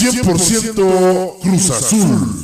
[0.00, 2.39] 100% Cruz Azul.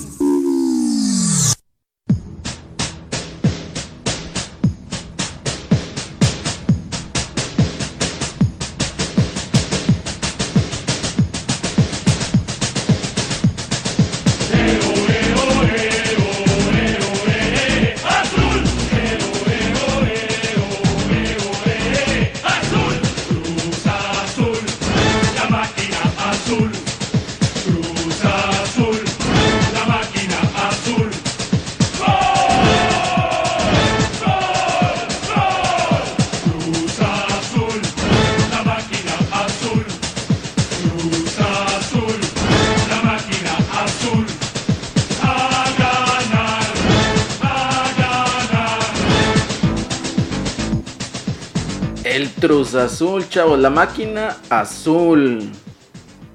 [52.82, 53.58] Azul, chavos.
[53.58, 55.50] La máquina azul.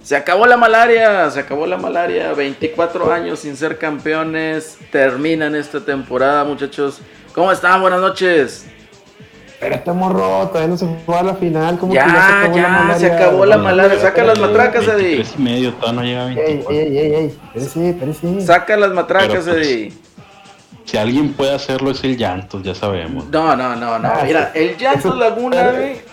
[0.04, 2.34] Se acabó la malaria, se acabó la malaria.
[2.34, 4.78] 24 años sin ser campeones.
[4.92, 7.00] Terminan esta temporada, muchachos.
[7.34, 7.82] ¿Cómo están?
[7.82, 8.66] Buenas noches.
[9.60, 11.78] Pero estamos rotos, todavía no se fue a la final.
[11.78, 14.00] ¿Cómo ya, ya, se acabó, la, se acabó la malaria.
[14.00, 15.24] Saca las matracas, Eddie.
[15.38, 16.76] Y medio, todavía no llega a 24.
[16.76, 18.42] Ey, ey, ey, ey.
[18.42, 19.94] Saca las matracas, pues, Eddie.
[20.92, 23.30] Si alguien puede hacerlo es el Llantos, ya sabemos.
[23.30, 24.10] No, no, no, no.
[24.10, 25.72] Ah, Mira, el Llantos Laguna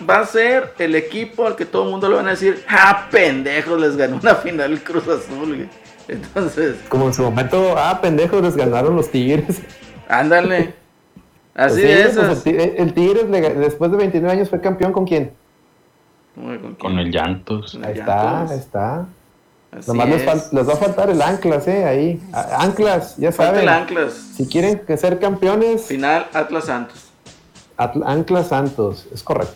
[0.09, 3.09] va a ser el equipo al que todo el mundo le van a decir, ah,
[3.11, 5.67] pendejos, les ganó una final el Cruz Azul.
[6.07, 6.77] Entonces.
[6.87, 9.61] Como en su momento, ah, pendejos, les ganaron los Tigres.
[10.07, 10.73] Ándale.
[11.55, 12.17] Así es.
[12.17, 15.33] Pues el, Tigres después de 29 años fue campeón con quién?
[16.79, 17.77] ¿Con, el Llantos.
[17.83, 19.07] Ahí está, ahí está.
[19.87, 20.09] Nomás
[20.51, 21.85] les, va a faltar el Anclas, ¿eh?
[21.85, 22.21] Ahí.
[22.33, 23.61] Anclas, ya saben.
[23.61, 24.13] el Anclas.
[24.35, 25.83] Si quieren que ser campeones.
[25.83, 27.05] Final Atlas Santos.
[27.77, 29.55] Anclas Santos, es correcto.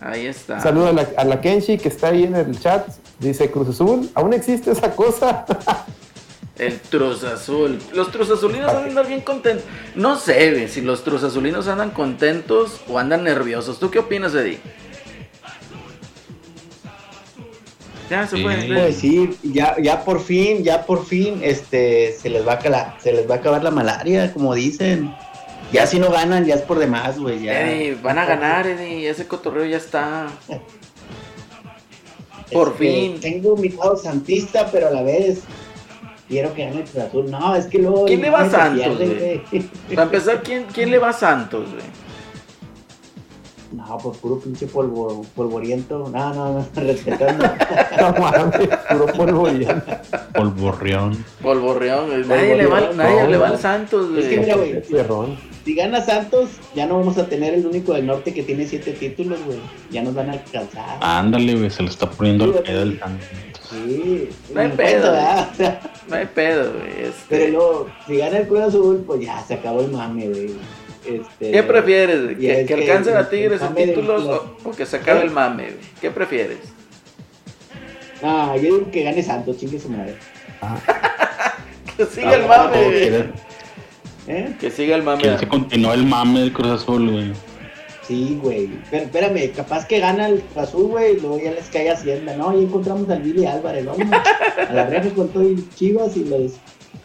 [0.00, 0.60] Ahí está.
[0.60, 2.88] Saludo a la, a la, Kenshi que está ahí en el chat.
[3.18, 4.08] Dice Cruz Azul.
[4.14, 5.44] ¿Aún existe esa cosa?
[6.58, 7.78] el Cruz Azul.
[7.94, 9.64] Los Cruz Azulinos andan bien contentos.
[9.94, 13.80] No sé si los Cruz Azulinos andan contentos o andan nerviosos.
[13.80, 14.60] ¿Tú qué opinas, Eddie?
[18.10, 18.56] Ya se fue.
[18.56, 23.28] decir, ya, ya por fin, ya por fin, este, se les va a se les
[23.28, 25.14] va a acabar la malaria, como dicen.
[25.72, 27.42] Ya si no ganan, ya es por demás, güey.
[27.42, 27.54] Ya.
[28.02, 30.28] van a ganar, Eddie, ese cotorreo ya está.
[32.52, 33.20] por fin.
[33.20, 35.42] Tengo mi lado santista, pero a la vez
[36.28, 37.30] quiero que gane el Cruz Azul.
[37.30, 38.06] No, es que luego.
[38.06, 39.42] ¿Quién le va a Santos, güey?
[39.90, 42.07] Para empezar, ¿quién, ¿quién le va a Santos, güey?
[43.72, 46.08] No, pues puro pinche polvo, polvoriento.
[46.10, 47.44] No, no, no, respetando.
[48.00, 49.92] no mames, puro polvoriento.
[50.34, 51.24] Polvorreón.
[51.42, 52.28] Polvorreón.
[52.28, 54.22] Nadie, le va, nadie le va al Santos, güey.
[54.22, 54.82] Es que mira, güey.
[55.64, 58.92] Si gana Santos, ya no vamos a tener el único del norte que tiene siete
[58.92, 59.58] títulos, güey.
[59.90, 60.98] Ya nos van a alcanzar.
[61.00, 63.28] Ándale, güey, se le está poniendo el pedo del Santos.
[63.70, 65.14] Sí, no hay pedo,
[66.08, 67.04] no hay pedo, güey.
[67.04, 67.24] Este.
[67.28, 70.50] Pero luego, si gana el Cruz Azul, pues ya se acabó el mame, güey.
[71.04, 72.36] Este, ¿Qué prefieres?
[72.36, 74.24] ¿Que, que alcancen a Tigres sus títulos
[74.64, 75.74] o, que se acabe el mame?
[76.00, 76.58] ¿Qué prefieres?
[78.22, 80.16] No, yo digo que gane Santos, chingue su madre.
[81.96, 83.30] que siga el mame.
[84.26, 84.56] ¿Eh?
[84.60, 85.22] Que siga el mame.
[85.22, 87.32] Que se continúe el mame del Cruz Azul, güey.
[88.02, 88.70] Sí, güey.
[88.90, 92.36] Pero espérame, capaz que gana el Cruz Azul, güey, luego ya les cae Hacienda.
[92.36, 96.24] No, ya encontramos al Billy Álvarez, vamos a la reja con todo el Chivas y
[96.24, 96.52] los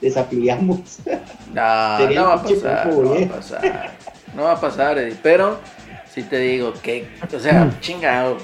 [0.02, 1.00] desafiliamos.
[1.54, 3.92] No, no va a pasar, no va a pasar.
[4.36, 5.16] No va a pasar, Eddie.
[5.22, 5.60] Pero
[6.12, 8.38] si te digo que, o sea, chingado.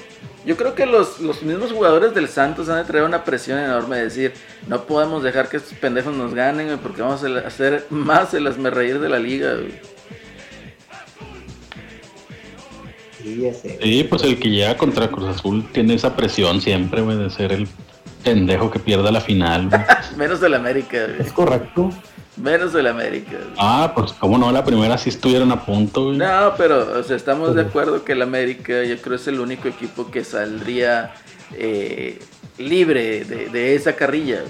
[0.46, 3.96] Yo creo que los, los mismos jugadores del Santos han de traer una presión enorme
[3.96, 4.32] de decir,
[4.68, 9.00] no podemos dejar que estos pendejos nos ganen, porque vamos a hacer más el reír
[9.00, 9.56] de la liga,
[13.22, 13.50] Sí,
[13.82, 17.52] sí, pues el que llega contra Cruz Azul tiene esa presión siempre, güey, de ser
[17.52, 17.68] el
[18.22, 19.68] pendejo que pierda la final.
[20.16, 21.06] Menos del América.
[21.18, 21.90] Es correcto.
[22.36, 23.36] Menos del América.
[23.58, 26.12] Ah, pues cómo no, la primera sí estuvieron a punto.
[26.12, 29.68] No, pero o sea, estamos de acuerdo que el América yo creo es el único
[29.68, 31.12] equipo que saldría
[31.56, 32.18] eh,
[32.56, 34.42] libre de, esa carrilla.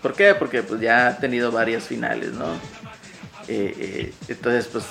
[0.00, 0.34] ¿Por qué?
[0.34, 2.46] Porque pues ya ha tenido varias finales, ¿no?
[3.46, 4.84] Eh, eh, entonces, pues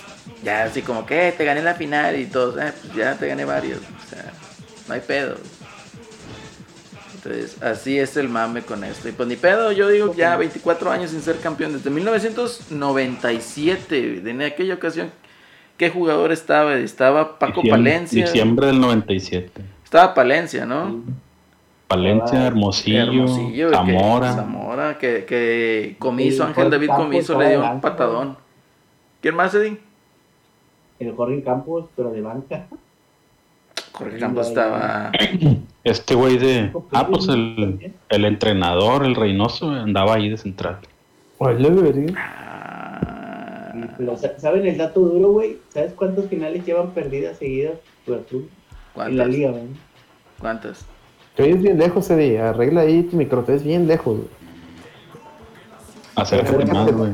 [0.43, 3.79] ya así como que te gané la final y todo, pues ya te gané varios.
[3.79, 4.31] O sea,
[4.87, 5.35] no hay pedo.
[7.23, 9.07] Entonces, así es el mame con esto.
[9.07, 11.73] Y pues ni pedo, yo digo ya 24 años sin ser campeón.
[11.73, 15.11] Desde 1997, en aquella ocasión,
[15.77, 16.77] ¿qué jugador estaba?
[16.77, 18.25] Estaba Paco Palencia.
[18.25, 19.61] Diciembre del 97.
[19.83, 21.03] Estaba Palencia, ¿no?
[21.87, 23.27] Palencia, Hermosillo,
[23.71, 24.33] Zamora.
[24.33, 28.35] Zamora, que, que Comiso, Ángel David Comiso le dio un patadón.
[29.21, 29.77] ¿Quién más, Eddie?
[30.99, 32.65] El Jorge Campos, pero de banca.
[33.91, 35.11] Jorge Campos estaba.
[35.83, 36.71] Este güey de.
[36.91, 40.77] Ah, pues el, el entrenador, el Reynoso, andaba ahí de central.
[42.15, 43.73] Ah.
[44.37, 45.57] ¿Saben el dato duro, güey?
[45.69, 47.79] ¿Sabes cuántos finales llevan perdidas seguidas
[48.29, 48.47] tú?
[48.95, 49.63] En la liga, güey.
[50.39, 50.85] ¿Cuántas?
[51.35, 52.39] Te oyes bien lejos, Eddie.
[52.39, 54.19] Arregla ahí tu micro, te ves bien lejos.
[56.15, 57.11] Acércate más, güey.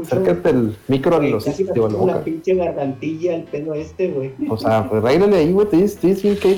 [0.00, 4.32] Acércate el micro a los digo, la pinche gargantilla el pelo este, güey.
[4.48, 5.68] O sea, pues arréglale ahí, güey.
[5.68, 6.54] Te dices bien que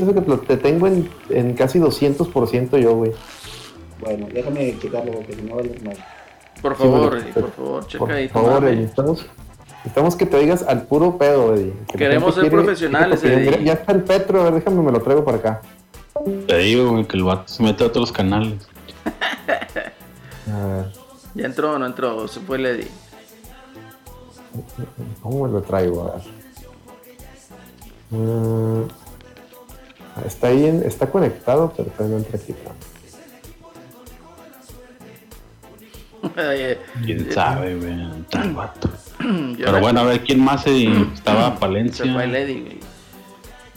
[0.47, 3.13] te tengo en, en casi 200% yo, güey.
[4.01, 5.97] Bueno, déjame checarlo porque si no vale mal.
[6.61, 8.29] Por favor, Eddie, por favor, checa ahí.
[8.29, 9.27] Por favor, Eddie, estamos,
[9.85, 11.73] estamos que te digas al puro pedo, Eddie.
[11.97, 13.65] Queremos ser profesionales, Eddie.
[13.65, 15.63] Ya está el Petro, a ver, déjame, me lo traigo para acá.
[16.47, 18.67] Te digo, güey, que el vato se mete a otros canales.
[20.51, 21.04] a ver.
[21.35, 22.29] ¿Ya entró o no entró?
[22.29, 22.89] ¿Se fue Lady?
[25.23, 26.03] ¿Cómo lo traigo?
[26.03, 26.23] A ver.
[28.11, 28.83] Mm,
[30.27, 32.55] está ahí, está conectado, pero no entra aquí.
[37.05, 37.97] ¿Quién sabe, güey?
[38.31, 38.89] Tal vato.
[39.57, 40.85] Pero bueno, a ver, ¿quién más se,
[41.15, 42.05] estaba Palencia?
[42.05, 42.79] Se fue Lady, güey.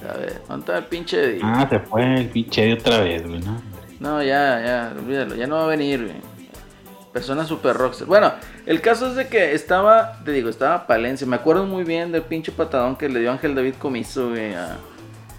[0.10, 1.42] A ver, ¿dónde está el pinche Eddie?
[1.44, 3.62] Ah, se fue el pinche Eddie otra vez, güey, ¿no?
[4.00, 6.37] No, ya, ya, olvídalo, ya no va a venir, güey.
[7.18, 8.08] Persona super rockstar.
[8.08, 8.32] Bueno,
[8.68, 11.26] el caso es de que estaba, te digo, estaba Palencia.
[11.26, 14.78] Me acuerdo muy bien del pinche patadón que le dio Ángel David Comiso, güey, a...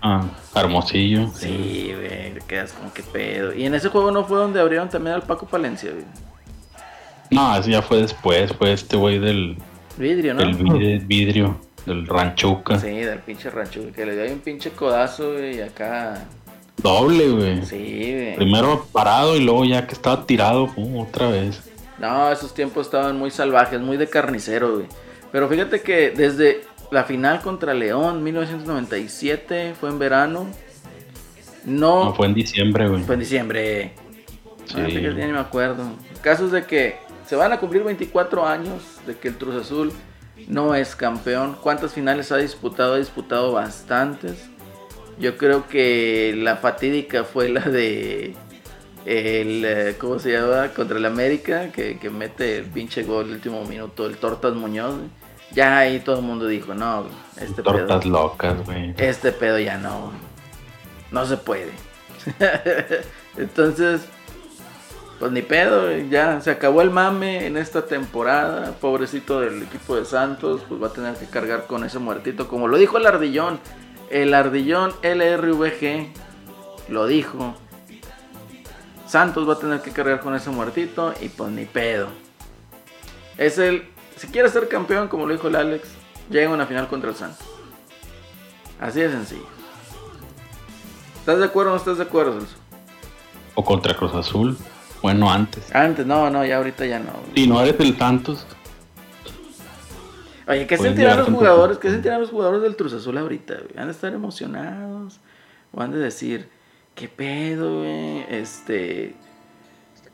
[0.02, 0.24] Ah,
[0.56, 1.30] Hermosillo.
[1.32, 3.54] Sí, güey, te quedas como que pedo.
[3.54, 6.04] Y en ese juego no fue donde abrieron también al Paco Palencia, güey.
[7.30, 9.56] No, ese ya fue después, fue este güey del...
[9.96, 10.40] Vidrio, ¿no?
[10.42, 10.56] El
[11.06, 12.80] vidrio, del Ranchuca.
[12.80, 16.24] Sí, del pinche Ranchuca, que le dio ahí un pinche codazo, güey, y acá...
[16.78, 17.64] Doble, güey.
[17.64, 18.34] Sí, güey.
[18.34, 21.67] Primero parado y luego ya que estaba tirado, otra vez.
[21.98, 24.86] No, esos tiempos estaban muy salvajes, muy de carnicero, güey.
[25.32, 30.46] Pero fíjate que desde la final contra León, 1997, fue en verano.
[31.64, 33.02] No, no fue en diciembre, güey.
[33.02, 33.92] Fue en diciembre.
[34.66, 34.76] Sí.
[34.78, 35.84] Ah, fíjate, ya ni me acuerdo.
[36.22, 36.96] Casos de que
[37.26, 39.92] se van a cumplir 24 años de que el Cruz Azul
[40.46, 41.56] no es campeón.
[41.60, 42.94] ¿Cuántas finales ha disputado?
[42.94, 44.48] Ha disputado bastantes.
[45.18, 48.34] Yo creo que la fatídica fue la de
[49.04, 50.68] el eh, ¿cómo se llama?
[50.68, 54.94] contra el América, que, mete el pinche gol el último minuto, el Tortas Muñoz.
[55.52, 57.06] Ya ahí todo el mundo dijo, no,
[57.40, 58.94] este Tortas locas, güey.
[58.98, 60.12] Este pedo ya no.
[61.10, 61.72] No se puede.
[63.36, 64.02] Entonces,
[65.18, 68.72] pues ni pedo, ya se acabó el mame en esta temporada.
[68.80, 72.46] Pobrecito del equipo de Santos, pues va a tener que cargar con ese muertito.
[72.46, 73.58] Como lo dijo el Ardillón,
[74.10, 76.12] el Ardillón LRVG
[76.88, 77.54] lo dijo.
[79.08, 82.08] Santos va a tener que cargar con ese muertito y pues ni pedo.
[83.38, 83.88] Es el.
[84.16, 85.88] Si quiere ser campeón, como lo dijo el Alex,
[86.28, 87.46] llega a una final contra el Santos.
[88.78, 89.46] Así de sencillo.
[91.20, 92.56] ¿Estás de acuerdo o no estás de acuerdo, Celso?
[93.54, 94.56] O contra Cruz Azul.
[95.02, 95.74] Bueno, antes.
[95.74, 97.12] Antes, no, no, ya ahorita ya no.
[97.34, 98.46] Y no eres el Santos.
[100.46, 101.78] Oye, ¿qué sentirán los jugadores?
[101.78, 103.56] ¿Qué sentirán los jugadores del Cruz Azul ahorita?
[103.74, 105.20] ¿Van a estar emocionados?
[105.72, 106.48] ¿O han de decir,
[106.98, 108.24] ¿qué pedo, güey?
[108.28, 109.14] Este.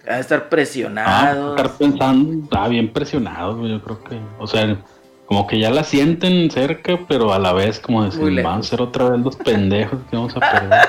[0.06, 1.58] A estar presionados.
[1.58, 4.18] Ah, estar pensando, ah, bien presionados, güey, yo creo que.
[4.38, 4.76] O sea,
[5.24, 8.82] como que ya la sienten cerca, pero a la vez como decir, van a ser
[8.82, 10.80] otra vez los pendejos que vamos a perder.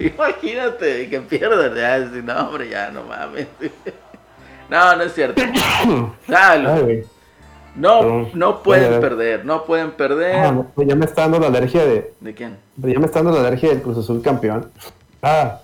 [0.16, 3.46] Imagínate que pierdan, ya, decir, no, hombre, ya no mames.
[4.68, 5.40] no, no es cierto.
[6.26, 7.06] Dale.
[7.76, 10.34] No, no pueden perder, no pueden perder.
[10.34, 12.12] Ah, ya me está dando la alergia de.
[12.18, 12.58] ¿De quién?
[12.78, 14.72] Ya me está dando la alergia del Cruz Azul campeón.
[15.22, 15.60] Ah.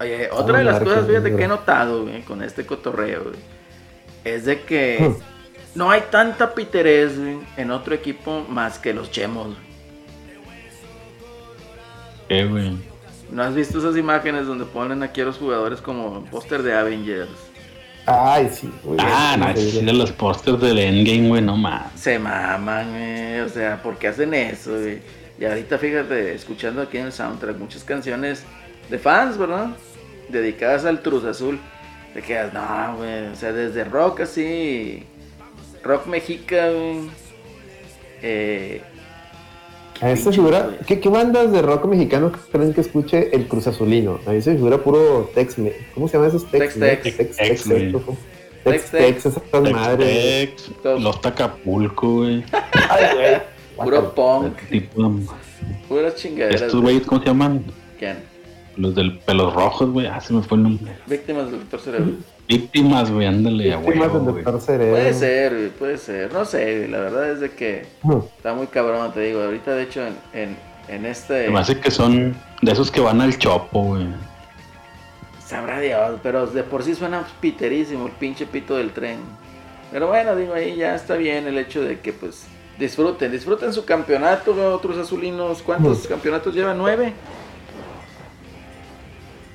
[0.00, 3.32] Oye, otra de las cosas, fíjate, que he notado, con este cotorreo,
[4.24, 5.78] es de que hmm.
[5.78, 7.12] no hay tanta piterez,
[7.56, 9.56] en otro equipo más que los chemos.
[12.28, 12.76] ¿Qué, güey?
[13.30, 17.30] ¿No has visto esas imágenes donde ponen aquí a los jugadores como póster de Avengers?
[18.06, 18.70] Ay, sí.
[18.98, 21.98] ah, no, de los pósters del Endgame, güey, no más.
[21.98, 23.40] Se maman, güey.
[23.40, 25.00] O sea, ¿por qué hacen eso, güey?
[25.38, 28.44] Y ahorita, fíjate, escuchando aquí en el soundtrack muchas canciones
[28.90, 29.76] de fans, ¿verdad?
[30.28, 31.58] Dedicadas al Cruz Azul.
[32.12, 33.26] Te quedas, no, güey.
[33.26, 35.04] O sea, desde rock así.
[35.82, 37.10] Rock mexica, güey.
[38.22, 38.80] Eh,
[40.00, 44.18] a esta figura, ¿qué, bandas de rock mexicano creen que escuche el Cruz Azulino?
[44.26, 45.56] A mí se figura puro Tex,
[45.94, 46.74] ¿cómo se llama esos Tex?
[46.78, 47.36] Tex Tex.
[47.36, 47.64] Tex
[48.64, 50.50] Tex Tex, esas madres.
[50.82, 52.44] Los Tacapulco, güey.
[52.90, 53.42] Ay, güey.
[53.76, 54.58] Puro punk.
[55.88, 56.66] Pura chingadera.
[56.66, 57.64] ¿Estos güeyes cómo se llaman?
[57.98, 58.33] ¿Quién?
[58.76, 60.06] Los del pelos rojos, güey.
[60.06, 60.96] Ah, se me fue el nombre.
[61.06, 62.12] Víctimas del doctor cerebro.
[62.48, 64.94] Víctimas, güey, ándale, Víctimas del doctor cerebro.
[64.94, 66.32] Puede ser, güey, puede ser.
[66.32, 67.86] No sé, la verdad es de que
[68.36, 69.42] está muy cabrón, te digo.
[69.42, 70.02] Ahorita, de hecho,
[70.32, 70.56] en,
[70.88, 71.48] en este.
[71.48, 74.06] Me hace que son de esos que van al chopo, güey.
[75.46, 79.18] Sabrá Dios, pero de por sí suena piterísimo el pinche pito del tren.
[79.92, 82.46] Pero bueno, digo, ahí ya está bien el hecho de que pues
[82.78, 85.62] disfruten, disfruten su campeonato, otros azulinos.
[85.62, 86.78] ¿Cuántos campeonatos llevan?
[86.78, 87.12] ¿Nueve?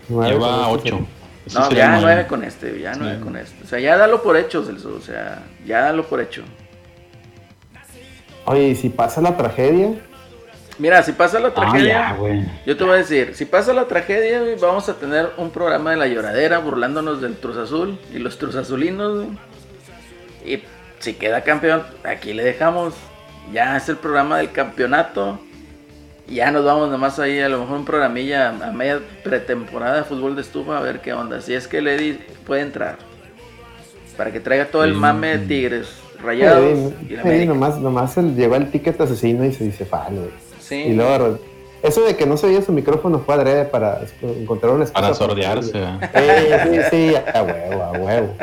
[0.09, 1.05] Lleva ocho.
[1.53, 2.27] no, ya nueve.
[2.27, 3.63] con este, ya nueve con este.
[3.63, 6.43] O sea, ya dalo por hecho, Celso, o sea, ya dalo por hecho.
[8.45, 9.93] Oye, ¿y si pasa la tragedia?
[10.79, 12.17] Mira, si pasa la ah, tragedia,
[12.65, 15.97] yo te voy a decir, si pasa la tragedia, vamos a tener un programa de
[15.97, 19.25] la lloradera burlándonos del Truz Azul y los Truz Azulinos,
[20.45, 20.63] Y
[20.99, 22.95] si queda campeón, aquí le dejamos.
[23.51, 25.39] Ya es el programa del campeonato.
[26.29, 30.03] Y ya nos vamos nomás ahí, a lo mejor un programilla a media pretemporada de
[30.03, 31.41] fútbol de estufa a ver qué onda.
[31.41, 32.97] Si es que Lady puede entrar.
[34.15, 35.87] Para que traiga todo el mame de Tigres,
[36.21, 36.93] rayados.
[37.09, 40.27] y la nomás, nomás lleva el ticket asesino y se dice falo.
[40.69, 41.39] Y luego,
[41.81, 45.01] eso de que no se oía su micrófono fue adrede para encontrar un espacio.
[45.01, 45.71] Para sordearse.
[45.71, 48.35] Sí, sí, sí, a huevo, a huevo.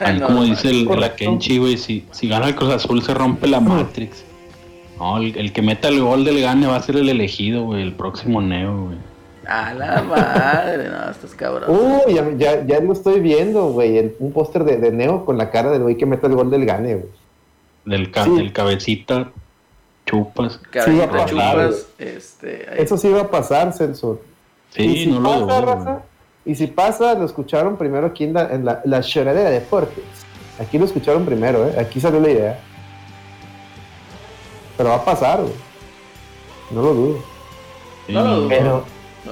[0.00, 3.46] Ahí como dice el, la Kenchi, güey, si, si gana el Cruz Azul se rompe
[3.46, 4.24] la Matrix.
[4.98, 7.92] No, el, que meta el gol del gane va a ser el elegido, güey, el
[7.92, 8.98] próximo Neo, güey.
[9.46, 11.70] A la madre, no, estás cabrón.
[11.70, 14.12] Uy, ya, ya, ya, lo estoy viendo, güey.
[14.18, 16.64] Un póster de, de, Neo con la cara del güey que meta el gol del
[16.64, 17.08] gane, güey.
[17.84, 19.30] Del, ca cabecita
[20.06, 20.60] chupas.
[20.72, 24.20] Sí chupas, este, Eso sí va a pasar, Celso.
[24.70, 26.02] Sí, no lo pasa,
[26.44, 30.04] Y si pasa, lo escucharon primero aquí en la, en la, la de deportes.
[30.58, 31.74] Aquí lo escucharon primero, ¿eh?
[31.78, 32.60] Aquí salió la idea.
[34.76, 35.54] Pero va a pasar, güey.
[36.70, 37.18] No lo dudo.
[38.08, 38.48] no lo dudo.
[38.48, 38.84] Pero,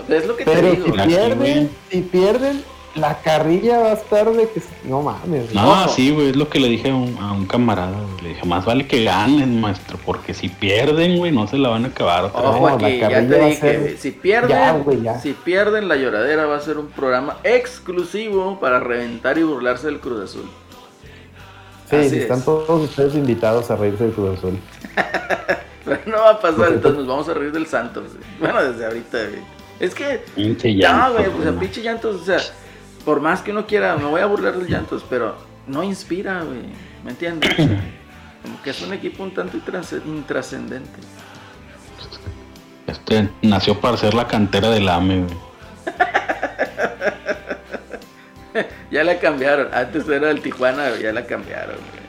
[0.09, 0.87] es lo que te digo.
[0.87, 5.53] Si pierden, si pierden, la carrilla va a estar de que no mames.
[5.53, 7.97] No, sí, güey, es lo que le dije a un, camarada.
[8.23, 11.85] Le dije, más vale que ganen, maestro, porque si pierden, güey, no se la van
[11.85, 12.31] a acabar.
[12.33, 16.89] Ojo aquí, ya te dije, si pierden, si pierden la lloradera va a ser un
[16.89, 20.49] programa exclusivo para reventar y burlarse del Cruz Azul.
[22.03, 24.59] Sí, están todos ustedes invitados a reírse del Cruz Azul.
[25.85, 28.05] Pero no va a pasar, entonces nos vamos a reír del Santos.
[28.41, 29.43] Bueno, desde ahorita, güey.
[29.81, 30.25] Es que,
[30.77, 32.39] ya, güey, pues a pinche llantos, o sea
[33.05, 35.37] por más que uno quiera, me voy a burlar del llantos, pero
[35.67, 36.63] no inspira, güey.
[37.05, 37.55] ¿Me entiendes?
[38.43, 39.59] como que es un equipo un tanto
[40.07, 41.01] intrascendente.
[42.87, 45.37] Este nació para ser la cantera del AME, güey.
[48.91, 49.69] ya la cambiaron.
[49.73, 52.05] Antes era el Tijuana, ya la cambiaron, güey.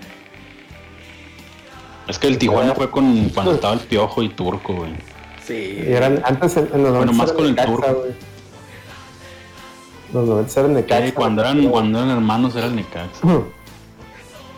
[2.07, 4.91] Es que el Tijuana fue con cuando estaba el Piojo y Turco, güey.
[5.43, 5.83] Sí.
[5.87, 8.05] Y eran antes en, los Bueno, más con el Turco.
[10.13, 11.13] Los 90 era el Necaxa.
[11.15, 13.27] cuando, eran, cuando eran hermanos era el Necaxa.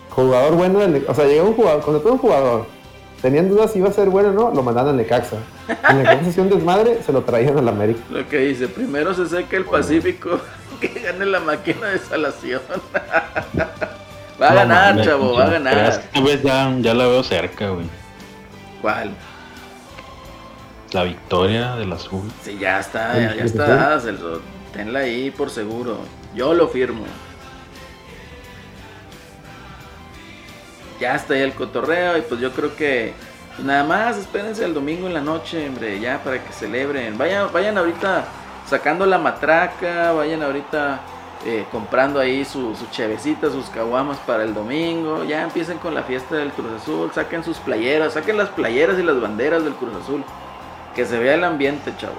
[0.10, 2.68] jugador bueno, o sea, llegó un jugador, cuando todo un jugador,
[3.22, 5.38] tenían dudas si iba a ser bueno o no, lo mandaban al Necaxa.
[5.90, 8.00] En Necaxa hacía un desmadre, se lo traían al América.
[8.12, 10.40] Lo que dice, primero se seca el Pacífico,
[10.82, 12.62] que gane la máquina de salación.
[14.42, 15.78] va a ganar, chavo, va a ganar.
[15.78, 17.88] Esta vez ya, ya la veo cerca, güey.
[18.82, 19.12] ¿Cuál?
[20.92, 22.32] La victoria del azul.
[22.44, 24.02] Sí, ya está, ya, ya está dada,
[24.72, 26.00] Tenla ahí por seguro.
[26.36, 27.06] Yo lo firmo.
[31.00, 33.14] Ya está ahí el cotorreo y pues yo creo que
[33.56, 37.18] pues nada más espérense el domingo en la noche, hombre, ya para que celebren.
[37.18, 38.26] Vayan, vayan ahorita
[38.68, 41.00] sacando la matraca, vayan ahorita
[41.46, 42.86] eh, comprando ahí su, su
[43.52, 45.24] sus caguamas para el domingo.
[45.24, 49.04] Ya empiecen con la fiesta del Cruz Azul, saquen sus playeras, saquen las playeras y
[49.04, 50.24] las banderas del Cruz Azul.
[50.96, 52.18] Que se vea el ambiente, chavos.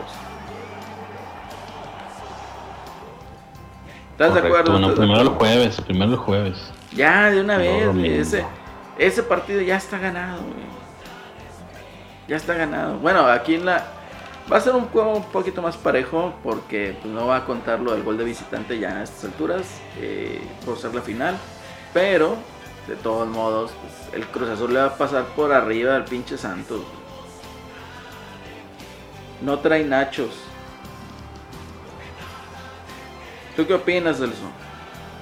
[4.13, 4.95] ¿Estás de acuerdo?
[4.97, 6.73] primero el jueves, primero el jueves.
[6.93, 8.45] Ya, de una vez, ese,
[8.99, 10.41] ese partido ya está ganado,
[12.27, 12.99] Ya está ganado.
[12.99, 13.98] Bueno, aquí en la.
[14.51, 17.81] Va a ser un juego un poquito más parejo porque pues, no va a contar
[17.81, 19.67] lo del gol de visitante ya a estas alturas
[20.01, 21.37] eh, por ser la final.
[21.93, 22.37] Pero,
[22.87, 26.39] de todos modos, pues, el Cruz Azul le va a pasar por arriba al pinche
[26.39, 26.81] Santos.
[29.43, 30.31] No trae nachos.
[33.55, 34.49] ¿Tú qué opinas, Celso?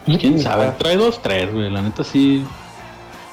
[0.05, 0.71] ¿Quién sabe?
[0.79, 1.69] Trae dos, tres, güey.
[1.71, 2.45] La neta sí.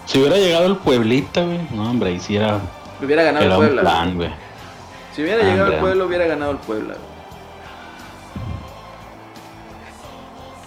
[0.05, 1.59] Si hubiera llegado el Pueblita, güey.
[1.71, 2.59] No, hombre, hiciera.
[3.01, 3.81] Hubiera ganado el Puebla.
[3.81, 4.29] plan, güey.
[5.15, 6.95] Si hubiera llegado el Pueblo, hubiera ganado el Puebla,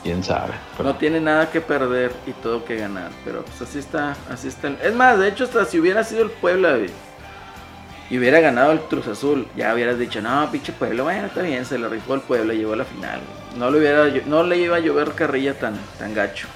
[0.03, 0.55] quién sabe.
[0.83, 3.11] No tiene nada que perder y todo que ganar.
[3.25, 4.69] Pero pues así está, así está.
[4.83, 6.91] Es más, de hecho, hasta si hubiera sido el Puebla, güey
[8.09, 11.65] y hubiera ganado el Cruz Azul, ya hubieras dicho, no, pinche pueblo, bueno, está bien,
[11.65, 13.21] se le rifó el pueblo, llegó a la final.
[13.57, 16.47] No le, hubiera, no le iba a llover carrilla tan, tan gacho.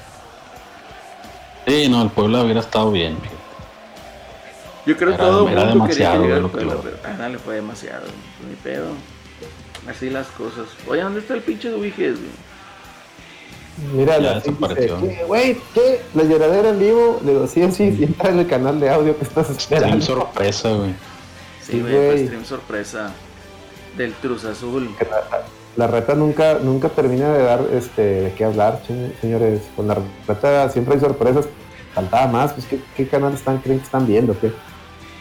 [1.66, 3.16] Sí, no, el pueblo hubiera estado bien.
[4.87, 8.06] Yo creo que todo el mundo quería llegar pero ah, le fue demasiado,
[8.49, 8.88] ni pedo.
[9.88, 10.66] Así las cosas.
[10.87, 12.18] Oye, ¿dónde está el pinche Duiges,
[13.94, 14.99] Mira, ya desapareció.
[15.26, 16.02] Güey, ¿qué?
[16.14, 17.20] La lloradera en vivo.
[17.25, 20.00] Le digo, sí, sí, sí, entra en el canal de audio que estás esperando.
[20.00, 20.94] Stream sorpresa, güey.
[21.62, 23.12] Sí, güey, stream sorpresa
[23.96, 24.90] del Cruz Azul.
[25.76, 28.82] La, reta nunca, nunca termina de dar este, de qué hablar,
[29.20, 29.62] señores.
[29.76, 29.96] Con la
[30.28, 31.46] reta siempre hay sorpresas.
[31.94, 34.38] Faltaba más, pues, ¿qué, qué canal están, creen que están viendo?
[34.38, 34.52] ¿qué?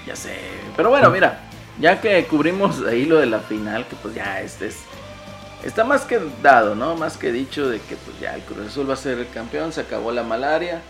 [0.10, 0.40] Ya sé.
[0.76, 1.40] Pero bueno, mira,
[1.80, 4.80] ya que cubrimos ahí lo de la final, que pues ya este es,
[5.64, 6.96] está más que dado, ¿no?
[6.96, 9.72] Más que dicho de que pues ya el Cruz Azul va a ser el campeón,
[9.72, 10.82] se acabó la malaria.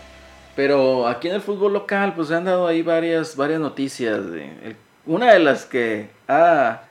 [0.56, 4.20] Pero aquí en el fútbol local pues se han dado ahí varias, varias noticias.
[5.04, 6.84] una de las que ha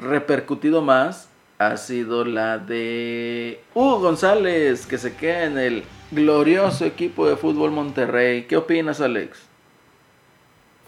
[0.00, 7.28] repercutido más ha sido la de Hugo González, que se queda en el glorioso equipo
[7.28, 8.44] de fútbol Monterrey.
[8.44, 9.47] ¿Qué opinas, Alex?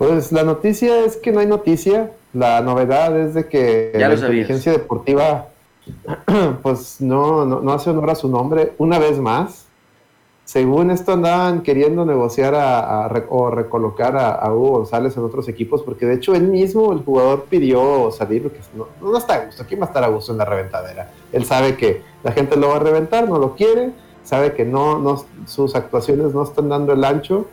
[0.00, 2.10] Pues la noticia es que no hay noticia.
[2.32, 5.48] La novedad es de que la inteligencia deportiva
[6.62, 9.66] pues no, no, hace honor a su nombre una vez más.
[10.46, 16.06] Según esto andaban queriendo negociar a, o recolocar a, Hugo González en otros equipos, porque
[16.06, 19.66] de hecho él mismo, el jugador, pidió salir, porque no, no está a gusto.
[19.68, 21.10] ¿Quién va a estar a gusto en la reventadera?
[21.30, 23.90] Él sabe que la gente lo va a reventar, no lo quiere,
[24.24, 27.44] sabe que no, no sus actuaciones no están dando el ancho.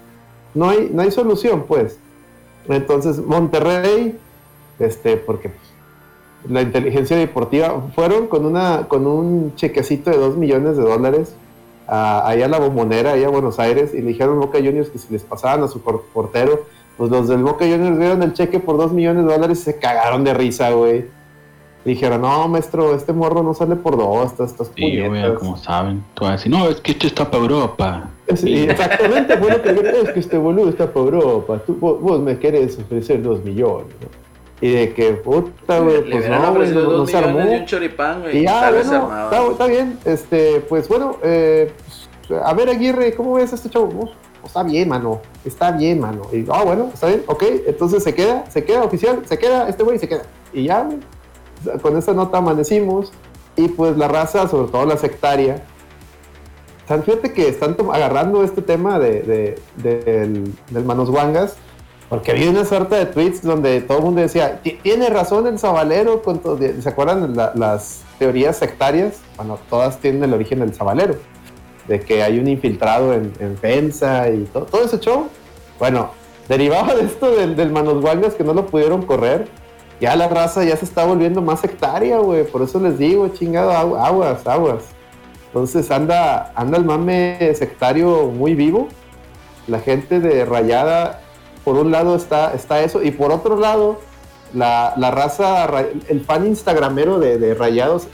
[0.54, 2.00] No hay, no hay solución, pues.
[2.70, 4.18] Entonces, Monterrey,
[4.80, 5.52] este, porque
[6.48, 11.36] la inteligencia deportiva fueron con una con un chequecito de 2 millones de dólares
[11.88, 14.98] a, allá a la bombonera, allá a Buenos Aires, y le dijeron Boca Juniors que
[14.98, 16.66] si les pasaban a su portero,
[16.98, 19.80] pues los del Boca Juniors vieron el cheque por 2 millones de dólares y se
[19.80, 21.06] cagaron de risa, güey.
[21.88, 26.04] Dijeron, no, maestro, este morro no sale por dos, estas, estas Sí, güey, como saben.
[26.16, 28.10] Tú vas a decir, no, es que este está para Europa.
[28.36, 31.62] Sí, exactamente, bueno, que es que este boludo está para Europa.
[31.66, 33.88] Tú, vos, me querés ofrecer dos millones,
[34.60, 37.40] Y de que, puta, güey, pues no, güey, no, se armó.
[37.40, 41.72] un choripán, güey, y ya, bueno, está, está, bien, este, pues bueno, eh,
[42.28, 43.88] pues, a ver, Aguirre, ¿cómo ves a este chavo?
[43.88, 44.12] Pues,
[44.44, 46.24] está bien, mano, está bien, mano.
[46.34, 49.84] Y, ah, bueno, está bien, ok, entonces se queda, se queda oficial, se queda, este
[49.84, 50.24] güey se queda.
[50.52, 50.98] Y ya, güey,
[51.82, 53.12] con esa nota amanecimos
[53.56, 55.64] y pues la raza, sobre todo la sectaria,
[57.04, 61.58] fíjate que están agarrando este tema de, del, Manos Wangas,
[62.10, 66.22] porque había una suerte de tweets donde todo el mundo decía, tiene razón el Zabalero,
[66.22, 66.42] con
[66.82, 69.20] ¿se acuerdan las teorías sectarias?
[69.36, 71.18] Bueno, todas tienen el origen del Zabalero,
[71.88, 75.28] de que hay un infiltrado en, en y todo, ese show.
[75.80, 76.12] Bueno,
[76.48, 79.50] derivaba de esto del, del Manos Wangas que no lo pudieron correr,
[80.00, 82.46] ya la raza ya se está volviendo más sectaria, güey.
[82.46, 84.84] Por eso les digo, chingado, aguas, aguas.
[85.48, 88.90] Entonces anda, anda el mame sectario muy vivo.
[89.68, 91.22] La gente de Rayada,
[91.64, 94.00] por un lado está, está eso, y por otro lado,
[94.54, 95.68] la, raza,
[96.08, 98.08] el fan instagramero de, Rayados,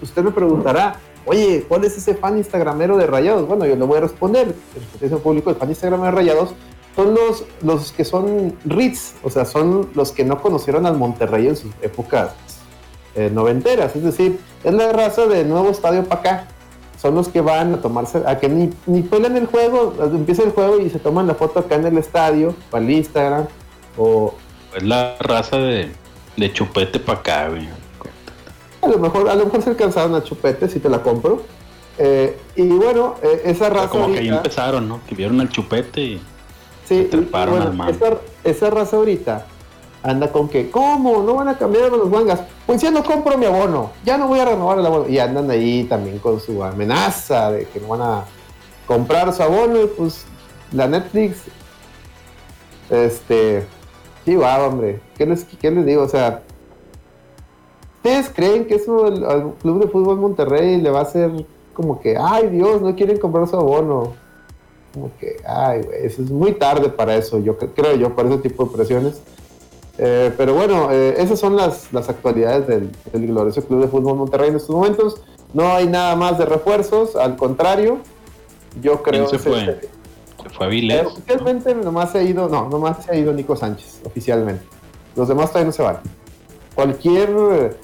[0.00, 3.46] usted me preguntará, oye, ¿cuál es ese fan instagramero de Rayados?
[3.46, 4.54] Bueno, yo le voy a responder,
[5.00, 6.54] el público, el fan instagramero de Rayados
[6.94, 11.48] son los, los que son RITs, o sea, son los que no conocieron al Monterrey
[11.48, 12.32] en sus épocas
[13.16, 16.48] eh, noventeras, es decir, es la raza de nuevo estadio para acá.
[17.00, 20.52] Son los que van a tomarse, a que ni, ni pelean el juego, empieza el
[20.52, 23.46] juego y se toman la foto acá en el estadio, para el Instagram,
[23.98, 24.34] o...
[24.74, 25.92] Es la raza de,
[26.36, 27.68] de chupete para acá, güey.
[28.82, 31.42] A lo mejor, a lo mejor se alcanzaron a chupete, si te la compro.
[31.98, 33.88] Eh, y bueno, eh, esa raza.
[33.88, 35.00] como que ahí empezaron, ¿no?
[35.08, 36.22] Que vieron al chupete y.
[36.86, 37.08] Sí,
[38.44, 39.46] esa, raza ahorita
[40.02, 41.22] anda con que, ¿cómo?
[41.22, 42.42] ¿No van a cambiar los mangas?
[42.66, 45.08] Pues ya no compro mi abono, ya no voy a renovar el abono.
[45.08, 48.24] Y andan ahí también con su amenaza de que no van a
[48.86, 49.82] comprar su abono.
[49.82, 50.26] Y pues
[50.72, 51.38] la Netflix,
[52.90, 53.66] este,
[54.26, 55.00] sí, va, hombre.
[55.16, 56.02] ¿Qué les, ¿Qué les digo?
[56.02, 56.42] O sea,
[57.96, 61.30] ¿ustedes creen que eso al Club de Fútbol Monterrey le va a hacer
[61.72, 64.12] como que, ay Dios, no quieren comprar su abono?
[64.94, 68.64] Como que, ay, güey, es muy tarde para eso, yo creo yo, para ese tipo
[68.64, 69.20] de presiones.
[69.98, 74.16] Eh, pero bueno, eh, esas son las, las actualidades del, del, glorioso Club de Fútbol
[74.16, 75.20] Monterrey en estos momentos.
[75.52, 77.98] No hay nada más de refuerzos, al contrario,
[78.80, 79.80] yo creo que se fue?
[80.42, 81.02] ¿Se fue a Viles?
[81.02, 84.64] Eh, oficialmente nomás se ha ido, no, nomás se ha ido Nico Sánchez, oficialmente.
[85.16, 85.98] Los demás todavía no se van.
[86.74, 87.76] Cualquier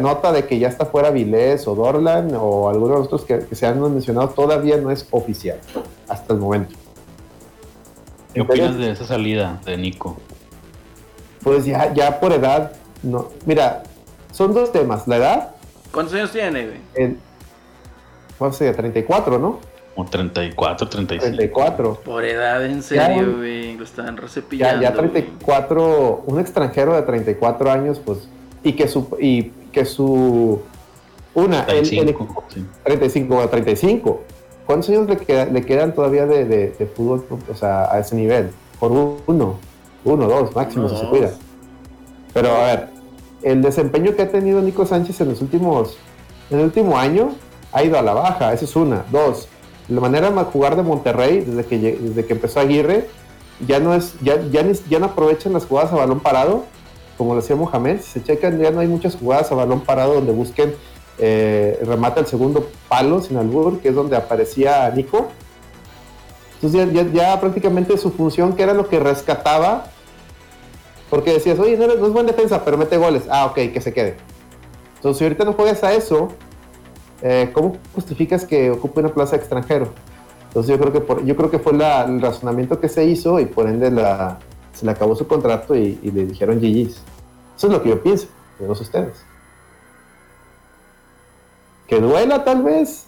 [0.00, 3.46] nota de que ya está fuera Vilés o Dorlan o algunos de los otros que,
[3.46, 5.58] que se han mencionado todavía no es oficial
[6.08, 6.74] hasta el momento.
[8.34, 10.16] ¿Qué opinas de esa salida de Nico?
[11.42, 13.28] Pues ya, ya por edad, no.
[13.44, 13.82] Mira,
[14.30, 15.06] son dos temas.
[15.06, 15.54] La edad.
[15.92, 16.78] ¿Cuántos años tiene, güey?
[16.94, 17.18] El,
[18.38, 18.74] ¿Cuánto sería?
[18.74, 19.60] 34, ¿no?
[19.94, 21.36] Como 34, 35.
[21.36, 21.94] 34.
[22.02, 23.76] Por edad, en serio, güey.
[23.76, 24.82] Lo están recepillando.
[24.82, 28.28] Ya, ya 34, un extranjero de 34 años, pues.
[28.62, 29.16] Y que su.
[29.20, 30.60] Y que su
[31.34, 34.20] una, 35, el, 35 o 35.
[34.66, 38.50] ¿Cuántos años le, le quedan todavía de, de, fútbol o sea, a ese nivel?
[38.78, 39.56] Por uno,
[40.04, 41.32] uno, dos, máximo, si se cuida.
[42.32, 42.88] Pero a ver,
[43.42, 45.96] el desempeño que ha tenido Nico Sánchez en los últimos,
[46.50, 47.30] en el último año
[47.72, 49.04] ha ido a la baja, esa es una.
[49.10, 49.48] Dos,
[49.88, 53.08] la manera de jugar de Monterrey, desde que, desde que empezó Aguirre,
[53.66, 56.64] ya no es, ya, ya, ya no aprovechan las jugadas a balón parado,
[57.22, 58.00] como lo hacía Mohamed.
[58.00, 60.74] Si se checan, ya no hay muchas jugadas a balón parado donde busquen
[61.18, 65.28] eh, remata el segundo palo sin albur, que es donde aparecía Nico.
[66.60, 69.86] Entonces ya, prácticamente su función, que era lo que rescataba,
[71.10, 73.24] porque decías, oye, no, es buena defensa, pero mete goles.
[73.30, 74.16] Ah, ok, que se quede.
[74.96, 76.28] Entonces, si ahorita no juegas a eso,
[77.22, 79.90] eh, ¿cómo justificas que ocupe una plaza extranjero?
[80.48, 83.46] Entonces yo creo que por, yo creo que fue el razonamiento que se hizo y
[83.46, 83.90] por ende
[84.72, 87.00] se le acabó su contrato y, le dijeron GG's.
[87.62, 88.26] Eso es lo que yo pienso,
[88.58, 89.24] de los ustedes
[91.92, 93.06] que duela tal vez.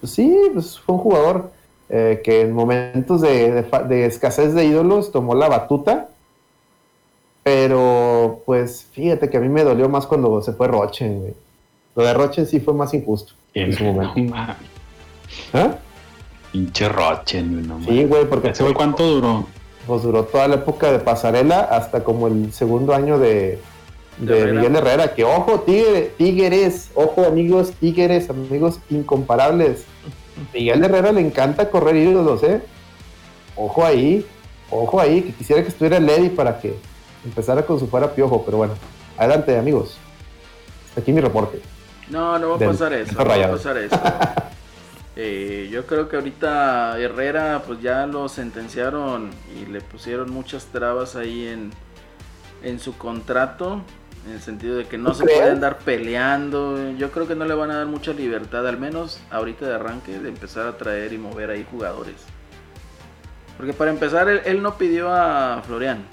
[0.00, 1.52] Pues sí, pues fue un jugador
[1.90, 3.66] eh, que en momentos de,
[4.06, 6.08] escasez de ídolos tomó la batuta.
[7.42, 11.34] Pero pues fíjate que a mí me dolió más cuando se fue Rochen,
[11.94, 14.34] Lo de Rochen sí fue más injusto en su momento.
[15.52, 15.76] ¿Ah?
[16.50, 18.48] Pinche Rochen, no Sí, güey, porque...
[18.48, 19.46] ¿Ese cuánto duró?
[19.88, 23.58] Pues duró toda la época de pasarela hasta como el segundo año de,
[24.18, 29.84] de, Miguel Herrera, que ojo, tigre, tigres, ojo amigos, tigres, amigos incomparables.
[30.52, 32.60] Miguel Herrera le encanta correr ídolos, ¿eh?
[33.56, 34.26] Ojo ahí,
[34.70, 36.76] ojo ahí, que quisiera que estuviera Lady para que
[37.24, 38.74] empezara con su fuera piojo, pero bueno,
[39.16, 39.96] adelante amigos.
[40.98, 41.62] aquí mi reporte.
[42.10, 43.96] No, no va a pasar eso, no va a pasar eso.
[45.20, 51.16] Eh, yo creo que ahorita Herrera pues ya lo sentenciaron y le pusieron muchas trabas
[51.16, 51.72] ahí en,
[52.62, 53.82] en su contrato
[54.28, 56.92] en el sentido de que no se puede andar peleando.
[56.92, 60.20] Yo creo que no le van a dar mucha libertad, al menos ahorita de arranque,
[60.20, 62.14] de empezar a traer y mover ahí jugadores.
[63.56, 66.04] Porque para empezar, él, no pidió a Florian.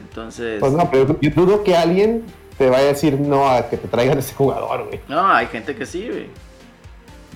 [0.00, 0.60] Entonces.
[0.60, 2.24] Pues no, pero yo dudo que alguien
[2.56, 5.00] te vaya a decir no a que te traigan ese jugador, güey.
[5.08, 6.28] No, hay gente que sí, güey.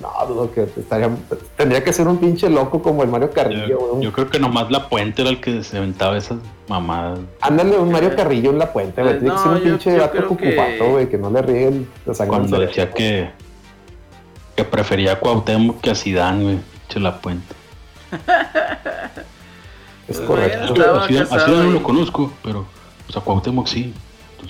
[0.01, 1.11] No, dudo que estaría,
[1.57, 4.89] tendría que ser un pinche loco como el Mario Carrillo, yo, creo que nomás La
[4.89, 7.19] Puente era el que se inventaba esas mamadas.
[7.41, 9.19] Ándale, un Mario Carrillo en La Puente, güey.
[9.19, 12.39] Tiene que ser un pinche gato cucupato, güey, que no le ríe la sangre.
[12.39, 13.31] Cuando decía que,
[14.57, 16.59] que prefería a Cuauhtémoc que a Zidane, güey.
[16.89, 17.55] Pinche La Puente.
[20.09, 20.99] es correcto.
[20.99, 22.65] Así, así no lo conozco, pero
[23.07, 23.93] pues a Cuauhtémoc sí.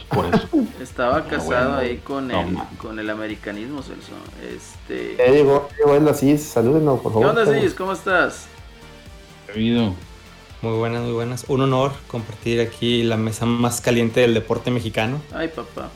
[0.09, 0.48] Por eso.
[0.81, 4.12] Estaba casado ahí con el, con el americanismo, Celso.
[4.42, 5.16] Este...
[5.16, 7.35] Ya llegó, llegó salúdenos, por favor.
[7.35, 7.74] ¿Qué onda, Cis?
[7.74, 8.46] ¿Cómo estás?
[9.55, 11.44] Muy buenas, muy buenas.
[11.48, 15.20] Un honor compartir aquí la mesa más caliente del deporte mexicano.
[15.33, 15.88] Ay, papá.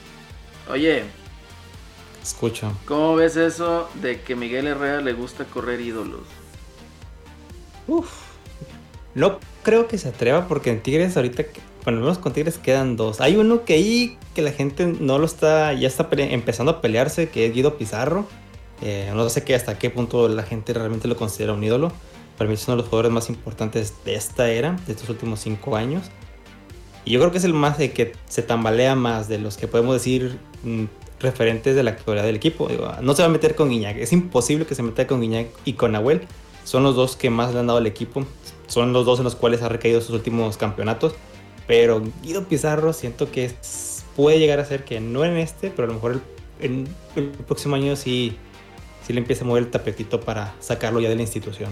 [0.70, 1.04] Oye.
[2.22, 2.72] Escucho.
[2.86, 6.22] ¿Cómo ves eso de que Miguel Herrera le gusta correr ídolos?
[7.86, 8.10] Uf.
[9.14, 11.44] No creo que se atreva porque en Tigres ahorita
[11.84, 13.20] bueno, menos con Tigres quedan dos.
[13.20, 17.28] Hay uno que ahí que la gente no lo está, ya está empezando a pelearse,
[17.28, 18.26] que es Guido Pizarro.
[18.82, 21.92] Eh, no sé qué, hasta qué punto la gente realmente lo considera un ídolo.
[22.38, 25.40] Para mí es uno de los jugadores más importantes de esta era, de estos últimos
[25.40, 26.10] cinco años.
[27.04, 29.68] Y yo creo que es el más de que se tambalea más de los que
[29.68, 30.84] podemos decir mm,
[31.20, 32.68] referentes de la actualidad del equipo.
[33.02, 35.74] no se va a meter con Guiñac, es imposible que se meta con Guiñac y
[35.74, 36.22] con Nahuel.
[36.64, 38.24] Son los dos que más le han dado al equipo.
[38.68, 41.14] Son los dos en los cuales ha recaído sus últimos campeonatos.
[41.66, 43.50] Pero Guido Pizarro siento que
[44.16, 46.20] puede llegar a ser que no en este, pero a lo mejor
[46.60, 48.36] el, el, próximo año sí,
[49.06, 51.70] sí le empieza a mover el tapetito para sacarlo ya de la institución.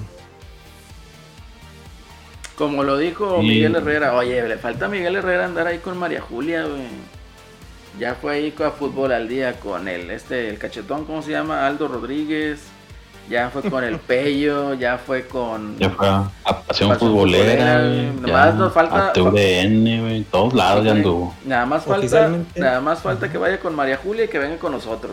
[2.56, 6.20] Como lo dijo Miguel Herrera, oye, le falta a Miguel Herrera andar ahí con María
[6.20, 7.12] Julia, güey.
[7.98, 11.66] Ya fue ahí con fútbol al día con el, este, el cachetón, ¿cómo se llama?
[11.66, 12.71] Aldo Rodríguez
[13.28, 15.78] ya fue con el Pello, ya fue con.
[15.78, 16.30] Ya fue a,
[16.66, 17.80] Pasión Futbolera,
[18.20, 19.08] Nomás nos falta.
[19.08, 21.34] A TUDN, en todos lados ya anduvo.
[21.44, 24.72] Nada más falta, nada más falta que vaya con María Julia y que venga con
[24.72, 25.12] nosotros.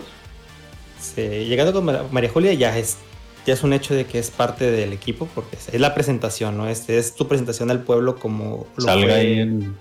[1.00, 2.98] Sí, llegando con María Julia ya es,
[3.46, 6.68] ya es un hecho de que es parte del equipo, porque es la presentación, ¿no?
[6.68, 8.68] Es, es tu presentación al pueblo como.
[8.78, 9.78] Salga ahí en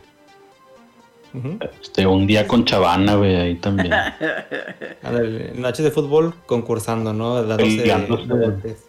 [1.80, 3.92] este, un día con Chavana, güey, ahí también.
[5.02, 7.42] En noche de fútbol concursando, ¿no?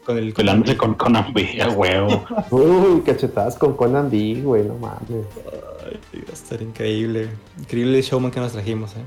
[0.05, 2.25] Con el Pelándose con Conan B, huevo.
[2.51, 5.25] Uy, cachetadas con Conan B, güey, no mames.
[5.85, 7.29] Ay, va a estar increíble.
[7.57, 9.03] Increíble el showman que nos trajimos, ¿eh?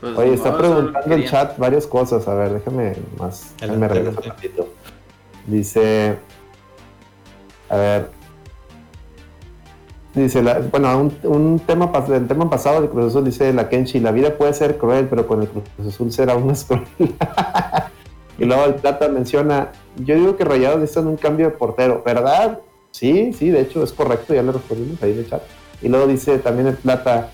[0.00, 2.28] Pues Oye, está preguntando en chat varias cosas.
[2.28, 3.54] A ver, déjame más.
[3.60, 4.68] me regreso un ratito.
[5.46, 6.18] Dice.
[7.70, 8.23] A ver.
[10.14, 14.36] Dice, bueno, un, tema del tema pasado del Cruz Azul dice la Kenchi, la vida
[14.36, 16.84] puede ser cruel, pero con el Cruz Azul será una cruel.
[18.38, 22.60] y luego el Plata menciona, yo digo que Rayados necesitan un cambio de portero, ¿verdad?
[22.92, 25.42] Sí, sí, de hecho es correcto, ya le respondimos ahí en el chat.
[25.82, 27.30] Y luego dice también el Plata,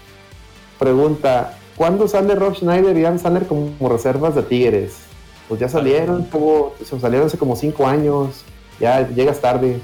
[0.79, 4.95] pregunta, ¿cuándo sale Rob Schneider y Adam Sandler como, reservas de Tigres?
[5.49, 8.43] Pues ya salieron, como, salieron hace como cinco años,
[8.81, 9.81] ya llegas tarde.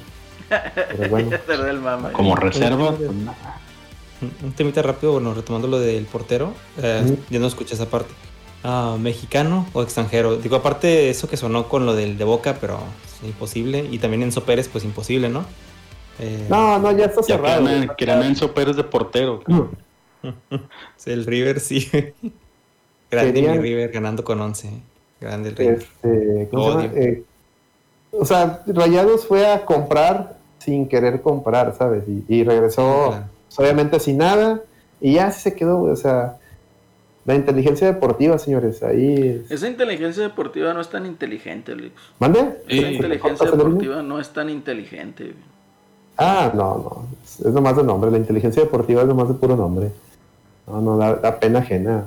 [0.49, 1.31] Pero bueno.
[2.13, 2.93] como reserva.
[2.93, 3.11] Pues,
[4.43, 8.13] un temita rápido, bueno, retomando lo del portero, eh, ya no escuché esa parte.
[8.65, 10.37] Ah, ¿Mexicano o extranjero?
[10.37, 13.87] Digo, aparte eso que sonó con lo del de Boca, pero es imposible.
[13.91, 15.45] Y también Enzo Pérez, pues imposible, ¿no?
[16.19, 17.67] Eh, no, no, ya está cerrado.
[17.97, 19.43] Que eran Enzo Pérez de portero.
[21.07, 21.91] el River sí.
[23.11, 24.71] Grande mi River ganando con 11.
[25.21, 25.79] Grande el River.
[25.79, 27.25] Este, eh,
[28.19, 32.05] o sea, Rayados fue a comprar sin querer comprar, ¿sabes?
[32.29, 33.15] Y, regresó
[33.57, 34.61] obviamente sin nada
[35.01, 36.37] y ya se quedó, o sea,
[37.25, 39.45] la inteligencia deportiva, señores, ahí...
[39.49, 41.93] Esa inteligencia deportiva no es tan inteligente, Luis.
[42.19, 42.63] ¿Mande?
[42.69, 45.35] Esa inteligencia deportiva no es tan inteligente.
[46.17, 47.07] Ah, no, no.
[47.25, 48.11] Es nomás de nombre.
[48.11, 49.91] La inteligencia deportiva es nomás de puro nombre.
[50.67, 52.07] No, no, da, pena ajena.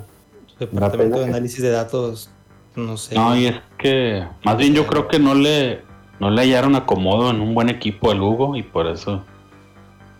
[0.58, 2.30] Departamento de análisis de datos,
[2.76, 3.14] no sé.
[3.14, 5.80] No, y es que más bien yo creo que no le,
[6.20, 9.24] no le hallaron acomodo en un buen equipo al Hugo y por eso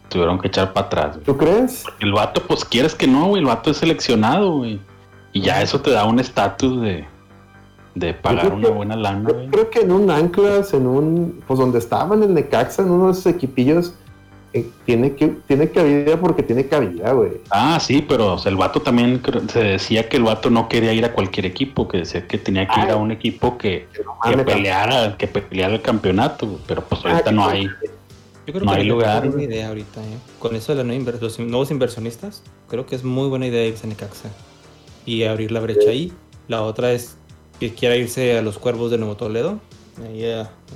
[0.09, 1.19] tuvieron que echar para atrás.
[1.25, 1.85] ¿Tú crees?
[2.01, 3.41] el vato, pues quieres que no, güey.
[3.43, 4.81] El vato es seleccionado, güey.
[5.33, 7.07] Y ya eso te da un estatus de,
[7.95, 9.29] de pagar una buena lana.
[9.29, 12.91] Yo creo que en un Anclas, en un, pues donde estaban en el Necaxa, en
[12.91, 13.95] uno de esos equipillos,
[14.53, 17.33] eh, tiene que tiene cabida porque tiene cabida, güey.
[17.51, 21.13] Ah, sí, pero el vato también se decía que el vato no quería ir a
[21.13, 23.87] cualquier equipo, que decía que tenía que ir a un equipo que,
[24.25, 27.69] que, peleara, que peleara el campeonato, pero pues ah, ahorita no hay.
[28.47, 29.29] Yo creo no que hay lugar.
[29.29, 30.19] buena idea ahorita, ¿eh?
[30.41, 34.31] Con eso de los nuevos inversionistas, creo que es muy buena idea irse a Necaxa
[35.07, 36.13] y abrir la brecha ahí.
[36.49, 37.17] La otra es
[37.61, 39.61] que quiera irse a los Cuervos de Nuevo Toledo.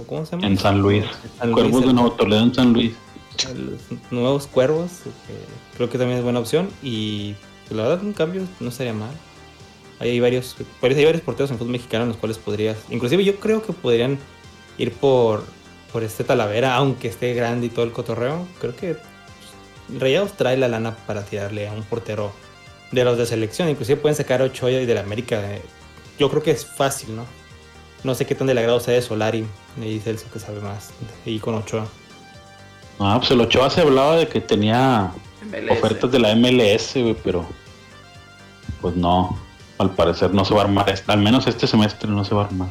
[0.07, 0.47] ¿Cómo se llama?
[0.47, 1.05] En San Luis.
[1.53, 2.93] Cuervos de Nuevo Toledo en San Luis.
[3.55, 4.91] Los nuevos Cuervos,
[5.77, 6.69] creo que también es buena opción.
[6.83, 7.35] Y
[7.67, 9.13] pues, la verdad, un cambio no sería mal.
[10.01, 12.79] Hay varios, hay varios porteros en fútbol mexicano en los cuales podrías.
[12.91, 14.19] Inclusive yo creo que podrían
[14.79, 15.45] ir por,
[15.93, 18.47] por este Talavera, aunque esté grande y todo el cotorreo.
[18.61, 18.97] Creo que
[19.89, 22.33] Rayados trae la lana para tirarle a un portero
[22.91, 23.69] de los de selección.
[23.69, 25.55] Inclusive pueden sacar a Ochoa y de la América.
[25.55, 25.63] Eh,
[26.19, 27.25] yo creo que es fácil, ¿no?
[28.03, 29.47] No sé qué tan del agrado sea de Solari.
[29.77, 30.91] Me dice Celso que sabe más.
[31.25, 31.87] Y con Ochoa.
[32.99, 35.13] Ah, pues el Ochoa se hablaba de que tenía
[35.71, 37.47] ofertas de la MLS, pero
[38.81, 39.39] pues no.
[39.79, 40.95] Al parecer no se va a armar.
[41.07, 42.69] Al menos este semestre no se va a armar.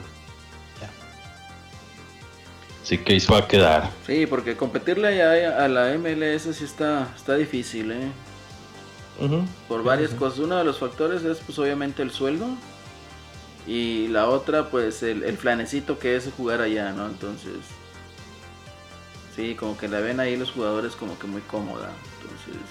[2.81, 3.89] Así que ahí se va a quedar.
[4.05, 8.11] Sí, porque competirle a, a la MLS sí está, está difícil, ¿eh?
[9.67, 10.39] por varias cosas.
[10.39, 12.47] Uno de los factores es pues obviamente el sueldo
[13.65, 17.07] y la otra pues el, el flanecito que es jugar allá, ¿no?
[17.07, 17.53] Entonces,
[19.35, 21.91] sí, como que la ven ahí los jugadores como que muy cómoda.
[22.21, 22.61] Entonces,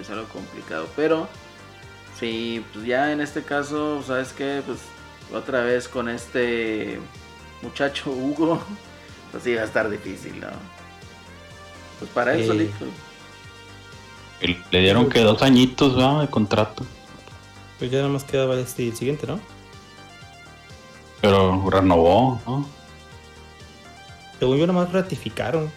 [0.00, 0.88] es algo complicado.
[0.96, 1.28] Pero,
[2.18, 4.62] sí, pues ya en este caso, ¿sabes qué?
[4.64, 4.78] Pues
[5.32, 7.00] otra vez con este
[7.62, 8.62] muchacho Hugo,
[9.30, 10.48] pues sí va a estar difícil, ¿no?
[11.98, 12.86] Pues para él solito.
[14.70, 16.20] Le dieron que dos añitos ¿no?
[16.20, 16.84] de contrato.
[17.78, 19.38] Pues ya nada más quedaba este el siguiente, ¿no?
[21.20, 22.66] Pero renovó, ¿no?
[24.42, 25.70] Según yo, nada más ratificaron.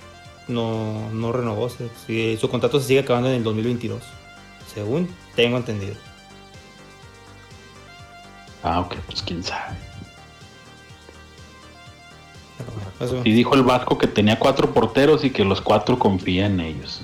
[0.47, 1.69] No, no renovó.
[1.69, 4.01] su contrato se sigue acabando en el 2022.
[4.73, 5.93] Según tengo entendido.
[8.63, 9.75] Ah, ok, pues quién sabe.
[13.23, 17.01] Y dijo el Vasco que tenía cuatro porteros y que los cuatro confían en ellos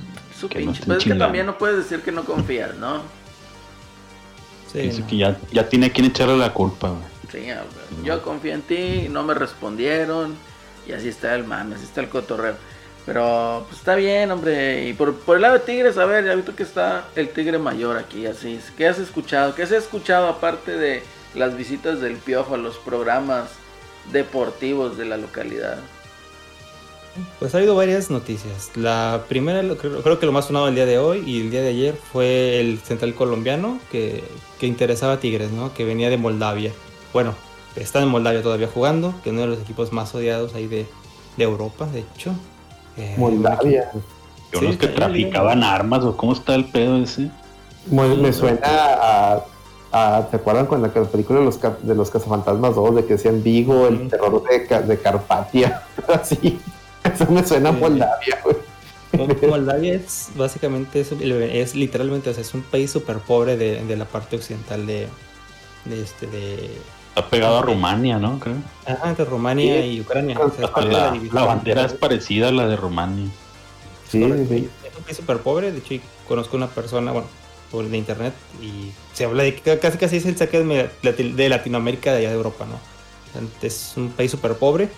[0.50, 3.02] pero es que también no puedes decir que no confías, ¿no?
[4.72, 6.94] Sí, Dice que ya, ya tiene quien echarle la culpa,
[7.32, 7.46] Sí,
[8.04, 10.36] yo confío en ti, no me respondieron,
[10.88, 12.56] y así está el mame, así está el cotorreo.
[13.06, 14.88] Pero pues está bien, hombre.
[14.88, 17.58] Y por, por el lado de Tigres, a ver, ya visto que está el Tigre
[17.58, 18.60] Mayor aquí, así.
[18.78, 19.56] ¿Qué has escuchado?
[19.56, 21.02] ¿Qué has escuchado aparte de
[21.34, 23.50] las visitas del Piojo a los programas
[24.12, 25.80] deportivos de la localidad?
[27.40, 28.72] Pues ha habido varias noticias.
[28.76, 31.70] La primera, creo, que lo más sonado el día de hoy y el día de
[31.70, 34.24] ayer fue el central colombiano que,
[34.62, 35.74] interesaba a Tigres, ¿no?
[35.74, 36.72] Que venía de Moldavia.
[37.12, 37.36] Bueno,
[37.76, 40.88] está en Moldavia todavía jugando, que es uno de los equipos más odiados ahí de,
[41.38, 42.34] Europa, de hecho.
[42.98, 43.90] Eh, Moldavia.
[44.52, 47.32] Yo no que traficaban armas o cómo está el pedo ese.
[47.90, 49.46] Me, suena a
[49.94, 53.44] Ah, ¿Te acuerdan con la, película de los, de los cazafantasmas 2 de que decían
[53.44, 55.84] Vigo, el terror de, de Carpatia?
[56.08, 56.60] Así.
[57.04, 58.56] Eso me suena a Moldavia, güey.
[59.50, 63.98] Moldavia es básicamente, es, es literalmente, o sea, es un país súper pobre de, de,
[63.98, 65.08] la parte occidental de,
[65.84, 66.70] de este, de...
[67.16, 68.40] Está pegado a Rumania, ¿no?
[68.40, 68.56] Creo.
[68.86, 70.40] Ajá, entre Rumania y Ucrania.
[70.60, 73.30] la, la, bandera es parecida a la de Rumania.
[74.10, 74.70] Sí, sí.
[74.84, 75.96] Es un país súper pobre, de hecho
[76.26, 77.28] conozco una persona, bueno,
[77.70, 82.12] por de internet y se habla de que casi casi es el saque de Latinoamérica
[82.12, 82.80] de allá de Europa, ¿no?
[83.62, 84.90] Es un país súper pobre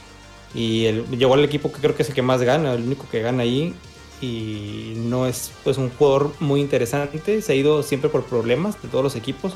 [0.54, 3.08] y el, llegó al equipo que creo que es el que más gana, el único
[3.10, 3.74] que gana ahí
[4.22, 8.88] y no es pues un jugador muy interesante, se ha ido siempre por problemas de
[8.90, 9.54] todos los equipos.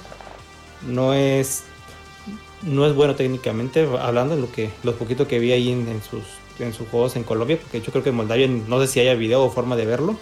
[0.88, 1.64] No es
[2.64, 6.24] no es bueno técnicamente hablando de lo que los poquito que vi ahí en, sus
[6.60, 9.14] en sus juegos en Colombia, porque yo creo que en Moldavia no sé si haya
[9.14, 10.18] video o forma de verlo.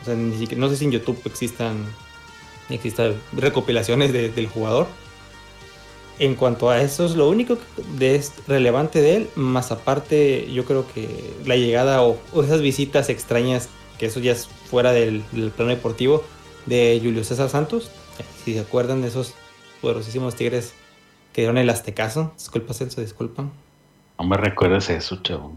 [0.00, 1.84] O sea, ni siquiera, no sé si en YouTube existan
[2.70, 4.86] existan recopilaciones del jugador.
[6.18, 7.58] En cuanto a eso, es lo único
[7.96, 11.08] de, relevante de él, más aparte, yo creo que
[11.46, 15.22] la llegada o, esas visitas extrañas, que eso ya es fuera del,
[15.56, 16.24] plano deportivo,
[16.66, 17.90] de Julio César Santos.
[18.44, 19.34] Si se acuerdan de esos
[19.80, 20.72] poderosísimos tigres
[21.38, 22.32] que dieron el Aztecaso.
[22.36, 23.44] Disculpa, Celso, disculpa.
[24.18, 25.52] No me recuerdes eso, chavo.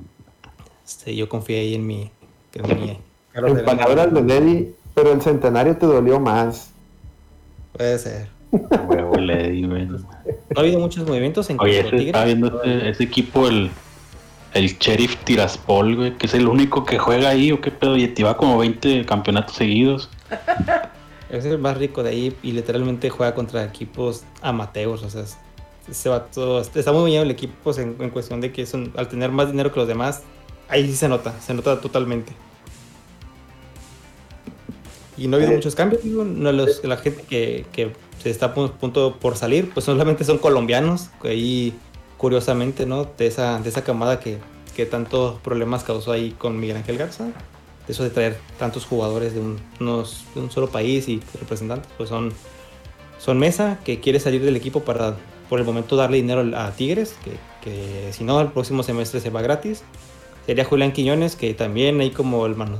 [0.85, 2.11] Este, yo confié ahí en mi.
[2.53, 6.69] En palabras de Lady, pero el centenario te dolió más.
[7.75, 8.27] Puede ser.
[8.51, 10.05] Huevo Lady, No
[10.55, 13.71] ha habido muchos movimientos en Oye, ese, está viendo ese, equipo, el,
[14.53, 18.07] el Sheriff Tiraspol, güey, que es el único que juega ahí, o qué pedo, y
[18.07, 20.11] te va como 20 campeonatos seguidos.
[21.31, 25.37] Es el más rico de ahí y literalmente juega contra equipos amateurs, o sea, se
[26.09, 29.31] va todo, está muy bien el equipo en, en, cuestión de que son, al tener
[29.31, 30.23] más dinero que los demás,
[30.69, 32.33] ahí sí se nota, se nota totalmente.
[35.17, 38.53] Y no ha habido muchos cambios, no, los, la gente que, que, se está a
[38.53, 41.73] punto por salir, pues solamente son colombianos, ahí
[42.17, 43.05] curiosamente, ¿no?
[43.17, 44.37] De esa, de esa camada que,
[44.75, 47.25] que tantos problemas causó ahí con Miguel Ángel Garza.
[47.25, 51.91] De eso de traer tantos jugadores de un, unos, de un solo país y representantes,
[51.97, 52.31] pues son,
[53.17, 55.17] son Mesa, que quiere salir del equipo para
[55.51, 59.29] por el momento darle dinero a Tigres, que, que si no, el próximo semestre se
[59.29, 59.83] va gratis
[60.45, 62.79] sería Julián Quiñones, que también hay como el Manos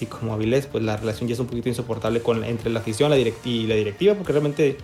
[0.00, 3.10] y como Avilés, pues la relación ya es un poquito insoportable con, entre la afición
[3.10, 4.76] la y la directiva, porque realmente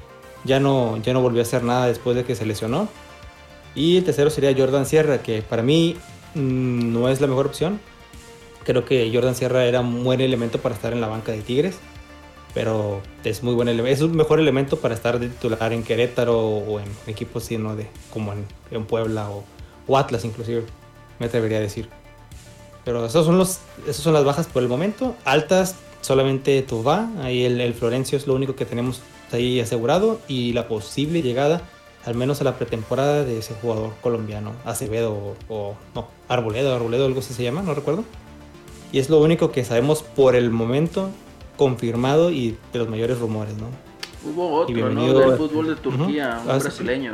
[0.44, 2.88] ya no, ya no volvió a hacer nada después de que se lesionó.
[3.74, 5.96] Y el tercero sería Jordan Sierra, que para mí
[6.34, 7.80] mm, no es la mejor opción.
[8.64, 11.78] Creo que Jordan Sierra era un buen elemento para estar en la banca de Tigres,
[12.54, 16.78] pero es muy buen es un mejor elemento para estar de titular en Querétaro o
[16.78, 19.44] en equipos sino de, como en, Puebla o,
[19.88, 20.62] o Atlas inclusive,
[21.18, 21.88] me atrevería a decir.
[22.84, 25.16] Pero esos son los, esas son las bajas por el momento.
[25.24, 27.08] Altas, solamente Tuba.
[27.22, 29.00] Ahí el, el, Florencio es lo único que tenemos
[29.32, 30.20] ahí asegurado.
[30.28, 31.62] Y la posible llegada,
[32.04, 37.20] al menos a la pretemporada, de ese jugador colombiano, Acevedo o, no, Arboledo, Arboledo, algo
[37.20, 38.04] así se llama, no recuerdo.
[38.92, 41.08] Y es lo único que sabemos por el momento
[41.56, 43.68] confirmado y de los mayores rumores, ¿no?
[44.28, 45.12] Hubo otro, ¿no?
[45.12, 47.12] Del fútbol de Turquía, un ah, brasileño.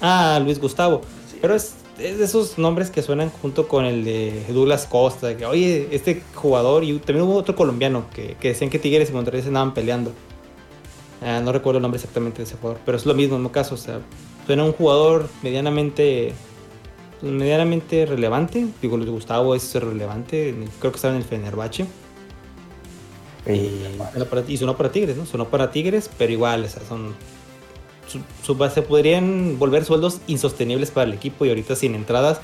[0.00, 1.02] Ah, Luis Gustavo.
[1.40, 5.44] Pero es es de esos nombres que suenan junto con el de Douglas Costa, que
[5.44, 9.42] oye, este jugador, y también hubo otro colombiano que, que decían que Tigres y Monterrey
[9.42, 10.12] se andaban peleando.
[11.22, 13.48] Ah, no recuerdo el nombre exactamente de ese jugador, pero es lo mismo en un
[13.50, 14.00] caso, o sea,
[14.46, 16.32] suena un jugador medianamente
[17.20, 21.84] medianamente relevante, digo, de Gustavo es relevante, creo que estaba en el Fenerbahce.
[23.48, 25.26] Y, y sonó para Tigres, ¿no?
[25.26, 27.14] Sonó para Tigres, pero igual, o sea, son
[28.42, 32.40] su, base podrían volver sueldos insostenibles para el equipo y ahorita sin entradas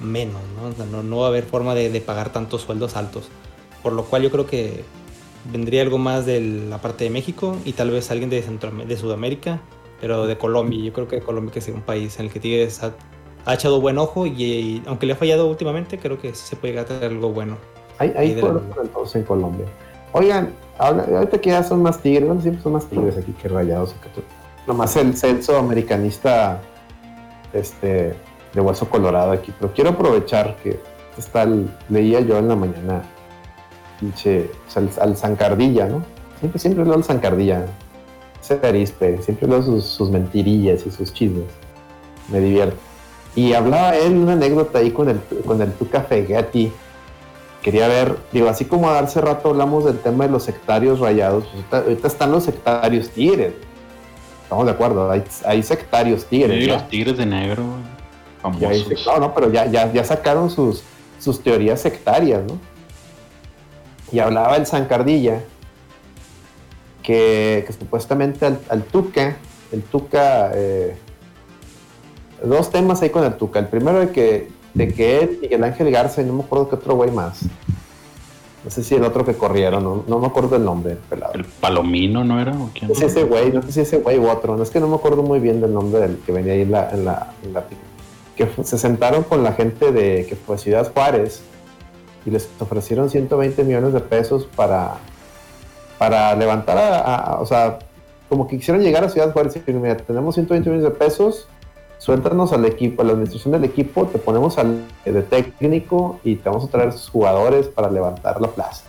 [0.00, 1.02] menos, ¿no?
[1.02, 3.28] no, va a haber forma de, pagar tantos sueldos altos.
[3.82, 4.82] Por lo cual yo creo que
[5.52, 9.60] vendría algo más de la parte de México y tal vez alguien de, de Sudamérica,
[10.00, 10.82] pero de Colombia.
[10.82, 13.98] Yo creo que Colombia que es un país en el que Tigres ha, echado buen
[13.98, 17.58] ojo y, aunque le ha fallado últimamente, creo que sí se puede ganar algo bueno.
[17.98, 19.66] Hay, hay en Colombia.
[20.16, 23.96] Oigan, ahorita que ya son más tigres, bueno, siempre son más tigres aquí que rayados
[24.64, 26.60] nomás el censo americanista
[27.52, 28.14] este,
[28.54, 30.78] de hueso colorado aquí, pero quiero aprovechar que
[31.18, 31.48] está
[31.88, 33.02] leía yo en la mañana
[33.98, 34.50] pinche,
[35.00, 36.04] al, Zancardilla, ¿no?
[36.38, 37.66] Siempre, siempre leo al Zancardilla,
[38.40, 41.50] ese arispe, siempre leo sus, sus, mentirillas y sus chismes,
[42.30, 42.76] me divierto.
[43.34, 46.72] Y hablaba él una anécdota ahí con el, con el Tuca Fegetti,
[47.64, 51.82] quería ver, digo, así como hace rato hablamos del tema de los sectarios rayados, pues
[51.82, 53.54] ahorita, están los sectarios tigres,
[54.42, 56.68] Estamos de acuerdo, hay, sectarios tigres.
[56.68, 57.64] los tigres de negro,
[58.42, 59.06] famosos.
[59.06, 60.82] no, no, pero ya, ya, sacaron sus,
[61.18, 62.58] sus teorías sectarias, ¿no?
[64.12, 65.40] Y hablaba el Zancardilla
[67.02, 69.36] que, supuestamente al, Tuca,
[69.72, 70.94] el Tuca, eh,
[72.44, 73.58] dos temas ahí con el Tuca.
[73.58, 76.74] El primero de que, de que él, Miguel Ángel Garza y no me acuerdo qué
[76.74, 77.42] otro güey más.
[78.64, 80.96] No sé si el otro que corrieron, no, me acuerdo el nombre.
[81.34, 82.52] ¿El Palomino no era?
[82.52, 82.88] ¿O quién?
[82.88, 84.56] No sé si ese güey, no sé si ese güey u otro.
[84.56, 86.72] No es que no me acuerdo muy bien del nombre del que venía ahí en
[86.72, 87.28] la, en la,
[88.34, 91.42] que se sentaron con la gente de que fue Ciudad Juárez
[92.24, 94.94] y les ofrecieron 120 millones de pesos para,
[95.98, 97.78] para levantar a, o sea,
[98.30, 101.48] como que quisieron llegar a Ciudad Juárez y decir, mira, tenemos 120 millones de pesos,
[102.04, 106.50] suéltanos al equipo, a la administración del equipo, te ponemos al de técnico y te
[106.50, 108.84] vamos a traer sus jugadores para levantar la plaza.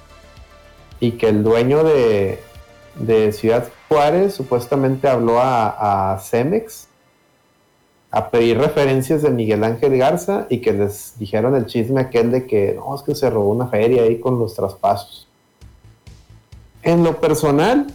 [0.99, 2.41] Y que el dueño de,
[3.31, 6.89] Ciudad Juárez supuestamente habló a, a Cemex
[8.11, 12.45] a pedir referencias de Miguel Ángel Garza y que les dijeron el chisme aquel de
[12.45, 15.29] que no, es que se robó una feria ahí con los traspasos.
[16.83, 17.87] En lo personal,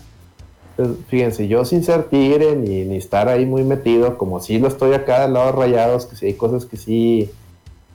[1.09, 4.93] fíjense, yo sin ser tigre ni, ni estar ahí muy metido, como si lo estoy
[4.95, 7.31] acá del lado rayados, que sí hay cosas que sí,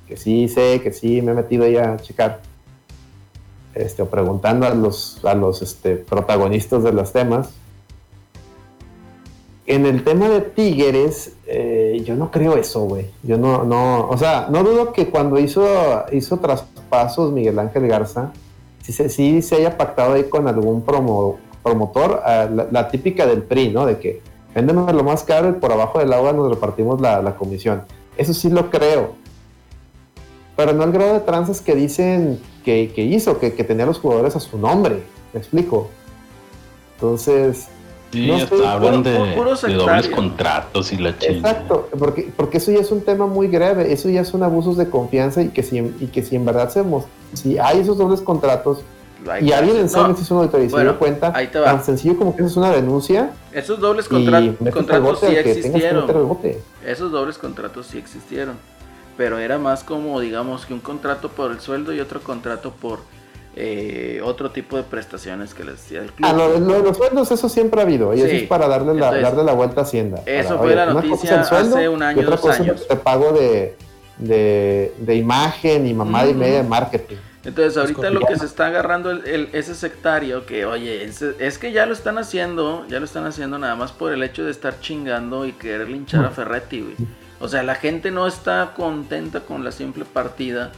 [0.07, 2.41] que sí sé, que sí me he metido ahí a checar.
[3.73, 7.49] Este, preguntando a los, a los este, protagonistas de los temas,
[9.67, 13.07] en el tema de Tigres, eh, yo no creo eso, güey.
[13.23, 15.65] Yo no, no, o sea, no dudo que cuando hizo,
[16.11, 18.31] hizo traspasos Miguel Ángel Garza,
[18.83, 20.83] sí, sí se haya pactado ahí con algún
[21.65, 23.87] promotor, ah, la, típica del PRI, ¿no?
[23.87, 24.21] De que
[24.53, 27.81] vendemos lo más caro y por abajo del agua nos repartimos la, comisión.
[28.15, 29.15] Eso sí lo creo.
[30.55, 34.35] Pero no el grado de tranzas que dicen que, hizo, que, que tenía los jugadores
[34.35, 35.01] a su nombre.
[35.33, 35.89] ¿Me explico?
[36.95, 37.67] Entonces,
[38.11, 38.31] Sí,
[38.65, 39.35] hablan de,
[39.75, 41.51] dobles contratos y la chingada.
[41.51, 44.89] Exacto, porque, porque eso ya es un tema muy grave, eso ya son abusos de
[44.89, 48.83] confianza y que si, y que si en verdad hacemos, si hay esos dobles contratos
[49.41, 52.51] y alguien en serio hizo una y se dio cuenta, tan sencillo como que eso
[52.51, 53.31] es una denuncia.
[53.51, 56.37] Esos dobles contratos sí existieron.
[56.85, 58.57] Esos dobles contratos sí existieron,
[59.17, 62.99] pero era más como digamos que un contrato por el sueldo y otro contrato por
[63.57, 66.27] eh, otro tipo de prestaciones que les decía el club.
[66.29, 69.17] Ah, lo, de los sueldos, eso siempre ha habido, y eso es para darle la,
[69.17, 70.21] darle la vuelta a Hacienda.
[70.25, 72.85] Eso fue la noticia hace un año, y otra cosa años.
[73.03, 73.77] pago de,
[74.17, 77.15] de, imagen y mamá y media de marketing.
[77.45, 81.85] Entonces, ahorita lo que se está agarrando el, ese sectario, que oye, es, que ya
[81.85, 85.45] lo están haciendo, ya lo están haciendo nada más por el hecho de estar chingando
[85.45, 86.95] y querer linchar a Ferretti, güey.
[87.39, 90.71] O sea, la gente no está contenta con la simple partida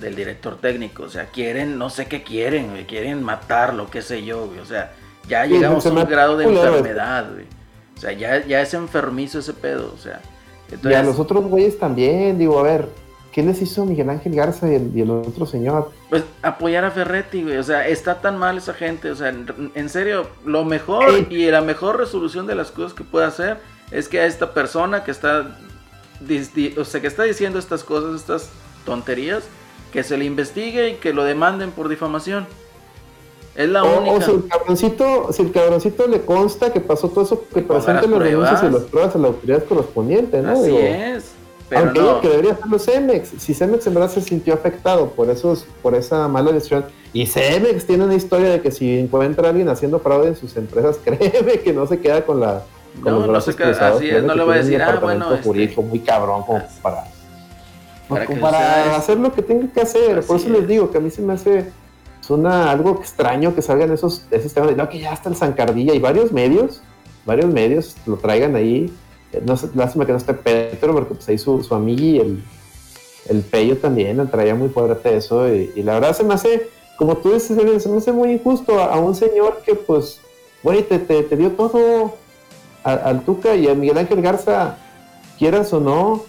[0.00, 1.02] del director técnico.
[1.02, 4.60] O sea, quieren, no sé qué quieren, güey, quieren matarlo, qué sé yo, güey.
[4.60, 4.92] O sea,
[5.28, 7.46] ya llegamos a un grado de enfermedad, güey.
[7.96, 10.20] O sea, ya, ya es enfermizo ese pedo, o sea.
[10.82, 12.88] y a los otros güeyes también, digo, a ver,
[13.36, 15.90] ¿qué les hizo Miguel Ángel Garza y el, otro señor?
[16.08, 17.58] Pues apoyar a Ferretti, güey.
[17.58, 19.10] O sea, está tan mal esa gente.
[19.10, 23.26] O sea, en, serio, lo mejor y la mejor resolución de las cosas que puede
[23.26, 23.58] hacer
[23.90, 25.54] es que a esta persona que está,
[26.78, 28.48] o sea, que está diciendo estas cosas, estas
[28.86, 29.44] tonterías,
[29.92, 32.46] que se le investigue y que lo demanden por difamación.
[33.54, 34.16] Es la única.
[34.16, 38.06] O si el cabroncito, si el cabroncito le consta que pasó todo eso, que presente
[38.06, 40.52] los denuncias y las pruebas a la autoridad correspondiente, ¿no?
[40.52, 41.35] Así es.
[41.68, 42.20] Pero aunque no.
[42.20, 43.30] que debería hacerlo Cemex.
[43.38, 47.86] Si Cemex en verdad se sintió afectado por esos, por esa mala decisión, y Cemex
[47.86, 51.60] tiene una historia de que si encuentra a alguien haciendo fraude en sus empresas, créeme
[51.60, 52.62] que no se queda con la.
[53.02, 55.34] Con no, no se queda, así es, no le va a decir, ah, bueno.
[55.34, 57.04] Este, muy cabrón como para
[58.08, 60.22] para, hacer lo que tenga que hacer.
[60.24, 61.72] Por eso les digo que a mí se me hace
[62.20, 65.94] suena algo extraño que salgan esos, esos temas de no, que ya está el Zancardilla
[65.94, 66.82] y varios medios,
[67.24, 68.92] varios medios lo traigan ahí.
[69.44, 72.42] No sé, lástima que no esté Petro, porque pues ahí su, su amigo el,
[73.28, 75.48] el Pello también traía muy fuerte eso.
[75.48, 78.98] Y, la verdad se me hace, como tú dices, se me hace muy injusto a,
[78.98, 80.20] un señor que, pues,
[80.62, 82.14] bueno, te, te, dio todo
[82.82, 84.78] al Tuca y a Miguel Ángel Garza,
[85.38, 86.24] quieras o no,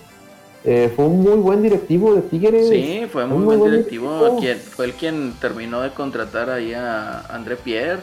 [0.63, 2.67] eh, fue un muy buen directivo de Tigres.
[2.67, 4.37] Sí, fue muy, buen, directivo.
[4.39, 8.01] Quien, fue el quien terminó de contratar ahí a André Pierre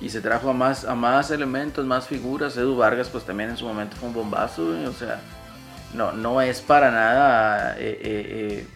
[0.00, 2.56] y se trajo a más, a más elementos, más figuras.
[2.56, 4.66] Edu Vargas, pues también en su momento fue un bombazo.
[4.88, 5.20] O sea,
[5.94, 8.66] no, no es para nada eh, eh,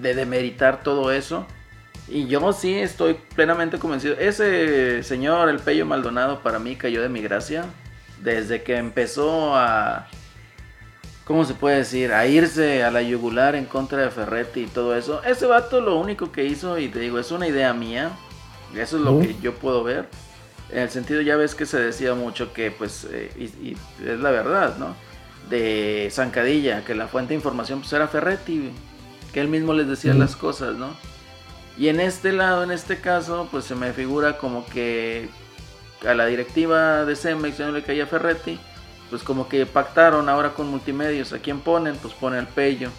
[0.00, 1.46] de demeritar todo eso.
[2.08, 4.16] Y yo sí estoy plenamente convencido.
[4.18, 7.64] Ese señor, el Pello Maldonado, para mí cayó de mi gracia.
[8.22, 10.08] Desde que empezó a
[11.26, 12.12] ¿cómo se puede decir?
[12.12, 15.22] A irse a la yugular en contra de Ferretti y todo eso.
[15.24, 18.12] Ese vato lo único que hizo, y te digo, es una idea mía.
[18.74, 20.08] Eso es lo que yo puedo ver.
[20.70, 24.30] En el sentido, ya ves que se decía mucho que, pues, eh, y, es la
[24.30, 24.96] verdad, ¿no?
[25.48, 28.70] De Zancadilla, que la fuente de información pues era Ferretti,
[29.32, 30.96] que él mismo les decía las cosas, ¿no?
[31.78, 35.28] Y en este lado, en este caso, pues se me figura como que
[36.06, 38.58] a la directiva de Cemex ya no le caía Ferretti,
[39.10, 41.96] pues como que pactaron ahora con multimedios, ¿a quién ponen?
[41.96, 42.90] Pues pone al Pello.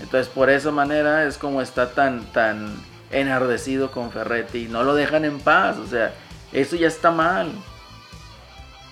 [0.00, 2.74] Entonces por esa manera es como está tan, tan
[3.10, 6.12] enardecido con Ferretti, no lo dejan en paz, o sea,
[6.54, 7.52] eso ya está mal.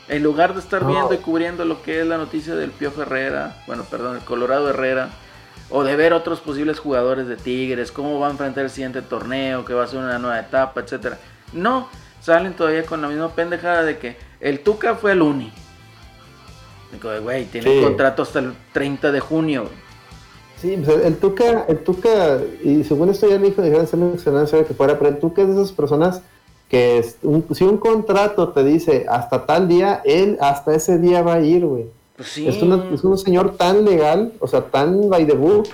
[0.09, 3.63] En lugar de estar viendo y cubriendo lo que es la noticia del Pío Ferrera,
[3.67, 5.11] bueno, perdón, el Colorado Herrera,
[5.71, 9.65] o de ver otros posibles jugadores de Tigres, cómo va a enfrentar el siguiente torneo,
[9.65, 11.19] que va a ser una nueva etapa, etcétera.
[11.55, 11.89] No,
[12.21, 15.53] salen todavía con la misma pendejada de que el Tuca fue el uni.
[17.01, 19.65] Güey, tiene contrato hasta el 30 de junio.
[20.61, 24.67] Sí, pues, el Tuca, el Tuca, y según esto ya le dijo, dejaron ser mencionado
[24.67, 26.23] que fuera, pero el Tuca es de esas personas
[26.73, 31.41] que si un contrato te dice hasta tal día, él hasta ese día va a
[31.43, 31.85] ir, güey.
[32.17, 35.69] Pues es, un señor tan legal, o sea, tan by the book.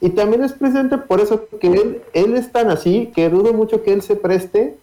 [0.00, 3.82] Y también es presente por eso que él, él es tan así que dudo mucho
[3.82, 4.76] que él se preste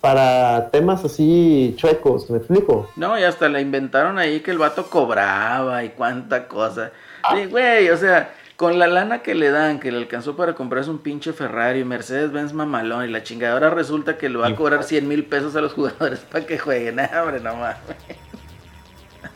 [0.00, 2.88] para temas así chuecos, ¿me explico?
[2.94, 6.92] No, y hasta le inventaron ahí que el vato cobraba y cuánta cosa.
[7.24, 7.36] Ah.
[7.50, 10.98] güey, o sea, con la lana que le dan, que le alcanzó para comprarse un
[10.98, 15.06] pinche Ferrari, Mercedes Benz mamalón y la chingadora resulta que le va a cobrar 100
[15.06, 16.98] mil pesos a los jugadores para que jueguen.
[17.00, 17.76] Ah, hombre, no mames.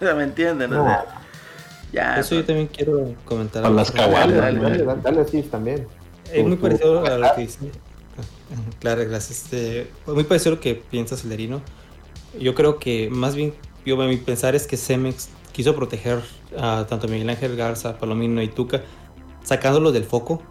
[0.16, 0.70] ¿Me entienden?
[1.92, 2.18] ya.
[2.18, 3.64] Eso yo también quiero comentar.
[3.64, 4.34] A las cagualas.
[4.34, 5.86] Dale, dale, dale, dale, sí, también.
[6.32, 7.70] Es muy parecido a lo que dice.
[8.78, 9.44] Claro, gracias.
[9.44, 11.60] Este, muy parecido a lo que piensa Celerino.
[12.38, 13.52] Yo creo que más bien,
[13.84, 16.20] yo mi pensar es que Cemex quiso proteger
[16.56, 18.82] a tanto Miguel Ángel Garza, Palomino y Tuca
[19.42, 20.42] sacándolos del foco.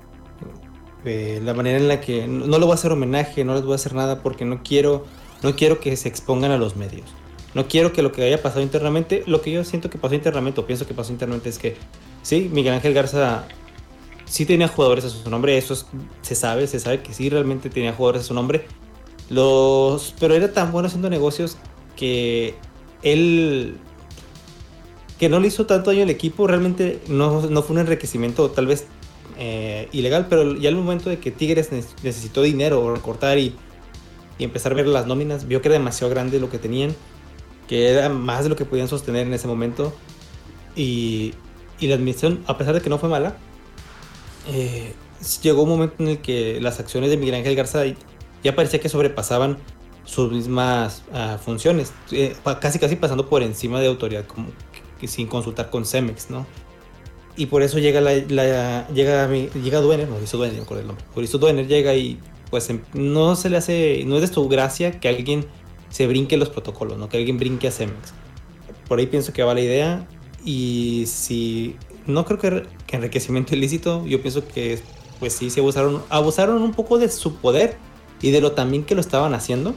[1.05, 3.73] Eh, la manera en la que no, le voy a hacer homenaje, no les voy
[3.73, 5.05] a hacer nada porque no quiero,
[5.43, 7.09] no quiero que se expongan a los medios.
[7.53, 10.59] No quiero que lo que haya pasado internamente, lo que yo siento que pasó internamente
[10.61, 11.77] o pienso que pasó internamente es que
[12.21, 13.47] sí, Miguel Ángel Garza
[14.25, 15.75] sí tenía jugadores a su nombre, eso
[16.21, 18.65] se sabe, se sabe que sí realmente tenía jugadores a su nombre.
[19.29, 21.57] Los, pero era tan bueno haciendo negocios
[21.95, 22.55] que
[23.03, 23.77] él
[25.19, 28.67] que no le hizo tanto daño al equipo, realmente no, no fue un enriquecimiento tal
[28.67, 28.85] vez
[29.37, 33.53] eh, ilegal, pero ya el momento de que Tigres necesitó dinero, recortar y,
[34.37, 36.95] y, empezar a ver las nóminas, vio que era demasiado grande lo que tenían,
[37.67, 39.93] que era más de lo que podían sostener en ese momento.
[40.75, 41.33] Y,
[41.79, 43.35] y la admisión, a pesar de que no fue mala,
[44.47, 44.93] eh,
[45.43, 47.83] llegó un momento en el que las acciones de Miguel Ángel Garza
[48.43, 49.57] ya parecía que sobrepasaban
[50.05, 54.47] sus mismas uh, funciones, eh, casi casi pasando por encima de autoridad como,
[55.07, 56.45] sin consultar con Cemex, ¿no?
[57.35, 58.15] Y por eso llega la,
[58.89, 61.05] llega llega Duener, no, hizo Duener, me acuerdo el nombre.
[61.13, 62.19] Por eso Duener llega y
[62.49, 65.45] pues em, no se le hace, no es de su gracia que alguien
[65.89, 67.07] se brinque los protocolos, ¿no?
[67.07, 68.13] Que alguien brinque a Cemex.
[68.87, 70.07] Por ahí pienso que va la idea
[70.43, 71.75] y si
[72.05, 74.79] no creo que, que enriquecimiento ilícito, yo pienso que
[75.19, 77.77] pues sí se abusaron, abusaron un poco de su poder
[78.21, 79.75] y de lo también que lo estaban haciendo.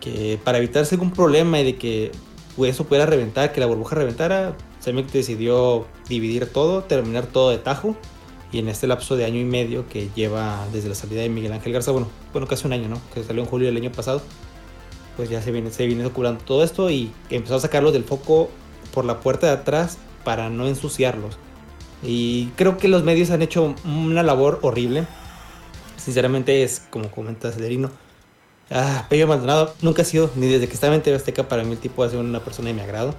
[0.00, 2.12] Que para evitarse algún problema y de que
[2.58, 7.96] eso pudiera reventar, que la burbuja reventara, Cemex decidió dividir todo, terminar todo de tajo.
[8.52, 11.52] Y en este lapso de año y medio que lleva desde la salida de Miguel
[11.52, 13.00] Ángel Garza, bueno, bueno casi un año, ¿no?
[13.14, 14.22] Que salió en julio del año pasado,
[15.16, 18.50] pues ya se viene, se viene curando todo esto y empezó a sacarlos del foco
[18.92, 21.38] por la puerta de atrás para no ensuciarlos.
[22.02, 25.06] Y creo que los medios han hecho una labor horrible.
[25.96, 27.90] Sinceramente es, como comenta Cederino,
[28.70, 31.72] Ah, Pello Maldonado nunca ha sido, ni desde que estaba en TV Azteca, para mí
[31.72, 33.14] el tipo ha sido una persona de mi agrado.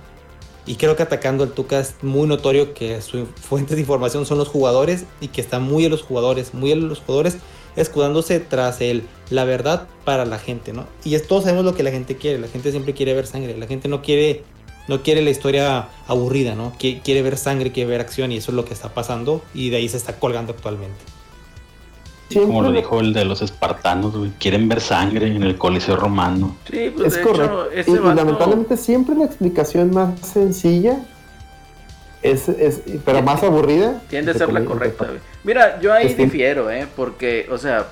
[0.65, 4.37] Y creo que atacando al Tuca es muy notorio que su fuente de información son
[4.37, 7.37] los jugadores y que está muy a los jugadores, muy a los jugadores,
[7.75, 10.85] escudándose tras el la verdad para la gente, ¿no?
[11.03, 13.57] Y es, todos sabemos lo que la gente quiere, la gente siempre quiere ver sangre,
[13.57, 14.43] la gente no quiere,
[14.87, 16.73] no quiere la historia aburrida, ¿no?
[16.77, 19.77] quiere ver sangre, quiere ver acción y eso es lo que está pasando y de
[19.77, 20.99] ahí se está colgando actualmente.
[22.39, 26.57] Como lo dijo el de los espartanos, quieren ver sangre en el Coliseo Romano.
[26.69, 27.67] Sí, pues es correcto.
[27.87, 30.99] y, lamentablemente siempre la explicación más sencilla
[32.21, 34.01] es, es pero más aburrida.
[34.09, 35.07] Tiende a ser la correcta.
[35.43, 36.87] Mira, yo ahí difiero, ¿eh?
[36.95, 37.87] Porque, o sea,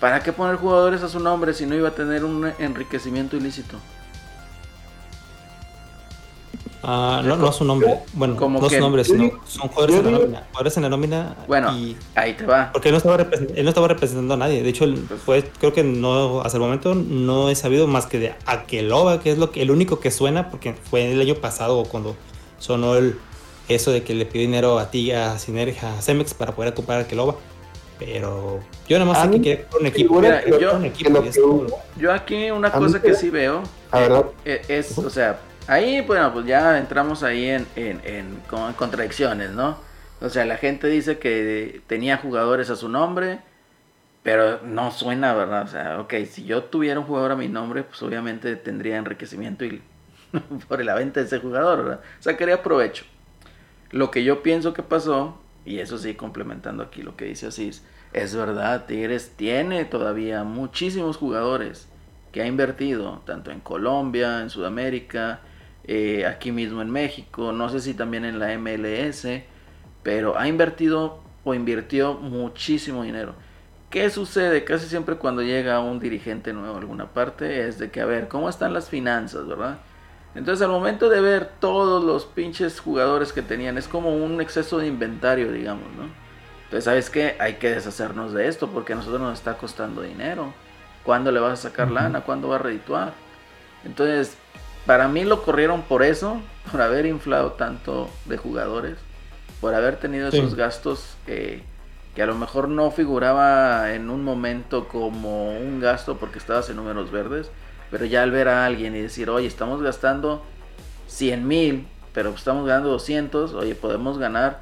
[0.00, 3.78] ¿para qué poner jugadores a su nombre si no iba a tener un enriquecimiento ilícito?
[6.86, 8.00] Ah, no, no su nombre.
[8.12, 10.42] Bueno, no su nombre, sino son jugadores en la nómina.
[10.50, 11.36] Jugadores en la nómina.
[11.48, 11.70] Bueno,
[12.14, 12.70] ahí te va.
[12.72, 14.62] Porque él no, estaba él no estaba representando a nadie.
[14.62, 14.84] De hecho,
[15.24, 19.32] pues, creo que no, hasta el momento no he sabido más que de Akeloba, que
[19.32, 22.16] es lo que, el único que suena, porque fue el año pasado cuando
[22.58, 23.16] sonó el,
[23.68, 26.98] eso de que le pidió dinero a ti, a Sinergia, a Cemex para poder comprar
[26.98, 27.36] a Akeloba.
[27.98, 30.20] Pero yo nada más sé que quiere un equipo.
[31.96, 33.62] yo, aquí una cosa que sí veo
[34.44, 38.38] eh, es, o sea, Ahí, bueno, pues ya entramos ahí en, en,
[38.76, 39.78] contradicciones, ¿no?
[40.20, 43.40] O sea, la gente dice que tenía jugadores a su nombre,
[44.22, 45.64] Pero no suena, ¿verdad?
[45.64, 49.64] O sea, ok, si yo tuviera un jugador a mi nombre, pues obviamente tendría enriquecimiento
[49.66, 49.82] y
[50.68, 52.00] por la venta de ese jugador, ¿verdad?
[52.20, 53.04] Sacaría provecho.
[53.90, 57.84] Lo que yo pienso que pasó, y eso sí, complementando aquí lo que dice Asís,
[58.12, 61.88] es verdad, Tigres tiene todavía muchísimos jugadores
[62.32, 65.40] que ha invertido, tanto en Colombia, en Sudamérica,
[65.86, 69.26] eh, aquí mismo en México, no sé si también en la MLS,
[70.02, 73.34] pero ha invertido o invirtió muchísimo dinero.
[73.90, 77.68] ¿Qué sucede casi siempre cuando llega un dirigente nuevo a alguna parte?
[77.68, 79.78] Es de que, a ver, ¿cómo están las finanzas, verdad?
[80.34, 84.78] Entonces al momento de ver todos los pinches jugadores que tenían, es como un exceso
[84.78, 86.08] de inventario, digamos, ¿no?
[86.64, 87.36] Entonces, ¿sabes qué?
[87.38, 90.52] Hay que deshacernos de esto porque a nosotros nos está costando dinero.
[91.04, 92.22] ¿Cuándo le vas a sacar lana?
[92.22, 93.12] ¿Cuándo va a redituar?
[93.84, 94.36] Entonces,
[94.86, 98.96] para mí lo corrieron por eso, por haber inflado tanto de jugadores,
[99.60, 101.62] por haber tenido esos gastos eh,
[102.14, 106.76] que a lo mejor no figuraba en un momento como un gasto porque estabas en
[106.76, 107.50] números verdes,
[107.90, 110.42] pero ya al ver a alguien y decir, oye, estamos gastando
[111.08, 114.60] 100 mil, pero estamos ganando 200, oye, podemos ganar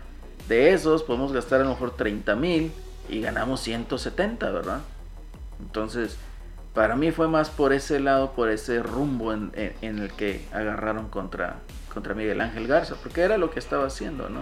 [0.49, 2.73] de esos, podemos gastar a lo mejor 30 mil
[3.09, 4.81] y ganamos 170, ¿verdad?
[5.61, 6.16] Entonces,
[6.75, 9.53] para mí fue más por ese lado, por ese rumbo en,
[9.83, 11.57] el que agarraron contra,
[11.93, 14.41] contra Miguel Ángel Garza, porque era lo que estaba haciendo, ¿no?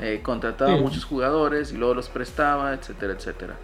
[0.00, 3.56] Eh, contrataba muchos jugadores y luego los prestaba, etcétera, etcétera.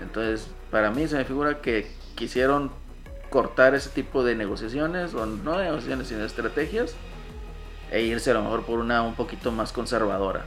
[0.00, 2.70] Entonces, para mí se me figura que quisieron
[3.30, 6.94] cortar ese tipo de negociaciones, o no negociaciones, sino estrategias,
[7.90, 10.44] e irse a lo mejor por una un poquito más conservadora.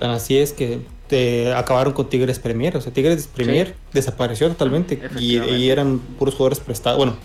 [0.00, 0.82] Así es que
[1.12, 6.34] te acabaron con Tigres Premier, o sea, Tigres Premier desapareció totalmente y, y, eran puros
[6.34, 7.16] jugadores prestados, bueno,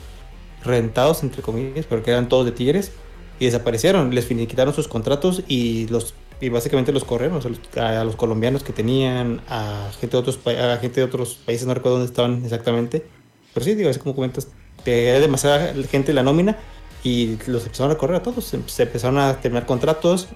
[0.61, 2.91] rentados entre comillas, pero que eran todos de Tigres
[3.39, 7.39] y desaparecieron, les quitaron sus contratos y los y básicamente los corrieron
[7.77, 11.73] a los, colombianos que tenían, a gente de otros, a gente de otros países, no
[11.73, 13.05] recuerdo dónde estaban exactamente.
[13.53, 14.49] Pero sí, digo, así como comentas,
[14.85, 16.57] era demasiada gente la nómina
[17.05, 18.53] y los empezaron a correr a todos.
[18.67, 20.27] Se empezaron a terminar contratos.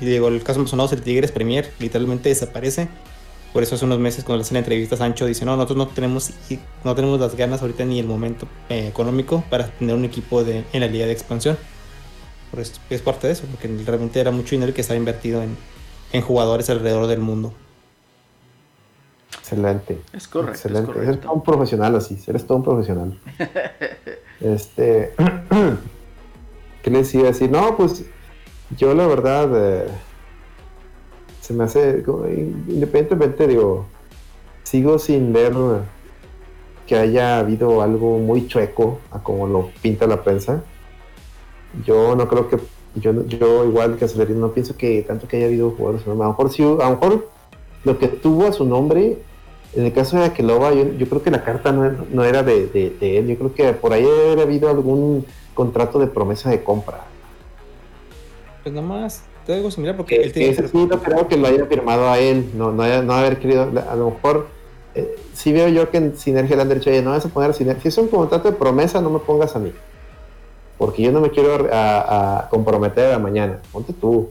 [0.00, 2.88] Y digo, el caso más sonado es el Tigres Premier, literalmente desaparece.
[3.52, 5.88] Por eso hace unos meses cuando le hacen la entrevista Sancho dice, no, nosotros no
[5.88, 6.30] tenemos,
[6.84, 10.64] no tenemos las ganas ahorita ni el momento eh, económico para tener un equipo de,
[10.72, 11.56] en la liga de expansión
[12.90, 15.56] es parte de eso, porque realmente era mucho dinero que estaba invertido en,
[16.22, 17.52] jugadores alrededor del mundo.
[19.38, 20.00] Excelente.
[20.14, 20.54] Es correcto.
[20.54, 20.92] Excelente.
[20.98, 23.20] Eres todo un profesional así, eres todo un profesional.
[24.40, 25.14] este.
[26.82, 27.50] ¿Qué les iba a decir?
[27.50, 28.06] No, pues
[28.76, 29.50] yo la verdad.
[29.54, 29.88] Eh,
[31.40, 32.02] se me hace.
[32.68, 33.86] Independientemente, digo.
[34.62, 35.54] Sigo sin ver
[36.86, 40.64] que haya habido algo muy chueco a como lo pinta la prensa
[41.84, 42.58] yo no creo que,
[42.94, 46.16] yo, yo igual que Acelerino, no pienso que tanto que haya habido jugadores, a lo
[46.16, 47.28] mejor sí, a lo mejor
[47.84, 49.18] lo que tuvo a su nombre,
[49.74, 53.18] en el caso de Aqueloba, yo, yo creo que la carta no, era de, de,
[53.18, 57.04] él, yo creo que por ahí había habido algún contrato de promesa de compra.
[58.66, 60.50] Pues nomás, te digo similar porque él tiene...
[60.50, 63.62] Ese sí no creo que lo haya firmado a él, no, no, no haber querido,
[63.62, 64.48] a lo mejor...
[64.96, 67.54] Eh, sí veo yo que en Sinergia le han dicho, oye, no vas a poner
[67.54, 67.82] Sinergia.
[67.82, 69.72] Si es un contrato de promesa, no me pongas a mí
[70.78, 73.60] porque yo no me quiero a, comprometer a mañana.
[73.72, 74.30] Ponte tú,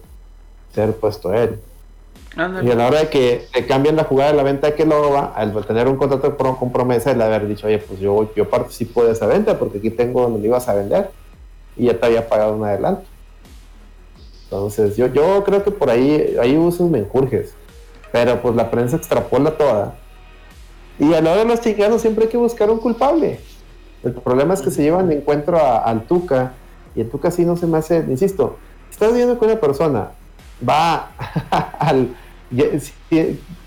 [0.74, 1.60] ser puesto él.
[2.36, 5.12] Y a la hora de que te cambien la jugada de la venta que lo
[5.12, 9.06] va, al tener un contrato con promesa, el haber dicho, oye, pues yo, yo participo
[9.06, 11.12] de esa venta porque aquí tengo donde me ibas a vender
[11.78, 13.14] y ya te había pagado un adelanto.
[14.46, 17.54] Entonces, yo, yo creo que por ahí hay usos menjurjes,
[18.12, 19.96] pero pues la prensa extrapola toda.
[21.00, 23.39] Y a la hora de los chingados siempre hay que buscar un culpable.
[24.04, 26.54] El problema es que se llevan de encuentro al Tuca
[26.96, 28.58] y el Tuca sí no se me hace, insisto,
[28.89, 30.12] estás viendo que una persona
[30.68, 31.12] va
[31.80, 32.16] al,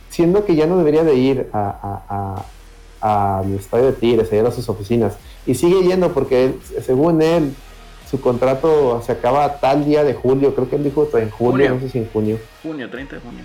[0.08, 4.68] siendo que ya no debería de ir al estadio de Tigres, a ir a sus
[4.68, 5.16] oficinas,
[5.46, 6.54] y sigue yendo porque
[6.84, 7.54] según él,
[8.10, 11.80] su contrato se acaba tal día de julio, creo que él dijo en julio, no
[11.80, 12.38] sé si en junio.
[12.62, 13.44] Junio, 30 de junio.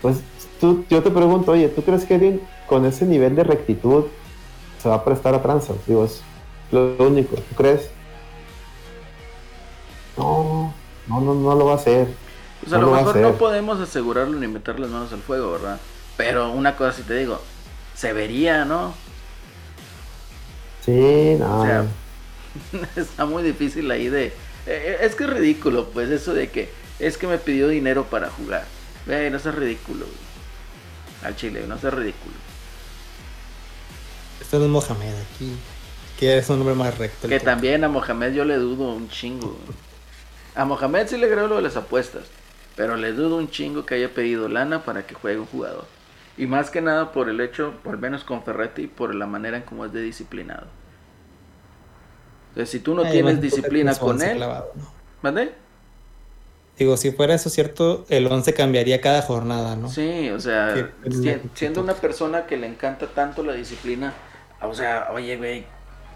[0.00, 0.20] Pues
[0.60, 4.04] tú, yo te pregunto, oye, ¿tú crees que alguien con ese nivel de rectitud
[4.82, 5.76] se va a prestar a tranzas.
[5.86, 6.22] Digo, es
[6.72, 7.36] lo único.
[7.36, 7.88] ¿Tú crees?
[10.16, 10.74] No,
[11.06, 12.08] no, no, no lo va a hacer.
[12.60, 15.78] Pues a lo, mejor no podemos asegurarlo ni meter las manos al fuego, ¿verdad?
[16.16, 17.40] Pero una cosa sí te digo,
[17.94, 18.92] se vería, ¿no?
[20.84, 21.60] Sí, no.
[21.60, 21.84] O sea,
[22.96, 24.26] está muy difícil ahí de...
[24.26, 24.32] Eh,
[24.66, 28.30] eh, es que es ridículo, pues, eso de que es que me pidió dinero para
[28.30, 28.64] jugar.
[29.06, 30.06] No es ridículo,
[31.24, 32.34] Al chile, no es ridículo.
[34.40, 35.56] Este es Mohamed aquí.
[36.18, 37.26] Que es un nombre más recto.
[37.26, 39.58] Que también a Mohamed yo le dudo un chingo.
[40.54, 42.24] A Mohamed sí le creo lo de las apuestas.
[42.76, 45.86] Pero le dudo un chingo que haya pedido lana para que juegue un jugador.
[46.36, 49.56] Y más que nada por el hecho, por al menos con Ferretti, por la manera
[49.56, 50.68] en cómo es de disciplinado.
[52.52, 54.44] Entonces, si tú no tienes disciplina con él...
[55.22, 55.52] ¿Mande?
[56.78, 59.88] Digo, si fuera eso cierto, el 11 cambiaría cada jornada, ¿no?
[59.88, 60.90] Sí, o sea,
[61.54, 64.12] siendo una persona que le encanta tanto la disciplina,
[64.60, 65.64] o sea, oye, güey,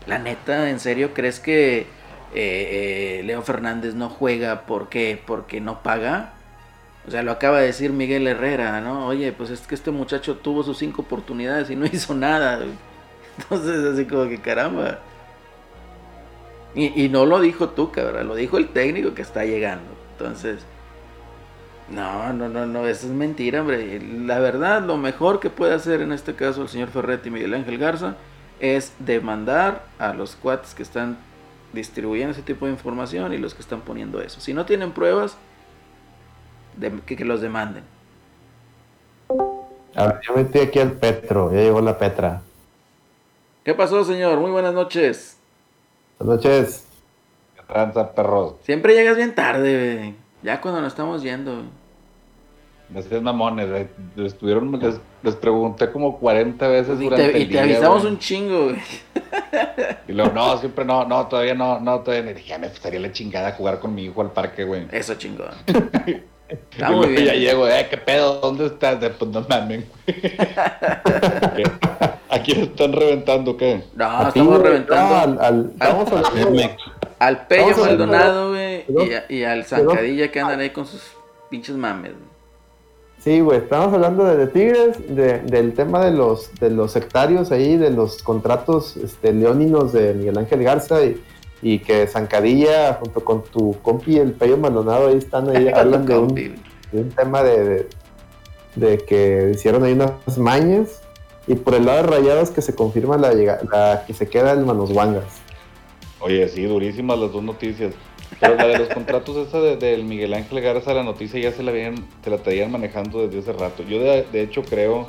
[0.07, 1.87] la neta, ¿en serio crees que eh,
[2.35, 5.23] eh, Leo Fernández no juega ¿por qué?
[5.25, 6.33] porque no paga?
[7.07, 9.07] O sea, lo acaba de decir Miguel Herrera, ¿no?
[9.07, 12.61] Oye, pues es que este muchacho tuvo sus cinco oportunidades y no hizo nada.
[13.39, 14.99] Entonces, así como que caramba.
[16.77, 19.91] Y, y no lo dijo tú, cabrón, lo dijo el técnico que está llegando.
[20.13, 20.65] Entonces,
[21.89, 24.01] no, no, no, no, eso es mentira, hombre.
[24.01, 27.55] La verdad, lo mejor que puede hacer en este caso el señor Ferretti y Miguel
[27.55, 28.17] Ángel Garza
[28.59, 31.17] es demandar a los cuates que están
[31.73, 34.41] distribuyendo ese tipo de información y los que están poniendo eso.
[34.41, 35.37] Si no tienen pruebas,
[37.07, 37.85] que, los demanden.
[39.95, 42.43] A ver, yo metí aquí al Petro, ya llegó la Petra.
[43.65, 44.39] ¿Qué pasó, señor?
[44.39, 45.36] Muy buenas noches.
[46.19, 46.87] Buenas noches
[47.67, 48.55] tranza, perros.
[48.63, 51.65] Siempre llegas bien tarde, Ya cuando nos estamos yendo,
[52.89, 57.61] Me hacías mamones, Estuvieron, les, les, pregunté como 40 veces y durante te, y te
[57.61, 58.77] avisamos un chingo, güey.
[60.07, 62.39] Y luego, no, siempre no, no, todavía no, no, todavía no.
[62.39, 64.87] Ya me gustaría la chingada jugar con mi hijo al parque, güey.
[64.93, 65.49] Eso chingón.
[66.49, 67.25] Está muy bien.
[67.25, 68.41] Ya llego, eh, ¿qué pedo?
[68.41, 68.99] ¿Dónde estás?
[69.19, 69.85] Pues no mames,
[72.29, 73.83] ¿Aquí están reventando qué?
[73.95, 75.41] No, estamos reventando.
[75.43, 76.23] al, vamos a
[77.19, 78.85] al Pello Maldonado, güey,
[79.29, 81.03] y, al Zancadilla que andan ahí con sus
[81.51, 82.13] pinches mames,
[83.19, 87.91] Sí, güey, estamos hablando de, Tigres, del tema de los, de los sectarios ahí, de
[87.91, 90.99] los contratos este, leóninos de Miguel Ángel Garza
[91.63, 96.19] y, que Zancadilla junto con tu compi el Pello Maldonado ahí están ahí, hablan de
[96.19, 97.89] un, tema de,
[98.77, 101.01] de, que hicieron ahí unas mañas
[101.47, 104.65] y por el lado de Rayados que se confirma la, la que se queda el
[104.65, 105.41] Manos Wangas.
[106.21, 107.95] Oye, sí, durísimas las dos noticias.
[108.41, 111.71] Pero la de los contratos, esa del Miguel Ángel Garza, la noticia ya se la,
[111.71, 113.83] habían, se la traían manejando desde hace rato.
[113.85, 115.09] Yo de, hecho creo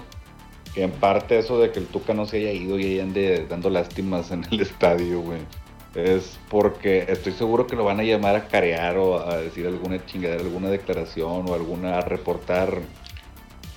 [0.74, 3.70] que en parte eso de que el Tuca no se haya ido y ande dando
[3.70, 5.40] lástimas en el estadio, güey.
[5.96, 10.06] Es porque estoy seguro que lo van a llamar a carear o a decir alguna
[10.06, 12.82] chingadera, alguna declaración o alguna a reportar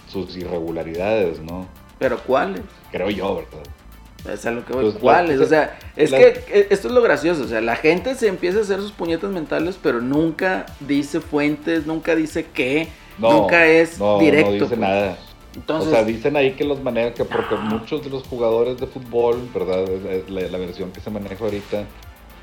[0.08, 1.66] sus irregularidades, ¿no?
[2.00, 2.62] ¿Pero cuáles?
[2.90, 4.32] Creo yo, ¿verdad?
[4.32, 4.84] Es a lo que voy.
[4.84, 5.38] Pues, ¿Cuáles?
[5.38, 7.44] o sea, es que esto es lo gracioso.
[7.44, 11.86] O sea, la gente se empieza a hacer sus puñetas mentales, pero nunca dice fuentes,
[11.86, 12.88] nunca dice qué,
[13.18, 14.50] nunca es directo.
[14.50, 14.78] No dice pues.
[14.80, 15.18] nada.
[15.54, 18.86] Entonces, o sea, dicen ahí que los manejan, que porque muchos de los jugadores de
[18.86, 19.84] fútbol, ¿verdad?
[20.28, 21.84] la, versión que se maneja ahorita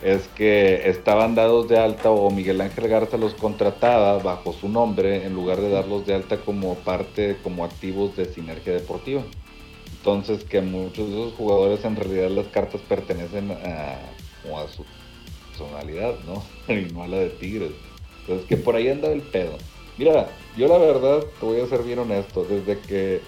[0.02, 5.26] es que estaban dados de alta o Miguel Ángel Garza los contrataba bajo su nombre
[5.26, 9.24] en lugar de darlos de alta como parte, como activos de Sinergia Deportiva.
[9.98, 13.98] Entonces que muchos de esos jugadores en realidad las cartas pertenecen a,
[14.74, 14.86] su
[15.50, 16.44] personalidad, ¿no?
[16.74, 17.72] y no a la de Tigres.
[18.22, 19.58] Entonces que por ahí anda el pedo.
[19.98, 23.20] Mira, yo la verdad te voy a ser bien honesto, desde que,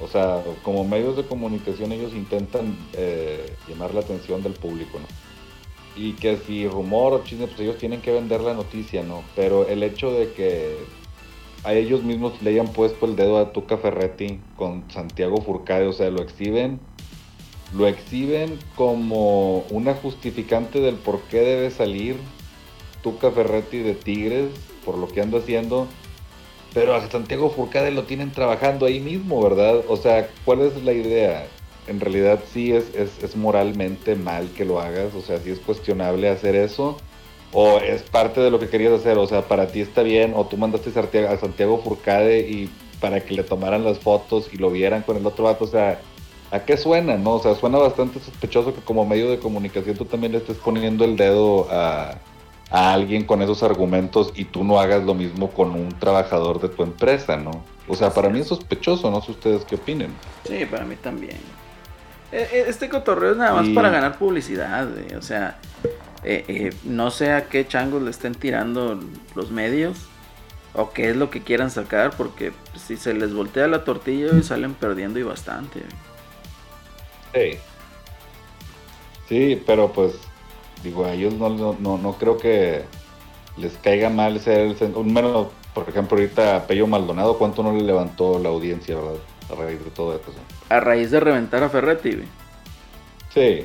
[0.00, 5.33] o sea, como medios de comunicación ellos intentan eh, llamar la atención del público, ¿no?
[5.96, 9.22] Y que si rumor o chisme, pues ellos tienen que vender la noticia, ¿no?
[9.36, 10.76] Pero el hecho de que
[11.64, 15.92] a ellos mismos le hayan puesto el dedo a Tuca Ferretti con Santiago Furcade, o
[15.92, 16.78] sea, lo exhiben,
[17.74, 22.16] lo exhiben como una justificante del por qué debe salir
[23.02, 24.50] Tuca Ferretti de Tigres
[24.84, 25.86] por lo que anda haciendo,
[26.74, 29.82] pero a Santiago Furcade lo tienen trabajando ahí mismo, ¿verdad?
[29.88, 31.46] O sea, ¿cuál es la idea?
[31.86, 35.58] En realidad sí es, es, es moralmente mal que lo hagas, o sea, sí es
[35.58, 36.96] cuestionable hacer eso
[37.54, 40.44] o es parte de lo que querías hacer, o sea, para ti está bien, o
[40.44, 42.68] tú mandaste a Santiago Furcade y
[43.00, 46.00] para que le tomaran las fotos y lo vieran con el otro vato, o sea,
[46.50, 47.34] ¿a qué suena, no?
[47.34, 51.04] O sea, suena bastante sospechoso que como medio de comunicación tú también le estés poniendo
[51.04, 52.18] el dedo a,
[52.70, 56.68] a alguien con esos argumentos y tú no hagas lo mismo con un trabajador de
[56.68, 57.62] tu empresa, ¿no?
[57.86, 60.12] O sea, para mí es sospechoso, no sé ustedes qué opinen.
[60.44, 61.38] Sí, para mí también.
[62.34, 65.56] E, e, este cotorreo es nada más para ganar publicidad, o sea,
[66.24, 68.98] eh, eh, no sé a qué changos le estén tirando
[69.36, 69.98] los medios
[70.72, 74.42] o qué es lo que quieran sacar, porque si se les voltea la tortilla y
[74.42, 75.82] salen perdiendo y bastante.
[77.32, 77.58] Sí.
[79.28, 80.14] Sí, pero pues
[80.82, 82.82] digo, a ellos no, no, no, creo que
[83.56, 87.82] les caiga mal ser el un menos, por ejemplo, ahorita Pello Maldonado, ¿cuánto no le
[87.82, 89.20] levantó la audiencia, verdad?
[89.52, 90.32] A raíz de todo eso.
[90.68, 92.18] A raíz de reventar a Ferretti,
[93.32, 93.64] Sí.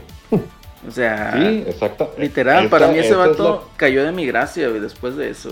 [0.87, 2.13] O sea, sí, exacto.
[2.17, 5.51] literal, para mí ese vato cayó de mi gracia, después de eso.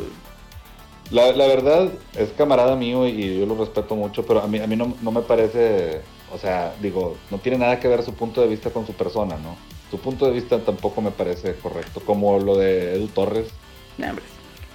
[1.12, 4.68] La, la, verdad es camarada mío y yo lo respeto mucho, pero a mí, a
[4.68, 6.02] mí no, no, me parece,
[6.34, 9.38] o sea, digo, no tiene nada que ver su punto de vista con su persona,
[9.38, 9.58] ¿no?
[9.90, 13.48] Su punto de vista tampoco me parece correcto, como lo de Edu Torres.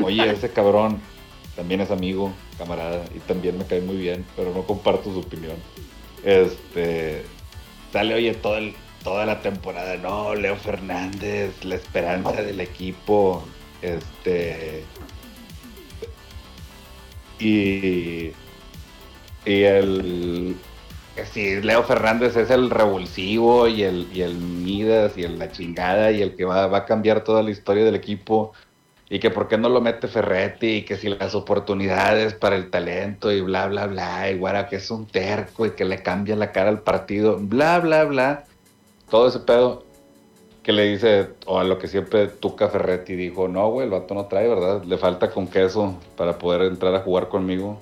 [0.02, 1.00] Oye, ese cabrón
[1.54, 5.56] también es amigo, camarada, y también me cae muy bien, pero no comparto su opinión.
[6.24, 7.24] Este,
[7.92, 13.44] sale, oye, todo el, toda la temporada, no, Leo Fernández, la esperanza del equipo,
[13.82, 14.84] este
[17.38, 18.32] y,
[19.44, 20.56] y el
[21.32, 26.10] si Leo Fernández es el revulsivo y el, y el Midas y el la chingada
[26.10, 28.52] y el que va, va, a cambiar toda la historia del equipo
[29.12, 32.70] y que por qué no lo mete Ferretti y que si las oportunidades para el
[32.70, 36.34] talento y bla bla bla y guara que es un terco y que le cambia
[36.34, 38.44] la cara al partido, bla bla bla,
[39.10, 39.84] todo ese pedo
[40.62, 44.14] que le dice, o a lo que siempre Tuca Ferretti dijo, no, güey, el vato
[44.14, 44.82] no trae, ¿verdad?
[44.84, 47.78] Le falta con queso para poder entrar a jugar conmigo.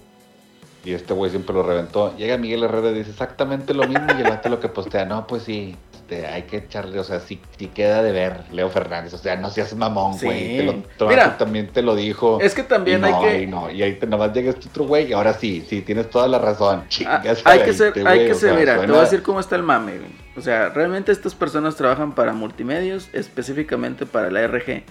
[0.85, 2.17] Y este güey siempre lo reventó.
[2.17, 5.29] Llega Miguel Herrera y dice exactamente lo mismo y el vato lo que postea, no,
[5.29, 5.77] pues sí,
[6.11, 7.37] este, hay que echarle, o sea, si,
[7.73, 10.59] queda de ver Leo Fernández, o sea, no seas mamón, güey.
[10.59, 10.85] Sí.
[11.09, 12.41] Mira, también te lo dijo.
[12.41, 13.43] Es que también hay que...
[13.43, 16.11] Y, no, y ahí te, nomás llega este otro güey y ahora sí, sí, tienes
[16.11, 16.85] toda la razón.
[17.07, 19.63] Ah, hay que ser, hay que ser, mira, te voy a decir cómo está el
[19.63, 20.11] mame, güey.
[20.37, 24.83] O sea, realmente estas personas trabajan para multimedios, específicamente para la RG.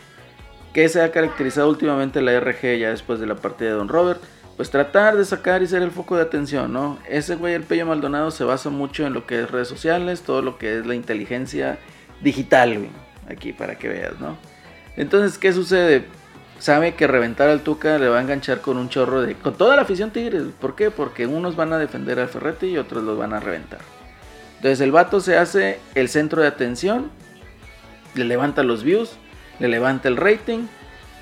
[0.74, 4.22] ¿Qué se ha caracterizado últimamente la RG ya después de la partida de Don Robert?
[4.60, 7.00] Pues tratar de sacar y ser el foco de atención, ¿no?
[7.08, 10.42] Ese güey, el Pello Maldonado, se basa mucho en lo que es redes sociales, todo
[10.42, 11.80] lo que es la inteligencia
[12.20, 12.90] digital, güey.
[13.30, 14.36] Aquí para que veas, ¿no?
[14.98, 16.04] Entonces, ¿qué sucede?
[16.58, 19.36] Sabe que reventar al Tuca le va a enganchar con un chorro de...
[19.36, 20.44] Con toda la afición Tigres.
[20.60, 20.92] ¿Por qué?
[20.92, 23.80] Porque unos van a defender al Ferretti y otros los van a reventar.
[24.58, 27.10] Entonces el vato se hace el centro de atención,
[28.14, 29.12] le levanta los views,
[29.60, 30.66] le levanta el rating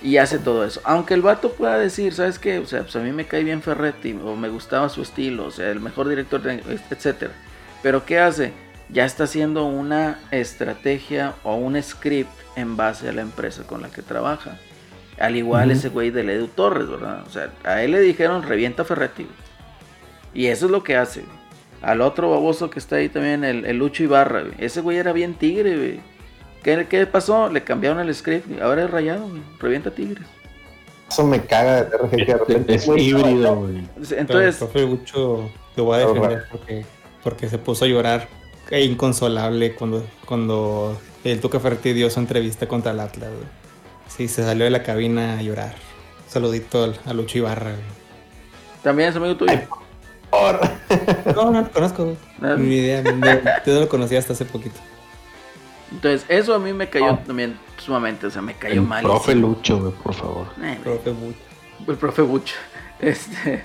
[0.01, 0.81] y hace todo eso.
[0.83, 2.59] Aunque el vato pueda decir, ¿sabes qué?
[2.59, 5.51] O sea, pues a mí me cae bien Ferretti o me gustaba su estilo, o
[5.51, 7.31] sea, el mejor director, de, etc.
[7.81, 8.53] Pero ¿qué hace?
[8.89, 13.89] Ya está haciendo una estrategia o un script en base a la empresa con la
[13.89, 14.57] que trabaja.
[15.19, 17.23] Al igual ese güey de Edu Torres, ¿verdad?
[17.25, 19.27] O sea, a él le dijeron revienta Ferretti.
[20.33, 21.23] Y eso es lo que hace
[21.81, 25.77] al otro baboso que está ahí también, el, Lucho Ibarra, Ese güey era bien tigre,
[25.77, 25.99] güey.
[26.89, 27.49] ¿Qué, pasó?
[27.49, 30.25] Le cambiaron el script, ahora es rayado, Revienta tigres.
[31.09, 33.87] Eso me caga de RG que de repente es, híbrido, güey.
[33.95, 36.85] Entonces, el profe Lucho lo voy a defender porque,
[37.23, 38.27] porque se puso a llorar
[38.69, 43.47] e inconsolable cuando, cuando el Tuca Ferretti dio su entrevista contra el Atlas, güey.
[44.09, 45.75] Sí, se salió de la cabina a llorar.
[46.27, 47.75] saludito a Lucho Ibarra,
[48.83, 49.53] También es amigo tuyo.
[51.33, 52.17] No, no lo conozco.
[52.57, 53.03] Ni idea.
[53.65, 54.77] Yo no lo conocía hasta hace poquito.
[55.91, 57.19] Entonces, eso a mí me cayó ah.
[57.25, 58.27] también sumamente.
[58.27, 59.03] O sea, me cayó mal.
[59.03, 60.47] Profe Lucho, por favor.
[60.61, 61.39] Eh, profe Bucho.
[61.87, 62.55] El profe Bucho.
[62.99, 63.63] Este.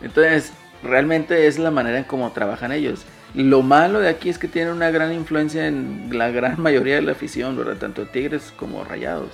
[0.00, 3.04] Entonces, realmente es la manera en cómo trabajan ellos.
[3.34, 7.02] Lo malo de aquí es que tienen una gran influencia en la gran mayoría de
[7.02, 7.76] la afición, ¿verdad?
[7.76, 9.30] Tanto Tigres como Rayados.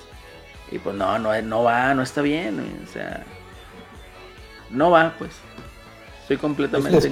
[0.71, 2.85] Y pues no, no, no va, no está bien.
[2.87, 3.25] O sea,
[4.71, 5.33] no va, pues.
[6.23, 7.09] Estoy completamente.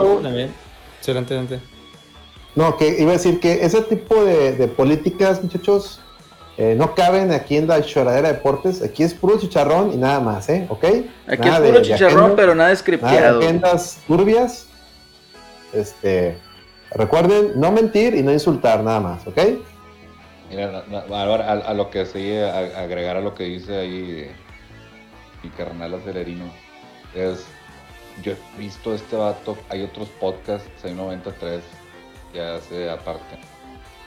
[0.98, 1.61] Excelente.
[2.55, 6.00] No, que iba a decir que ese tipo de, políticas, muchachos,
[6.59, 8.82] eh, no caben aquí en la choradera de deportes.
[8.82, 10.66] Aquí es puro chicharrón y nada más, ¿eh?
[10.68, 10.84] ¿Ok?
[11.26, 13.40] Aquí es puro chicharrón, pero nada scripteado.
[13.40, 14.66] Agendas turbias.
[15.72, 16.36] Este,
[16.90, 19.38] recuerden, no mentir y no insultar, nada más, ¿ok?
[20.50, 24.30] Mira, ahora a, lo que sí, agregar a lo que dice ahí
[25.42, 26.44] mi carnal acelerino,
[27.14, 27.46] es
[28.22, 31.62] yo he visto este vato, hay otros podcasts, 693,
[32.33, 33.39] que hace aparte.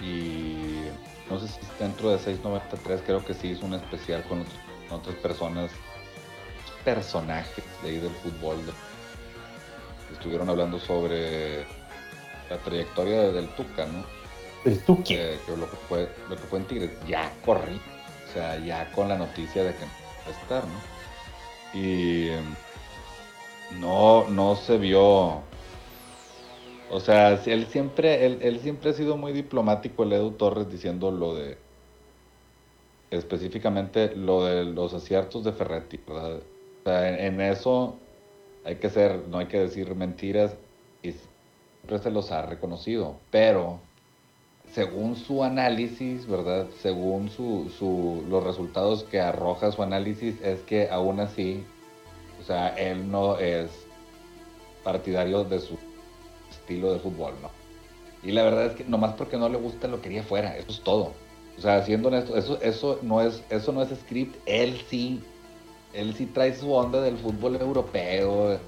[0.02, 0.86] Y
[1.30, 4.46] no sé si dentro de 693, creo que sí hizo un especial con,
[4.92, 5.72] otras personas,
[6.84, 8.58] personajes de ahí del fútbol.
[10.12, 11.64] estuvieron hablando sobre
[12.50, 14.06] la trayectoria del Tuca, ¿no?
[14.66, 15.04] El Tuca.
[15.04, 17.80] Que, lo, que fue, lo que fue en Tigres, ya corrí.
[18.30, 21.80] O sea, ya con la noticia de que a estar, ¿no?
[21.80, 22.32] Y
[23.80, 25.42] no, no se vio.
[26.96, 31.36] O sea, él siempre, él, siempre ha sido muy diplomático, el Edu Torres, diciendo lo
[31.36, 31.58] de.
[33.12, 36.38] Específicamente lo de los aciertos de Ferretti, ¿verdad?
[36.38, 37.98] O sea, en, eso
[38.64, 40.56] hay que ser, no hay que decir mentiras
[41.04, 43.18] y siempre se los ha reconocido.
[43.30, 43.80] Pero,
[44.72, 46.68] según su análisis, ¿verdad?
[46.82, 51.64] Según su, su, los resultados que arroja su análisis, es que aún así
[52.46, 53.72] o sea, él no es
[54.84, 55.78] partidario de su
[56.66, 57.50] estilo de fútbol, ¿no?
[58.24, 60.82] Y la verdad es que nomás porque no le gusta lo quería fuera, eso es
[60.82, 61.14] todo.
[61.58, 65.22] O sea, siendo honesto, eso, eso, no es, eso no es script, él sí
[65.96, 68.60] él sí trae su onda del fútbol europeo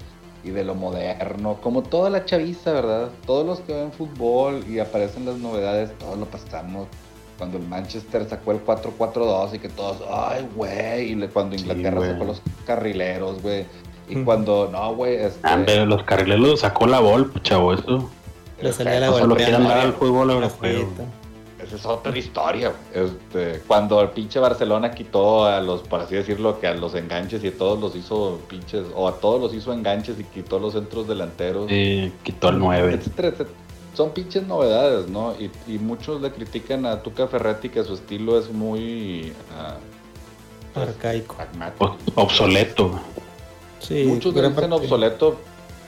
[0.42, 3.10] y de lo moderno, como toda la chaviza, ¿verdad?
[3.26, 6.88] Todos los que ven fútbol y aparecen las novedades, todos lo pasamos.
[7.36, 12.24] Cuando el Manchester sacó el 4-4-2 y que todos, ay, güey, y cuando Inglaterra sacó
[12.24, 13.64] los carrileros, güey.
[14.08, 15.40] Y cuando, no, güey, este...
[15.42, 18.10] Ah, pero los carrileros sacó la Volpe, chavo, eso.
[18.60, 20.88] Le salía la Solo quieren dar al fútbol europeo
[21.74, 22.72] es otra historia.
[22.92, 27.42] Este, cuando el pinche Barcelona quitó a los, por así decirlo, que a los enganches
[27.44, 30.74] y a todos los hizo pinches, o a todos los hizo enganches y quitó los
[30.74, 31.68] centros delanteros.
[31.68, 33.00] Sí, quitó el 9.
[33.94, 35.34] Son pinches novedades, ¿no?
[35.38, 39.32] Y, muchos le critican a Tuca Ferretti que su estilo es muy...
[40.76, 41.36] Uh, Arcaico.
[42.14, 43.00] Obsoleto.
[43.80, 45.38] Sí, muchos dicen obsoleto,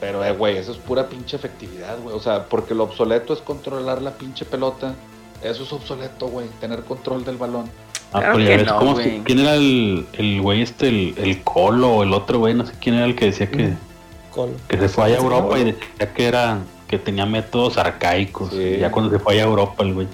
[0.00, 2.14] pero, eh, güey, eso es pura pinche efectividad, güey.
[2.14, 4.94] O sea, porque lo obsoleto es controlar la pinche pelota
[5.42, 7.70] eso es obsoleto, güey, tener control del balón.
[8.12, 12.02] Ah, pero ya ves, ¿cómo ¿quién era el, el güey este, el, el, Colo o
[12.02, 12.54] el otro güey?
[12.54, 13.74] No sé quién era el que decía que,
[14.68, 18.50] que se fue a Europa y decía que era que tenía métodos arcaicos.
[18.52, 20.08] Ya cuando se fue a Europa el güey.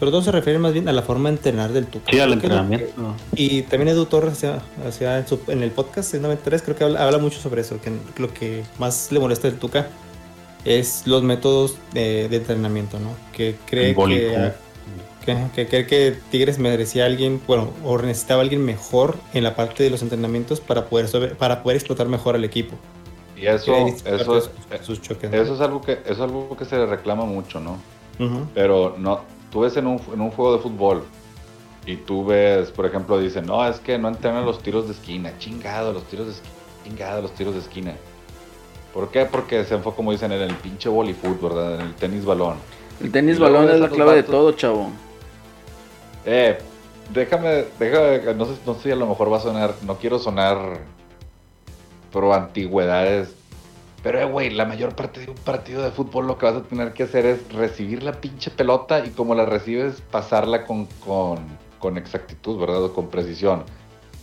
[0.00, 2.10] Pero todo se refiere más bien a la forma de entrenar del Tuca.
[2.10, 3.14] Sí, al entrenamiento.
[3.36, 4.42] y también Edu Torres
[4.86, 8.64] hacia, en, el podcast en 93 creo que habla, mucho sobre eso, que lo que
[8.78, 9.88] más le molesta del Tuca
[10.64, 13.10] es los métodos de, entrenamiento, ¿no?
[13.32, 14.52] Que cree que
[15.54, 19.54] que, cree que Tigres merecía a alguien, bueno, o necesitaba a alguien mejor en la
[19.54, 22.74] parte de los entrenamientos para poder, para poder explotar mejor al equipo.
[23.36, 23.74] Y eso,
[24.04, 27.78] eso, es, eso es algo que eso es algo que se le reclama mucho, ¿no?
[28.54, 31.04] Pero no, tú ves en un, en un juego de fútbol
[31.86, 35.32] y tú ves, por ejemplo, dicen, no, es que no entrenan los tiros de esquina,
[35.38, 37.94] chingado, los tiros de esquina, chingado, los tiros de esquina.
[38.92, 39.24] ¿Por qué?
[39.24, 41.76] Porque se enfoca, como dicen, en el pinche voleibol, ¿verdad?
[41.76, 42.56] En el tenis balón.
[43.00, 44.88] El tenis balón es la clave de todo, chavo.
[46.26, 46.58] Eh,
[47.12, 50.80] déjame, déjame, no sé, no sé, a lo mejor va a sonar, no quiero sonar
[52.12, 53.34] pro antigüedades,
[54.02, 56.62] pero eh, güey, la mayor parte de un partido de fútbol lo que vas a
[56.62, 61.38] tener que hacer es recibir la pinche pelota y como la recibes, pasarla con, con,
[61.78, 62.84] con exactitud, ¿verdad?
[62.84, 63.64] O con precisión.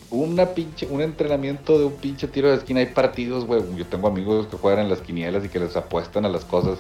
[0.10, 2.80] Una pinche, un entrenamiento de un pinche tiro de esquina.
[2.80, 3.62] Hay partidos, güey.
[3.76, 6.80] Yo tengo amigos que juegan en las quinielas y que les apuestan a las cosas.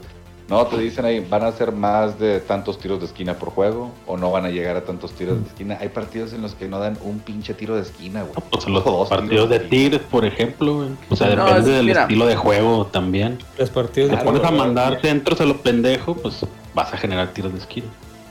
[0.49, 3.91] No, te dicen ahí, van a ser más de tantos tiros de esquina por juego
[4.05, 5.77] o no van a llegar a tantos tiros de esquina.
[5.81, 8.33] Hay partidos en los que no dan un pinche tiro de esquina, güey.
[8.49, 13.39] pues los partidos de Tigres, por ejemplo, O sea, depende del estilo de juego también.
[13.57, 17.51] Los partidos de pones a mandar centros a los pendejos, pues vas a generar tiros
[17.51, 17.87] de esquina.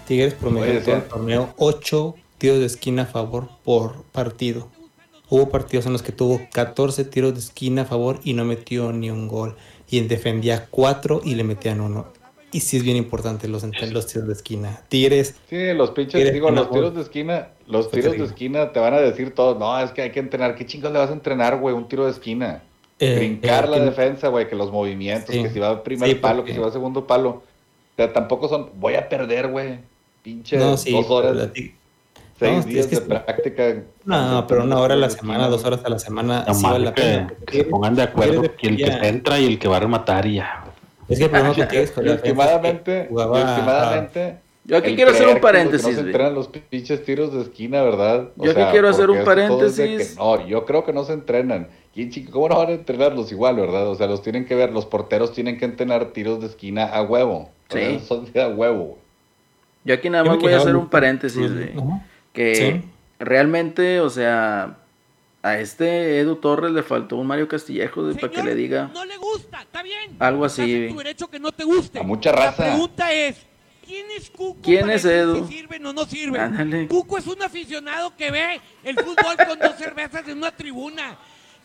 [0.07, 4.69] Tigres promedió en el torneo 8 tiros de esquina a favor por partido.
[5.29, 8.93] Hubo partidos en los que tuvo 14 tiros de esquina a favor y no metió
[8.93, 9.57] ni un gol
[9.91, 12.07] y defendía cuatro y le metían uno.
[12.53, 14.81] Y sí es bien importante los, los tiros de esquina.
[14.89, 15.35] Tigres.
[15.51, 19.01] Sí, los pinches, digo, los tiros de esquina, los tiros de esquina te van a
[19.01, 20.55] decir todos, no, es que hay que entrenar.
[20.55, 21.75] ¿Qué chingos le vas a entrenar, güey?
[21.75, 22.63] Un tiro de esquina.
[22.99, 26.55] Eh, Brincar eh, la defensa, güey, que los movimientos, que si va primer palo, que
[26.55, 27.29] si va segundo palo.
[27.29, 29.79] O sea, tampoco son, voy a perder, güey.
[30.23, 31.51] Pinche dos horas.
[32.39, 33.83] Seis días de práctica.
[34.05, 36.45] No, pero una hora a la semana, dos horas a la semana.
[36.79, 39.81] la que, se pongan de acuerdo que el que entra y el que va a
[39.81, 40.65] rematar y ya.
[41.09, 43.09] Es que por estimadamente,
[44.65, 45.87] yo aquí quiero hacer un paréntesis.
[45.87, 48.31] No se entrenan los pinches tiros de esquina, ¿verdad?
[48.37, 50.17] yo aquí quiero hacer un paréntesis.
[50.17, 51.69] no, yo creo que no se entrenan.
[52.31, 53.89] ¿Cómo no van a entrenarlos igual, verdad?
[53.89, 57.03] O sea, los tienen que ver, los porteros tienen que entrenar tiros de esquina a
[57.03, 57.49] huevo.
[57.71, 58.01] Sí.
[58.07, 58.99] Son a huevo.
[59.85, 61.55] Yo aquí nada más voy a hacer un paréntesis.
[61.55, 61.73] De
[62.37, 62.83] que
[63.19, 64.77] realmente, o sea,
[65.43, 68.91] a este Edu Torres le faltó un Mario Castillejo para que le diga.
[68.93, 70.17] No le gusta, está bien.
[70.19, 70.89] Algo así.
[70.91, 71.99] tu derecho que no te guste.
[71.99, 72.65] A mucha raza.
[72.67, 73.47] La pregunta es.
[73.87, 74.61] ¿Quién es Cuco?
[74.63, 75.47] ¿Quién es Edu?
[75.47, 76.89] Si sirven o no sirven.
[76.89, 81.17] Cuco es un aficionado que ve el fútbol con dos cervezas en una tribuna.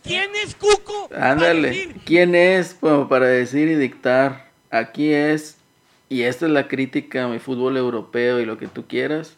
[0.04, 1.10] ¿Quién es Cuco?
[1.18, 1.96] Ándale.
[2.06, 2.78] ¿Quién es
[3.10, 4.52] para decir y dictar?
[4.70, 5.58] Aquí es.
[6.10, 9.36] Y esta es la crítica a mi fútbol europeo y lo que tú quieras.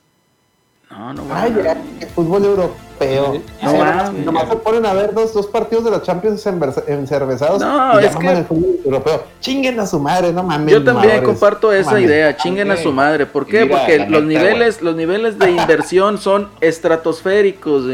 [0.98, 3.42] No, no Ay, ya, el fútbol europeo.
[3.64, 6.46] No, no nomás se ponen a ver dos, dos partidos de los Champions
[6.88, 7.62] encervezados.
[7.62, 8.32] No, es que.
[8.32, 9.24] El fútbol europeo.
[9.40, 10.72] Chinguen a su madre, no mames.
[10.72, 12.38] Yo también comparto esa idea.
[12.38, 13.26] Chinguen a su madre.
[13.26, 13.66] ¿Por qué?
[13.66, 17.86] Porque los niveles, los niveles de inversión son estratosféricos.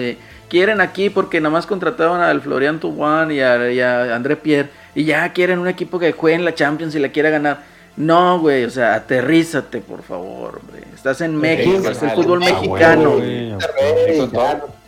[0.50, 4.70] Quieren aquí porque nada más contrataban al Florian Tubán y a, y a André Pierre.
[4.96, 7.64] Y ya quieren un equipo que juegue en la Champions y la quiera ganar.
[8.00, 10.86] No, güey, o sea, aterrízate, por favor, hombre.
[10.96, 13.16] Estás en México, es el fútbol mexicano.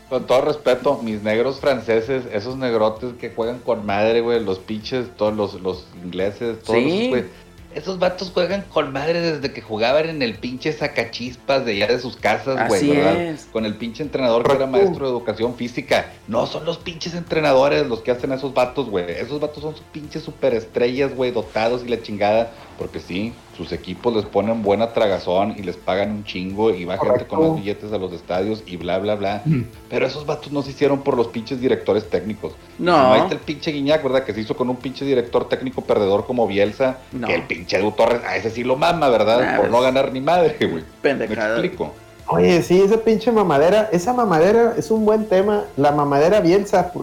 [0.08, 5.08] con, todo, respeto, mis negros franceses, esos negrotes que juegan con madre, güey, los pinches,
[5.18, 7.26] todos los, los ingleses, todos güey.
[7.74, 12.00] Esos vatos juegan con madre desde que jugaban en el pinche sacachispas de allá de
[12.00, 13.36] sus casas, güey, ¿verdad?
[13.54, 16.12] Con el pinche entrenador que era maestro de educación física.
[16.28, 19.10] No son los pinches entrenadores los que hacen esos vatos, güey.
[19.12, 22.52] Esos vatos son sus pinches superestrellas, güey, dotados y la chingada.
[22.78, 26.98] Porque sí, sus equipos les ponen buena tragazón y les pagan un chingo y va
[26.98, 29.42] gente con los billetes a los estadios y bla, bla, bla.
[29.46, 29.64] Mm.
[29.90, 32.54] Pero esos vatos no se hicieron por los pinches directores técnicos.
[32.80, 32.98] No.
[32.98, 34.24] no ahí está el pinche Guiñac, ¿verdad?
[34.24, 37.00] Que se hizo con un pinche director técnico perdedor como Bielsa.
[37.26, 39.58] Que el pinche Edu Torres, a ese sí lo mama, ¿verdad?
[39.58, 40.84] por no ganar ni madre, güey.
[41.02, 41.60] Pendejada.
[41.60, 41.94] Me explico.
[42.28, 45.66] Oye, sí, esa pinche mamadera, esa mamadera es un buen tema.
[45.76, 46.94] La mamadera Bielsa,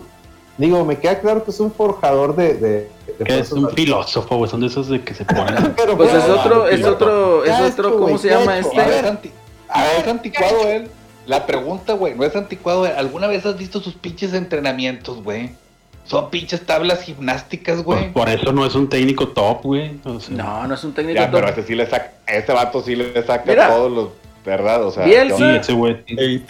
[0.59, 2.89] digo, me queda claro que es un forjador de
[3.25, 4.51] que es un filósofo, güey.
[4.51, 5.75] Son de esos de que se ponen.
[5.97, 8.81] pues es otro, es otro, es otro, ¿cómo se llama este?
[8.81, 8.87] A
[9.83, 10.89] ver, es anticuado él.
[11.27, 12.85] La pregunta, güey, no es anticuado.
[12.85, 15.51] ¿Alguna vez has visto sus pinches entrenamientos, güey?
[16.05, 18.13] Son pinches tablas gimnásticas, güey.
[18.13, 20.01] Pues por eso no es un técnico top, güey.
[20.31, 21.33] no, no es un técnico top.
[21.33, 24.09] Pero ese sí le saca, ese vato sí le saca todos los,
[24.43, 24.87] ¿verdad?
[24.87, 26.03] O sea, Bielsa, ese güey,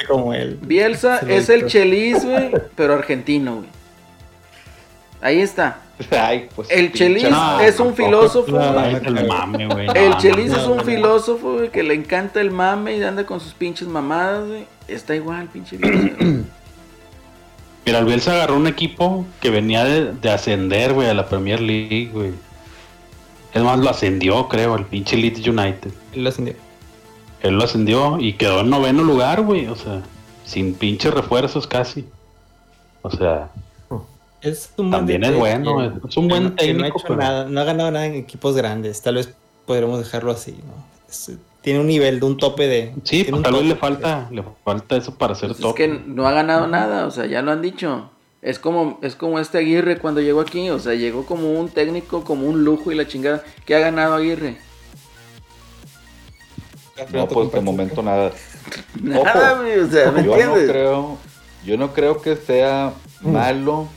[0.06, 0.58] como él.
[0.62, 3.77] Bielsa es el Chelis, güey, pero argentino, güey.
[5.20, 5.82] Ahí está.
[6.54, 7.26] Pues, el Chelis
[7.60, 8.56] es un filósofo.
[8.56, 13.88] el Chelis es un filósofo que le encanta el mame y anda con sus pinches
[13.88, 14.44] mamadas.
[14.86, 15.76] Está igual, pinche
[17.84, 22.10] Mira, el Bielsa agarró un equipo que venía de, ascender, güey, a la Premier League,
[22.12, 22.32] güey.
[23.54, 25.90] Es más, lo ascendió, creo, el pinche Leeds United.
[26.12, 26.54] Él lo ascendió.
[27.42, 29.66] Él lo ascendió y quedó en noveno lugar, güey.
[29.68, 30.02] O sea,
[30.44, 32.04] sin pinches refuerzos casi.
[33.02, 33.48] O sea,
[34.40, 37.02] es un También es bueno, es un buen técnico.
[37.08, 39.34] no, ha no ha ganado nada en equipos grandes, tal vez
[39.66, 40.88] podremos dejarlo así, ¿no?
[41.62, 42.94] tiene un nivel de un tope de.
[43.02, 45.70] Sí, pues tal vez le falta, le falta eso para ser pues top.
[45.70, 48.10] Es que no ha ganado nada, o sea, ya lo han dicho.
[48.40, 52.22] Es como, es como este Aguirre cuando llegó aquí, o sea, llegó como un técnico,
[52.22, 53.42] como un lujo y la chingada.
[53.66, 54.56] ¿Qué ha ganado Aguirre?
[57.12, 58.32] No, pues de momento nada.
[59.02, 61.18] nada, o sea, ¿me yo No creo,
[61.64, 63.30] yo no creo que sea mm.
[63.30, 63.88] malo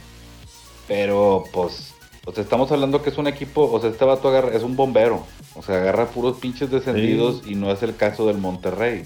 [0.91, 4.61] pero pues, pues estamos hablando que es un equipo, o sea, este vato agarra, es
[4.61, 5.25] un bombero.
[5.55, 9.05] O sea, agarra puros pinches descendidos y no es el caso del Monterrey.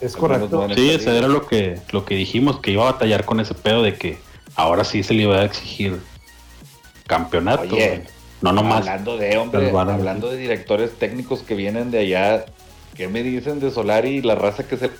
[0.00, 0.66] Es correcto.
[0.74, 3.84] sí, eso era lo que, lo que dijimos, que iba a batallar con ese pedo
[3.84, 4.18] de que
[4.56, 6.00] ahora sí se le iba a exigir
[7.06, 7.76] campeonato.
[8.40, 8.88] no nomás.
[8.88, 12.46] Hablando de hombre, hablando de directores técnicos que vienen de allá,
[12.96, 14.90] ¿qué me dicen de Solari y la raza que se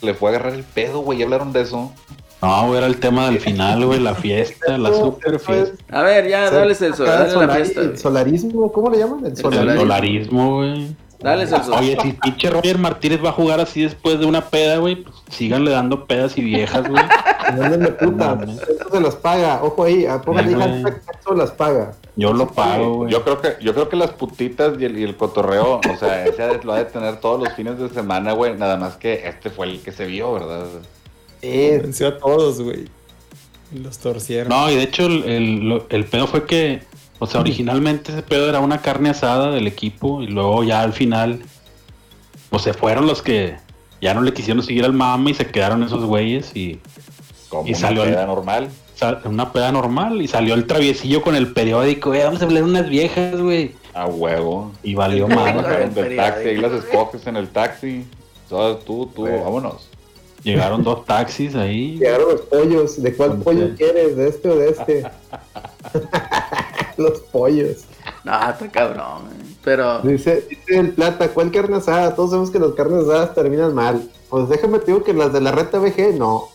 [0.00, 1.22] le fue a agarrar el pedo, güey?
[1.22, 1.92] ¿Hablaron de eso?
[2.42, 5.76] No, era el tema del final, güey, la fiesta, la super fiesta.
[5.90, 7.80] A ver, ya, dale el sol, dale la fiesta.
[7.82, 9.26] El solarismo, ¿cómo le llaman?
[9.26, 10.96] El solarismo, el solarismo güey.
[11.18, 11.60] Dale el sol.
[11.78, 15.14] Oye, si pinche Roger Martínez va a jugar así después de una peda, güey, pues
[15.28, 17.02] síganle dando pedas y viejas, güey.
[17.50, 21.94] No puta, eso se las paga, ojo ahí, póngale hashtag, eso las paga.
[22.14, 23.10] Yo lo pago, güey.
[23.10, 26.26] Yo creo que, yo creo que las putitas y el, y el cotorreo, o sea,
[26.26, 29.50] ese lo ha de tener todos los fines de semana, güey, nada más que este
[29.50, 30.66] fue el que se vio, ¿verdad?
[31.42, 32.86] Venció a todos, güey.
[33.72, 34.48] Los torcieron.
[34.48, 36.82] No, y de hecho el, el, pedo fue que,
[37.18, 40.92] o sea, originalmente ese pedo era una carne asada del equipo y luego ya al
[40.92, 41.40] final,
[42.50, 43.56] pues se fueron los que
[44.00, 46.80] ya no le quisieron seguir al mame y se quedaron esos güeyes y,
[47.64, 48.68] y salió una peda normal.
[49.24, 52.88] una peda normal y salió el traviesillo con el periódico, eh, vamos a hablar unas
[52.88, 53.76] viejas, güey.
[53.94, 54.72] A huevo.
[54.82, 55.62] Y valió mal.
[55.94, 58.04] del taxi, y las escoges en el taxi.
[58.48, 59.89] Tú, tú, vámonos.
[60.42, 61.98] Llegaron dos taxis ahí.
[61.98, 63.02] Llegaron los pollos.
[63.02, 64.16] ¿De cuál pollo quieres?
[64.16, 65.10] ¿De este o de este?
[66.96, 67.84] los pollos.
[68.24, 69.28] No, está cabrón.
[69.28, 69.56] Eh.
[69.64, 70.00] Pero.
[70.00, 72.14] Dice, dice el plata, ¿cuál carne asada?
[72.14, 74.08] Todos sabemos que las carnes asadas terminan mal.
[74.28, 76.48] Pues déjame te digo que las de la reta VG no.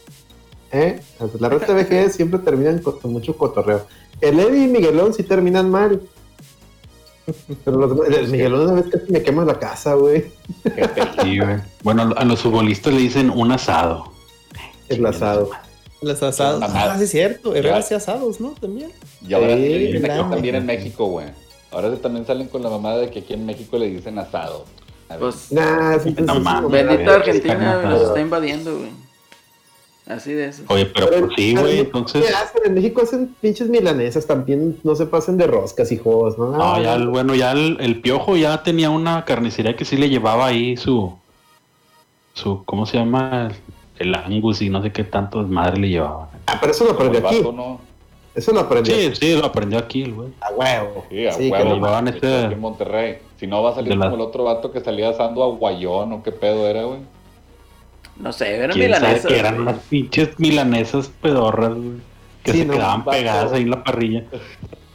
[0.72, 1.00] ¿Eh?
[1.20, 3.86] Las de la reta VG siempre terminan con, mucho cotorreo.
[4.22, 6.02] El Eddie y Miguelón sí terminan mal.
[7.64, 10.26] Pero los, el Miguelón una vez casi me quema la casa, güey.
[11.84, 14.12] Bueno, a los futbolistas le dicen un asado.
[14.90, 15.50] El asado.
[16.02, 16.62] Los asados.
[16.64, 17.56] Ah, sí, es cierto.
[17.56, 18.52] Herrera hace asados, ¿no?
[18.52, 18.92] También.
[19.28, 21.28] Y ahora sí, también en México, güey.
[21.72, 24.66] Ahora también salen con la mamada de que aquí en México le dicen asado.
[25.20, 26.16] Pues, nah, sí,
[26.70, 29.05] bendita Argentina nos está invadiendo, güey.
[30.08, 30.64] Así de eso.
[30.68, 32.26] Oye, pero, pues sí, güey, entonces.
[32.26, 32.62] ¿Qué hacen?
[32.66, 36.52] En México hacen pinches milanesas también, no se pasen de roscas, hijos, ¿no?
[36.52, 40.46] No, ya, el, bueno, ya el, piojo ya tenía una carnicería que sí le llevaba
[40.46, 41.18] ahí su.
[42.34, 43.52] su ¿Cómo se llama?
[43.98, 46.30] El angus y no sé qué tanto madre le llevaba.
[46.46, 47.44] Ah, pero eso lo aprendió aquí.
[48.36, 48.94] Eso lo aprendió.
[48.94, 50.30] Sí, sí, lo aprendió aquí el güey.
[50.42, 51.06] A huevo.
[51.10, 51.64] Sí, a sí, huevo.
[51.64, 52.42] Que lo llevaban este...
[52.42, 53.20] en Monterrey.
[53.38, 56.22] Si no va a salir como el otro vato que salía asando a Guayón o
[56.22, 57.00] qué pedo era, güey.
[58.18, 59.26] No sé, eran milanesas.
[59.26, 61.98] que eran unas pinches milanesas pedorras, güey.
[62.44, 64.24] Que se quedaban pegadas ahí en la parrilla.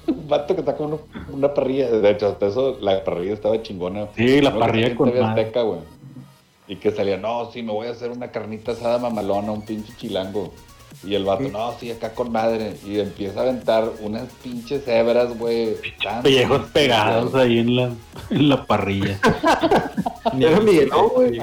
[0.06, 1.90] Un vato que está con una parrilla.
[1.90, 4.06] De hecho, hasta eso, la parrilla estaba chingona.
[4.16, 5.80] Sí, la parrilla con Azteca, güey.
[6.68, 9.92] Y que salía, no, sí, me voy a hacer una carnita asada mamalona, un pinche
[9.97, 10.55] chilango.
[11.02, 12.76] Y el vato, no, sí, acá con madre.
[12.86, 15.74] Y empieza a aventar unas pinches hebras, güey.
[16.22, 17.90] Pellejos pegados ahí en la,
[18.30, 19.18] en la parrilla.
[20.38, 21.40] Era Miguel, güey.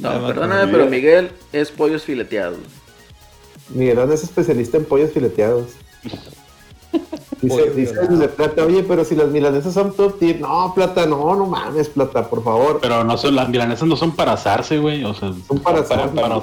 [0.00, 2.58] No, perdóname, pero Miguel es pollos fileteados.
[3.68, 5.68] Miguel es especialista en pollos fileteados.
[7.42, 11.34] Dice, dice de plata, oye, pero si las milanesas son top tier, no, plata, no,
[11.34, 12.80] no mames, plata, por favor.
[12.82, 16.08] Pero no son, las milanesas no son para asarse, güey, o sea, son para, para,
[16.08, 16.40] para,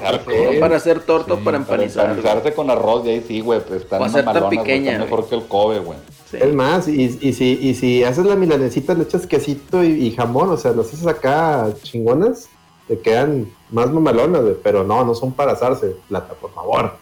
[0.58, 2.06] para, hacer torto, para empanizar.
[2.06, 5.36] Para empanizarse con arroz, y ahí sí, güey, pues están más tan pequeña, mejor que
[5.36, 5.98] el Kobe, güey.
[6.32, 10.50] Es más, y, y, si, y si haces la milanesita, le echas quesito y, jamón,
[10.50, 12.48] o sea, las haces acá chingonas,
[12.88, 16.96] te quedan más mamalonas, güey, pero no, no son para asarse, plata, por favor.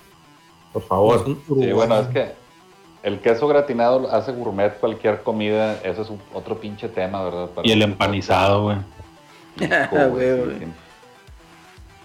[0.73, 1.25] Por favor.
[1.25, 2.33] Sí, bueno, es que
[3.05, 7.49] el queso gratinado hace gourmet cualquier comida, eso es otro pinche tema, ¿verdad?
[7.63, 8.79] y el empanizado, güey.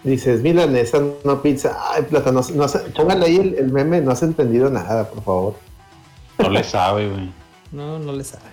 [0.03, 1.77] Dices, milanesa, no pizza.
[1.91, 5.55] Ay, plata, no, no póngale ahí el, meme, no has entendido nada, por favor.
[6.39, 7.29] No le sabe, güey.
[7.71, 8.49] No, no le sabe.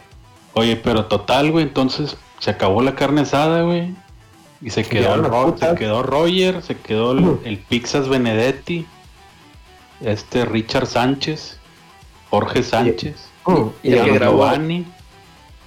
[0.55, 3.95] Oye, pero total, güey, entonces se acabó la carne asada, güey.
[4.61, 8.87] Y se quedó, se quedó Roger, se quedó el, el Pixas Benedetti,
[10.01, 11.59] este Richard Sánchez
[12.31, 13.29] Jorge Sánchez.
[13.83, 14.47] Y, el que grabó.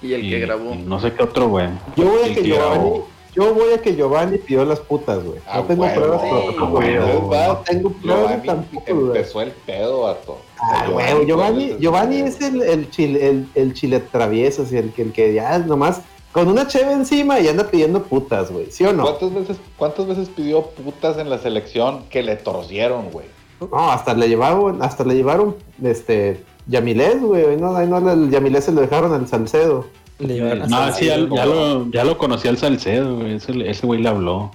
[0.01, 0.75] Y el que grabó.
[0.75, 1.69] no sé qué otro, güey.
[1.95, 3.01] Yo voy a que, Giovanni.
[3.33, 5.39] Yo voy a que Giovanni pidió las putas, güey.
[5.53, 8.83] no tengo pruebas, No tengo pruebas tampoco.
[8.87, 10.41] Empezó el pedo, vato.
[10.59, 15.11] Ah, güey, Giovanni, Giovanni es el, el, chile, el, el chile travieso, el, que, el
[15.11, 16.01] que ya nomás
[16.31, 18.71] con una cheve encima y anda pidiendo putas, güey.
[18.71, 19.03] ¿Sí o no?
[19.03, 23.25] ¿Cuántas veces, ¿Cuántas veces pidió putas en la selección que le torcieron, güey?
[23.59, 27.57] No, hasta le llevaron, hasta le llevaron, este, Yamilés, güey.
[27.57, 29.85] No, ahí no, el Yamilés se lo dejaron al Salcedo.
[30.19, 33.35] no, sí, ya, lo, ya lo conocía al Salcedo, güey.
[33.35, 34.51] Ese, güey le habló.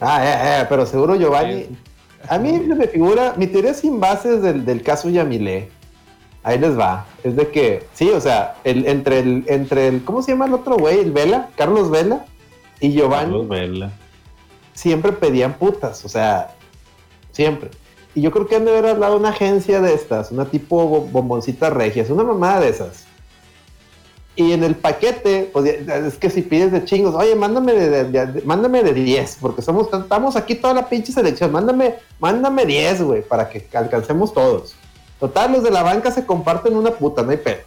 [0.00, 1.66] Ah, eh, eh, pero seguro Giovanni.
[2.28, 5.70] A mí me figura, mi teoría sin bases del, del caso Yamilé.
[6.46, 7.06] Ahí les va.
[7.24, 10.54] Es de que, sí, o sea, el, entre el, entre el, ¿cómo se llama el
[10.54, 11.00] otro güey?
[11.00, 12.24] El Vela, Carlos Vela
[12.78, 13.32] y Giovanni.
[13.32, 13.90] Carlos Vela.
[14.72, 16.54] Siempre pedían putas, o sea,
[17.32, 17.70] siempre.
[18.14, 21.68] Y yo creo que han de haber hablado una agencia de estas, una tipo bomboncita
[21.68, 23.06] regias, una mamada de esas.
[24.36, 28.84] Y en el paquete, pues es que si pides de chingos, oye, mándame de, mándame
[28.84, 33.48] de 10, porque somos, estamos aquí toda la pinche selección, mándame, mándame 10, güey, para
[33.48, 34.76] que alcancemos todos.
[35.20, 37.62] Total, los de la banca se comparten una puta, no hay pedo.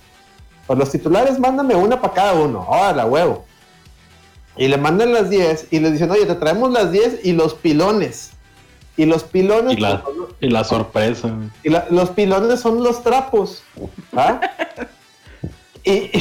[0.67, 3.45] Pues los titulares, mándame una para cada uno, la huevo.
[4.55, 7.53] Y le mandan las 10 y le dicen, oye, te traemos las 10 y los
[7.53, 8.31] pilones.
[8.97, 9.77] Y los pilones.
[9.77, 11.33] Y la, sorpresa.
[11.63, 13.63] Y los pilones son los trapos.
[14.13, 14.41] ¿ah?
[15.85, 16.11] y,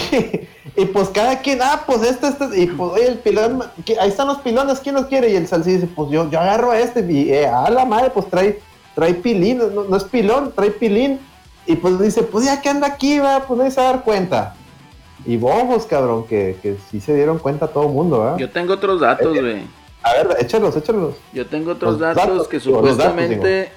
[0.76, 2.62] y, pues cada quien, ah, pues este, este.
[2.62, 3.64] Y pues, oye, el pilón,
[4.00, 5.30] ahí están los pilones, ¿quién los quiere?
[5.30, 7.05] Y el salsí dice, pues yo, yo agarro a este.
[7.10, 8.60] Y eh, a la madre, pues trae,
[8.99, 11.20] trae pilín, no, es pilón, trae pilín.
[11.66, 14.57] Y pues dice, pues ya que anda aquí, va, pues no se a dar cuenta.
[15.25, 18.39] Y bobos, cabrón, que, que sí se dieron cuenta todo el mundo, ¿verdad?
[18.39, 19.62] Yo tengo otros datos, eh, güey.
[20.03, 21.15] A ver, échalos, échalos.
[21.33, 23.70] Yo tengo otros datos, que supuestamente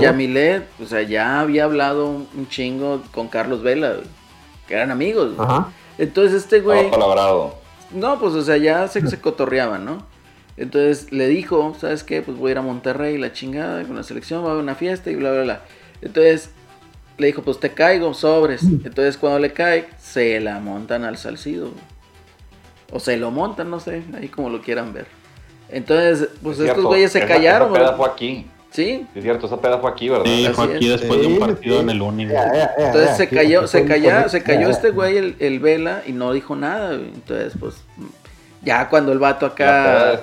[0.00, 3.96] Yamilet, o sea, ya había hablado un, chingo con Carlos Vela,
[4.66, 5.32] que eran amigos.
[5.38, 5.70] Ajá.
[5.98, 6.90] Entonces este güey...
[7.90, 9.98] No, pues o sea, ya se, se cotorreaban, ¿no?
[10.56, 12.22] Entonces le dijo, ¿sabes qué?
[12.22, 14.74] Pues voy a ir a Monterrey, la chingada, con la selección, va a haber una
[14.74, 15.62] fiesta y bla, bla, bla.
[16.02, 16.50] Entonces
[17.18, 18.62] le dijo, pues te caigo, sobres.
[18.62, 18.80] Mm.
[18.84, 21.70] Entonces cuando le cae, se la montan al salcido.
[22.92, 25.06] O se lo montan, no sé, ahí como lo quieran ver.
[25.70, 27.72] Entonces, pues estos güeyes se callaron.
[27.72, 28.46] Esa peda fue aquí.
[28.70, 29.06] Sí.
[29.14, 30.24] Es cierto, esa peda fue aquí, ¿verdad?
[30.24, 32.34] Sí, fue aquí después de un partido en el único.
[32.78, 36.56] Entonces se cayó, se cayó, se cayó este güey, el, el, Vela, y no dijo
[36.56, 36.94] nada.
[36.94, 37.76] Entonces, pues,
[38.62, 40.20] ya cuando el vato acá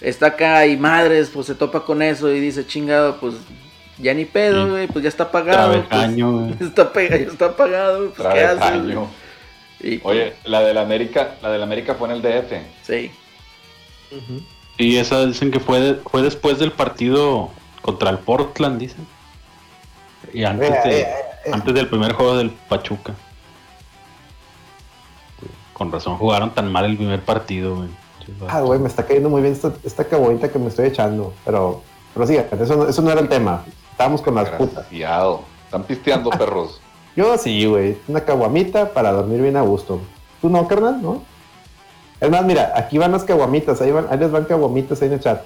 [0.00, 0.26] está...
[0.26, 3.34] acá y madres, pues se topa con eso y dice, chingado, pues
[3.98, 5.84] ya ni pedo, güey, pues ya está pagado.
[5.88, 8.82] Pues, está, ya está pagado, pues qué haces.
[9.80, 12.52] Y, Oye, la del América, la del América fue en el DF.
[12.82, 13.10] Sí.
[14.76, 17.50] Y esa dicen que fue, fue después del partido
[17.82, 19.06] contra el Portland, dicen.
[20.32, 21.06] Y antes, eh, eh,
[21.46, 23.14] eh, antes del primer juego del Pachuca.
[25.78, 27.88] Con razón jugaron tan mal el primer partido, güey.
[28.48, 31.32] Ah, güey, me está cayendo muy bien esta, esta caguamita que me estoy echando.
[31.44, 31.82] Pero,
[32.12, 33.64] pero sí, eso, eso no era el tema.
[33.92, 34.86] Estábamos con las putas.
[34.90, 36.80] Están pisteando, perros.
[37.16, 37.96] Yo sí, güey.
[38.06, 40.00] Una caguamita para dormir bien a gusto.
[40.40, 41.00] ¿Tú no, carnal?
[41.00, 41.22] ¿No?
[42.20, 45.14] Es más, mira, aquí van las caguamitas, ahí, van, ahí les van caguamitas ahí en
[45.14, 45.42] el chat.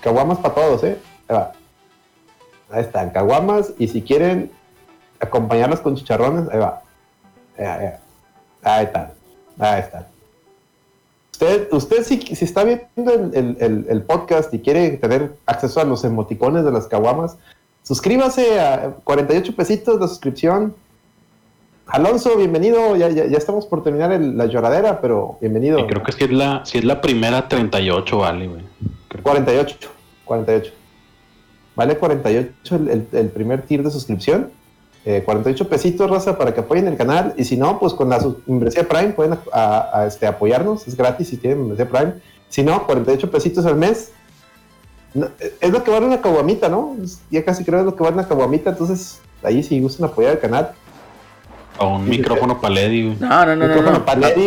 [0.00, 0.98] Caguamas para todos, ¿eh?
[1.28, 1.52] Ahí, va.
[2.70, 4.50] ahí están, caguamas, y si quieren,
[5.20, 6.82] acompañarlas con chicharrones, ahí va.
[8.62, 9.00] Ahí está.
[9.00, 9.08] Ahí
[9.56, 10.08] está.
[11.32, 16.64] Usted, usted si, si está viendo el, podcast y quiere tener acceso a los emoticones
[16.64, 17.36] de las caguamas,
[17.82, 20.74] suscríbase a 48 pesitos de suscripción.
[21.86, 22.96] Alonso, bienvenido.
[22.96, 25.84] Ya, ya, estamos por terminar la lloradera, pero bienvenido.
[25.86, 28.62] creo que si es la, si es la primera 38, vale, güey.
[29.22, 29.76] 48,
[30.24, 30.72] 48.
[31.76, 34.50] Vale 48 el, el primer tier de suscripción.
[35.04, 37.34] 48 eh, pesitos, raza, para que apoyen el canal.
[37.36, 40.88] Y si no, pues con la membresía Prime pueden a, este, apoyarnos.
[40.88, 42.14] Es gratis si tienen membresía Prime.
[42.48, 44.12] Si no, 48 pesitos al mes.
[45.60, 46.96] es lo que vale una caguamita, ¿no?
[47.30, 48.70] ya casi creo es lo que vale una caguamita.
[48.70, 50.72] Entonces, ahí si gustan apoyar el canal.
[51.78, 54.04] O un micrófono para Lady, No, no, no, no.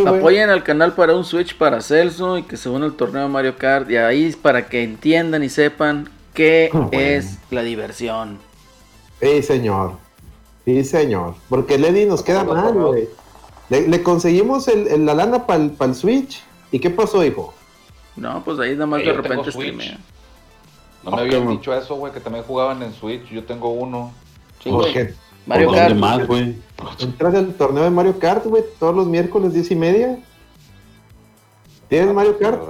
[0.09, 3.57] Apoyen al canal para un Switch para Celso y que se una al torneo Mario
[3.57, 3.89] Kart.
[3.91, 8.39] Y ahí para que entiendan y sepan qué es la diversión.
[9.21, 10.06] Sí, señor.
[10.67, 11.35] Sí, señor.
[11.47, 13.07] Porque Lady nos queda mal, güey.
[13.69, 16.43] Le, conseguimos el, la lana para el, Switch.
[16.73, 17.53] ¿Y qué pasó, hijo?
[18.17, 19.97] No, pues ahí nada más de repente streamea.
[21.05, 23.29] No me habían dicho eso, güey, que también jugaban en Switch.
[23.29, 24.11] Yo tengo uno.
[24.61, 25.13] Sí, ¿Por qué?
[25.45, 25.95] Mario Kart.
[25.95, 26.57] Más, güey.
[26.99, 30.19] Entras al torneo de Mario Kart, güey, todos los miércoles, diez y media.
[31.87, 32.61] ¿Tienes Mario Kart?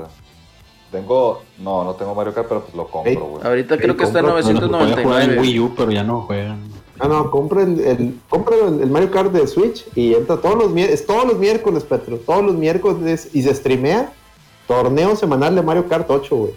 [0.91, 3.43] Tengo, no, no tengo Mario Kart, pero pues lo compro, güey.
[3.43, 5.33] Ahorita creo que está en 999.
[5.33, 6.76] en Wii U, pero ya no juegan.
[6.99, 11.05] Ah, no, compra el, compra el Mario Kart de Switch y entra todos los, es
[11.05, 12.17] todos los miércoles, Petro.
[12.17, 14.11] Todos los miércoles y se streamea
[14.67, 16.53] torneo semanal de Mario Kart 8, güey.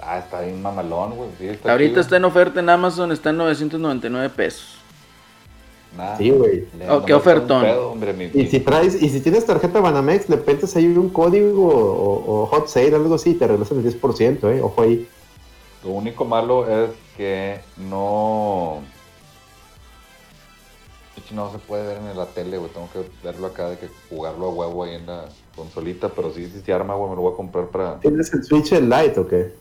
[0.00, 1.58] Ah, está bien mamalón, güey.
[1.64, 4.78] Ahorita está en oferta en Amazon, está en 999 pesos.
[6.16, 6.64] sí, güey.
[6.88, 7.66] Oh, qué ofertón.
[8.34, 12.68] y si traes, y si tienes tarjeta Banamex, le metes ahí un código o, hot
[12.68, 14.60] sale, algo así, y te regresan el 10%, eh.
[14.62, 15.08] Ojo ahí.
[15.84, 18.82] Lo único malo es que no.
[21.32, 22.72] No se puede ver en la tele, güey.
[22.72, 26.08] Tengo que verlo acá de que jugarlo a huevo ahí en la consolita.
[26.08, 28.00] Pero sí, si se arma, güey, me lo voy a comprar para.
[28.00, 29.54] ¿Tienes el Switch Lite o qué?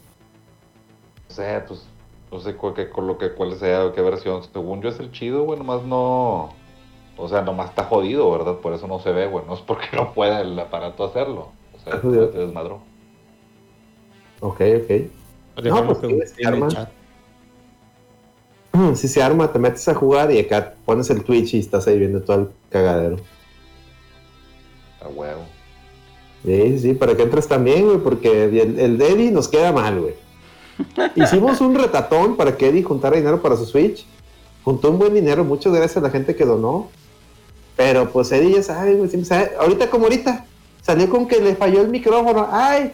[1.29, 1.85] No sé, pues.
[2.31, 4.43] No sé cuál, qué, lo que, cuál sea, qué versión.
[4.51, 5.59] Según yo es el chido, güey.
[5.59, 6.49] Nomás no.
[7.17, 8.55] O sea, nomás está jodido, ¿verdad?
[8.55, 9.45] Por eso no se ve, güey.
[9.45, 11.51] No es porque no pueda el aparato hacerlo.
[11.75, 12.81] O sea, se desmadró.
[14.41, 15.18] Ok, ok.
[15.63, 16.33] No, pues,
[18.95, 21.99] si se arma, te metes a jugar y acá pones el Twitch y estás ahí
[21.99, 23.17] viendo todo el cagadero.
[25.01, 25.41] A huevo.
[26.45, 30.13] Sí, sí, para que entres también, güey, porque el, el Eddie nos queda mal, güey.
[31.15, 34.05] Hicimos un retatón para que Eddie juntara dinero para su Switch.
[34.63, 36.89] Juntó un buen dinero, muchas gracias a la gente que donó.
[37.75, 39.51] Pero pues Eddie ya sabe, güey, sabe.
[39.59, 40.45] Ahorita como ahorita,
[40.81, 42.47] salió con que le falló el micrófono.
[42.51, 42.93] ¡Ay!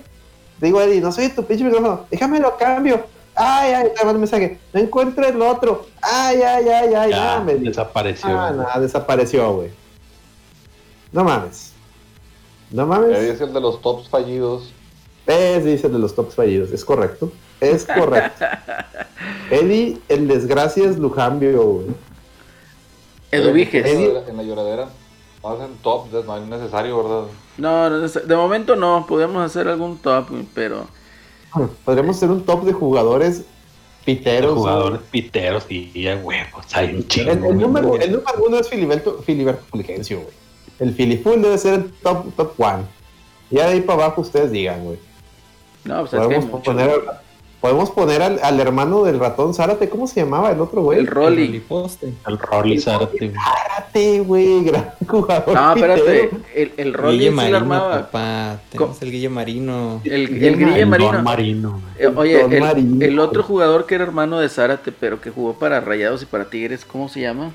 [0.59, 3.03] Digo, Eddie, no soy tu pinche micrófono, déjamelo cambio.
[3.35, 4.57] Ay, ay, te el mensaje.
[4.73, 5.85] No encuentro el otro.
[6.01, 7.09] Ay, ay, ay, ay.
[7.11, 8.29] Ya, desapareció.
[8.29, 9.71] Ah, nada, desapareció, güey.
[11.11, 11.73] No mames.
[12.71, 13.17] No mames.
[13.17, 14.71] Eddie es el de los tops fallidos.
[15.27, 16.71] Es, dice el de los tops fallidos.
[16.71, 17.29] Es correcto.
[17.59, 18.45] Es correcto.
[19.51, 21.87] Eddie, el desgracias Lujambio, güey.
[23.31, 23.85] Eduviges.
[23.85, 24.87] Eddie, en la lloradera.
[25.43, 27.27] Hacen top, no es necesario, ¿verdad?
[27.57, 29.05] No, de momento no.
[29.07, 30.87] Podemos hacer algún top, pero
[31.85, 33.45] Podríamos hacer un top de jugadores
[34.03, 34.55] piteros.
[34.55, 36.65] jugadores piteros y ya huevos.
[36.73, 37.31] Hay un chingo.
[37.31, 40.33] El, número, el, número, uno es Filiberto, Filiberto Fulgencio, güey.
[40.79, 42.83] El Filiful debe ser el top, top one.
[43.49, 44.99] Y de ahí para abajo ustedes digan, güey.
[45.85, 47.01] No, pues Podemos es que poner,
[47.65, 50.99] Podemos poner al, al, hermano del ratón Zárate, ¿cómo se llamaba el otro güey?
[50.99, 51.63] El Rolly.
[52.27, 53.33] El Rolly Zárate.
[53.33, 55.51] Zárate, güey, gran jugador.
[55.51, 58.01] No, espérate, el, el Rolly Guille Marino, armaba.
[58.03, 58.59] papá.
[58.69, 59.99] Tenemos el Guille Marino.
[60.03, 61.23] El, el Guille Marino.
[61.23, 61.81] Marino.
[61.97, 65.79] Eh, oye, el, el, otro jugador que era hermano de Zárate, pero que jugó para
[65.79, 67.51] Rayados y para Tigres, ¿cómo se llama?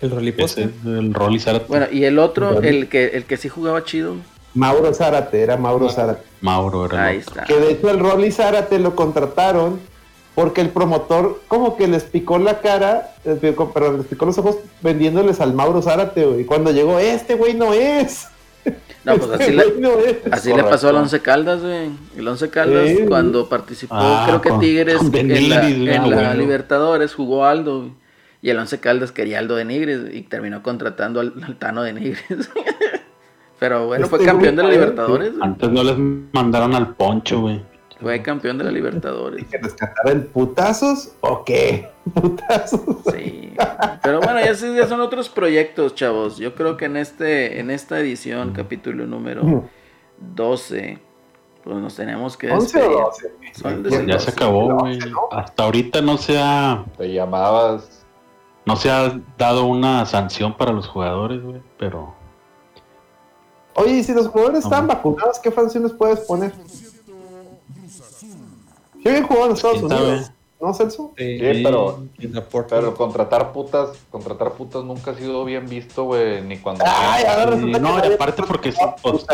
[0.00, 0.70] El Rolly Poste.
[0.84, 1.66] El Rolly Zárate.
[1.68, 4.16] Bueno, y el otro, el que, el que sí jugaba chido.
[4.54, 6.22] Mauro Zárate, era Mauro Zárate.
[6.40, 7.06] Mauro era.
[7.06, 7.44] Ahí está.
[7.44, 9.80] Que de hecho el Rolly Zárate lo contrataron
[10.34, 15.40] porque el promotor como que les picó la cara, perdón, les picó los ojos vendiéndoles
[15.40, 18.28] al Mauro Zárate, Y cuando llegó, este güey no es.
[19.02, 19.62] No, pues así, le,
[20.30, 21.88] así le pasó al Once Caldas, güey.
[22.18, 27.88] El Once Caldas, cuando participó, ah, creo que Tigres en la, Libertadores, jugó Aldo.
[28.42, 31.94] Y el Once Caldas quería Aldo de Nigres y terminó contratando al, al Tano de
[31.94, 32.50] Nigres.
[33.60, 35.32] Pero bueno, fue este campeón de la Libertadores.
[35.40, 35.96] Antes no les
[36.32, 37.62] mandaron al poncho, güey.
[38.00, 39.42] Fue campeón de la Libertadores.
[39.42, 41.90] ¿Y que rescatar el putazos o qué?
[42.14, 42.80] ¿Putazos?
[43.12, 43.52] Sí.
[44.02, 46.38] Pero bueno, ya, ya, son otros proyectos, chavos.
[46.38, 49.68] Yo creo que en este en esta edición, capítulo número
[50.34, 50.98] 12,
[51.62, 52.86] pues nos tenemos que despedir.
[52.86, 54.06] 11 o 12.
[54.06, 54.98] ya, se acabó, güey.
[55.32, 56.86] Hasta ahorita no se ha...
[56.96, 58.06] Te llamabas
[58.64, 62.19] No se ha dado una sanción para los jugadores, güey, pero.
[63.80, 66.52] Oye, y si los jugadores están vacunados, ¿qué sanciones puedes poner?
[69.02, 70.30] Yo bien jugado en Estados Unidos.
[70.60, 71.14] ¿No, Celso?
[71.16, 72.04] Sí, pero,
[72.68, 76.84] pero contratar putas, contratar putas nunca ha sido bien visto, güey, ni cuando...
[76.86, 79.24] Ay, ahora resulta no, y aparte porque sí, pues,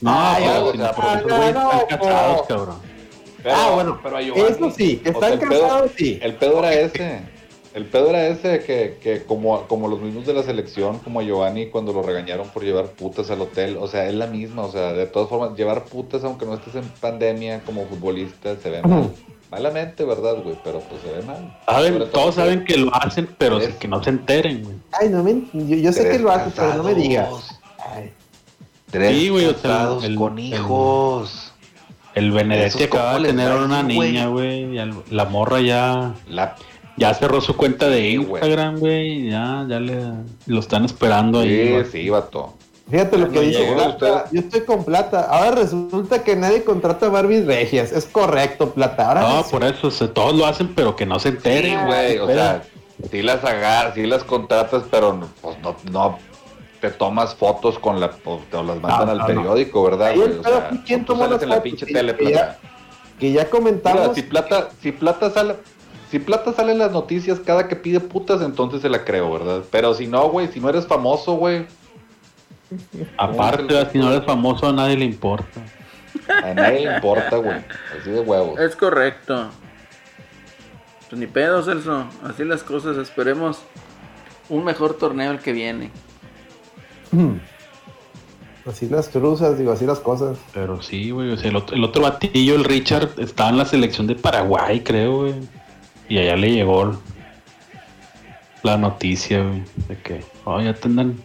[0.00, 2.76] No, Ay, pero, o sea, porque no, están casados, cabrón.
[3.44, 6.18] ah, bueno, pero eso sí, que están casados, sí.
[6.22, 7.35] El pedo era ese.
[7.76, 11.22] El pedo era ese que, que como, como los mismos de la selección, como a
[11.22, 14.72] Giovanni cuando lo regañaron por llevar putas al hotel, o sea, es la misma, o
[14.72, 18.80] sea, de todas formas, llevar putas aunque no estés en pandemia como futbolista se ve
[18.80, 19.10] mal.
[19.50, 20.56] Malamente, ¿verdad, güey?
[20.64, 21.54] Pero pues se ve mal.
[21.66, 24.76] Saben, todos saben que lo hacen, pero que no se enteren, güey.
[24.92, 27.60] Ay, no me, yo, sé que lo hacen, pero no me digas.
[28.90, 31.52] Tres sí, güey, o el, con hijos.
[32.14, 34.66] El, Benedetti acaba de tener una niña, güey.
[35.10, 36.14] La morra ya.
[36.96, 39.30] Ya cerró su cuenta de Instagram, güey.
[39.30, 40.00] Ya, ya le
[40.46, 41.84] lo están esperando ahí.
[41.84, 42.54] Sí, sí, vato.
[42.90, 44.26] Fíjate lo que dice Plata.
[44.30, 45.22] Yo estoy con Plata.
[45.28, 47.92] Ahora resulta que nadie contrata a Barbie Regias.
[47.92, 49.08] Es correcto, Plata.
[49.08, 52.18] Ahora no, por eso todos lo hacen, pero que no se enteren, güey.
[52.18, 52.62] o sea,
[53.10, 56.18] sí las agarras, sí las contratas, pero pues no, no
[56.80, 60.14] te tomas fotos con la, pues, te las mandan al periódico, ¿verdad?
[60.14, 60.38] Güey?
[60.38, 62.58] O sea, ¿Quién pues, toma las en la pinche tele, Plata?
[63.18, 64.14] Que ya, comentamos.
[64.14, 65.56] si Plata, si Plata sale.
[66.10, 69.62] Si Plata sale en las noticias cada que pide putas, entonces se la creo, ¿verdad?
[69.70, 71.66] Pero si no, güey, si no eres famoso, güey,
[73.18, 75.60] Aparte, si no eres famoso, a nadie le importa.
[76.42, 77.58] A nadie le importa, güey.
[77.98, 78.58] Así de huevos.
[78.58, 79.48] Es correcto.
[81.08, 82.06] Pues ni pedo, Celso.
[82.24, 82.96] Así las cosas.
[82.96, 83.60] Esperemos
[84.48, 85.90] un mejor torneo el que viene.
[88.66, 90.38] Así las cruzas, digo, así las cosas.
[90.52, 91.30] Pero sí, güey.
[91.32, 94.80] O sea, el, otro, el otro batillo, el Richard, estaba en la selección de Paraguay,
[94.80, 95.34] creo, güey.
[96.08, 97.00] Y allá le llegó
[98.62, 101.20] la noticia, güey, de que, oh, ya tendrán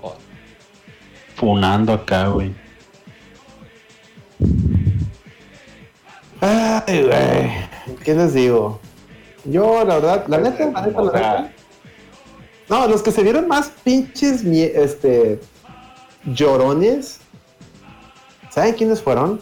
[1.35, 2.53] funando acá, güey.
[6.39, 7.97] Ay, güey.
[8.03, 8.79] ¿Qué les digo?
[9.45, 11.51] Yo, la verdad, la neta, la neta, la neta.
[12.69, 15.39] No, los que se vieron más pinches, este,
[16.25, 17.19] llorones.
[18.49, 19.41] ¿Saben quiénes fueron?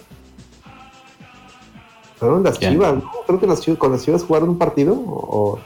[2.20, 3.12] Fueron las chivas, ¿no?
[3.26, 5.58] Creo que las chivas, con las chivas jugaron un partido o,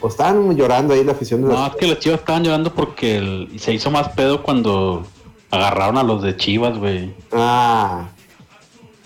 [0.00, 2.72] o estaban llorando ahí la afición de las No, es que las chivas estaban llorando
[2.72, 5.04] porque se hizo más pedo cuando
[5.50, 7.14] agarraron a los de chivas, güey.
[7.32, 8.08] Ah.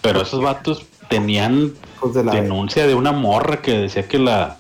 [0.03, 1.73] Pero esos vatos tenían
[2.33, 4.57] denuncia de una morra que decía que la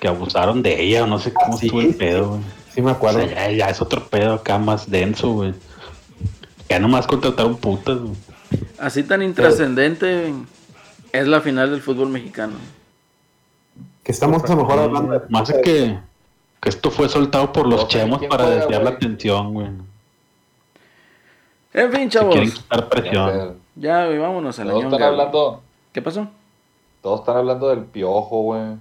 [0.00, 2.40] que abusaron de ella o no sé cómo ah, estuvo el pedo, güey.
[2.74, 3.24] Sí, me acuerdo.
[3.24, 5.54] ya, ya, es otro pedo acá más denso, güey.
[6.68, 8.14] Ya nomás contrataron putas, güey.
[8.78, 10.32] Así tan intrascendente
[11.12, 12.54] es la final del fútbol mexicano.
[14.02, 15.20] Que estamos a lo mejor hablando de...
[15.28, 15.98] Más es que,
[16.60, 19.68] que esto fue soltado por los chemos para desviar la atención, güey.
[21.74, 22.66] En fin, chavos.
[23.76, 25.62] Ya, güey, vámonos a la Todos están hablando...
[25.92, 26.26] ¿Qué pasó?
[27.02, 28.76] Todos están hablando del piojo, güey.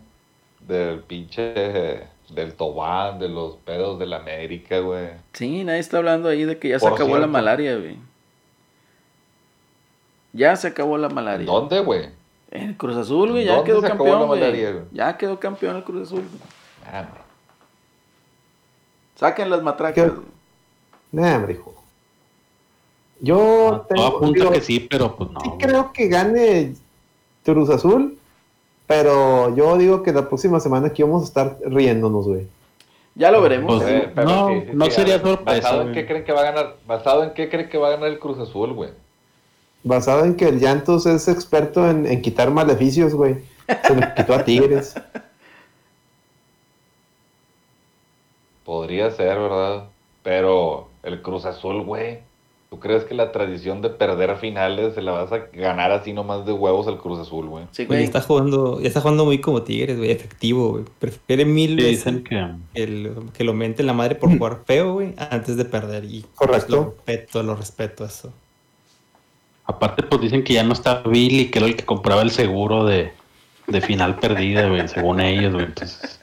[0.68, 2.10] Del pinche...
[2.30, 5.10] Del Tobán, de los pedos de la América, güey.
[5.34, 7.98] Sí, nadie está hablando ahí de que ya se acabó la malaria, güey.
[10.32, 11.45] Ya se acabó la malaria.
[11.45, 12.20] ¿Dónde, güey?
[12.52, 14.65] En Cruz Azul, güey, ya quedó campeón, güey.
[14.91, 16.23] Ya quedó campeón el Cruz Azul.
[16.86, 17.07] Ah,
[19.15, 20.11] Saquen las matracas.
[21.11, 21.73] Nah, hombre, hijo.
[23.22, 25.40] Yo tengo, que sí, pero pues no.
[25.41, 26.73] Sí creo que gane
[27.45, 28.18] Cruz Azul,
[28.88, 32.48] pero yo digo que la próxima semana aquí vamos a estar riéndonos, güey.
[33.14, 33.82] Ya lo veremos.
[33.82, 35.61] Pues, no, no sería sorpresa.
[35.61, 36.76] ¿Basado en qué creen que va a ganar?
[36.88, 38.90] ¿Basado en qué creen que va a ganar el Cruz Azul, güey?
[39.84, 43.38] Basado en que el Llantos es experto en, en quitar maleficios, güey.
[43.88, 44.95] Se le quitó a Tigres.
[48.64, 49.86] Podría ser, ¿verdad?
[50.24, 52.20] Pero el Cruz Azul, güey
[52.72, 56.45] ¿Tú crees que la tradición de perder finales se la vas a ganar así nomás
[56.45, 57.66] de huevos al Cruz Azul, güey?
[57.72, 58.06] Sí, güey.
[58.06, 60.86] está jugando, ya está jugando muy como Tigres, güey, efectivo, güey.
[60.98, 62.48] Prefiere mil veces que...
[62.74, 66.06] El, que lo mente la madre por jugar feo, güey, antes de perder.
[66.06, 66.74] Y Correcto.
[66.74, 68.32] Lo respeto, lo respeto eso.
[69.72, 72.85] Aparte, pues dicen que ya no está Billy, que era el que compraba el seguro
[72.85, 73.11] de,
[73.68, 75.65] de final perdida, güey, según ellos, güey.
[75.65, 76.19] Entonces,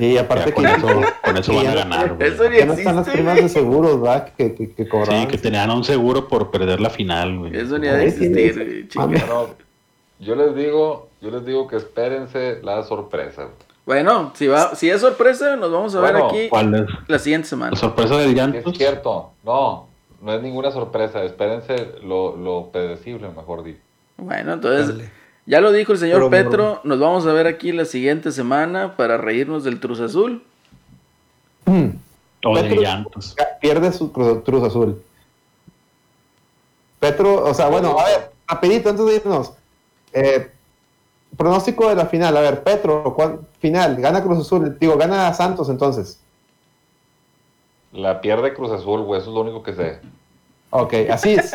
[0.00, 0.88] Sí, aparte que con eso,
[1.22, 2.14] con eso van a ganar.
[2.14, 2.28] Güey.
[2.28, 4.32] Eso ya no están las primas de seguros, ¿verdad?
[4.34, 7.54] Que, que, que Sí, que tenían un seguro por perder la final, güey.
[7.54, 8.88] Eso ni ha de existir,
[10.18, 13.48] yo les digo, yo les digo que espérense la sorpresa.
[13.86, 16.48] Bueno, si va, si es sorpresa, nos vamos a ver aquí
[17.06, 17.72] la siguiente semana.
[17.72, 18.70] La sorpresa del llanto.
[18.70, 19.88] Es cierto, no,
[20.20, 21.22] no es ninguna sorpresa.
[21.24, 23.80] Espérense lo, lo predecible, mejor dicho.
[24.16, 25.10] Bueno, entonces.
[25.46, 29.16] Ya lo dijo el señor Petro, nos vamos a ver aquí la siguiente semana para
[29.16, 30.44] reírnos del Cruz Azul.
[32.44, 33.34] O de llantos.
[33.60, 35.02] Pierde su Cruz, Azul.
[37.00, 39.52] Petro, o sea, bueno, a ver, rapidito antes de irnos.
[40.12, 40.50] Eh,
[41.36, 42.36] pronóstico de la final.
[42.36, 43.16] A ver, Petro,
[43.58, 44.76] final, gana Cruz Azul.
[44.78, 46.20] Digo, gana Santos entonces.
[47.92, 50.00] La pierde Cruz Azul, güey, eso es lo único que sé.
[50.70, 51.52] Ok, así es.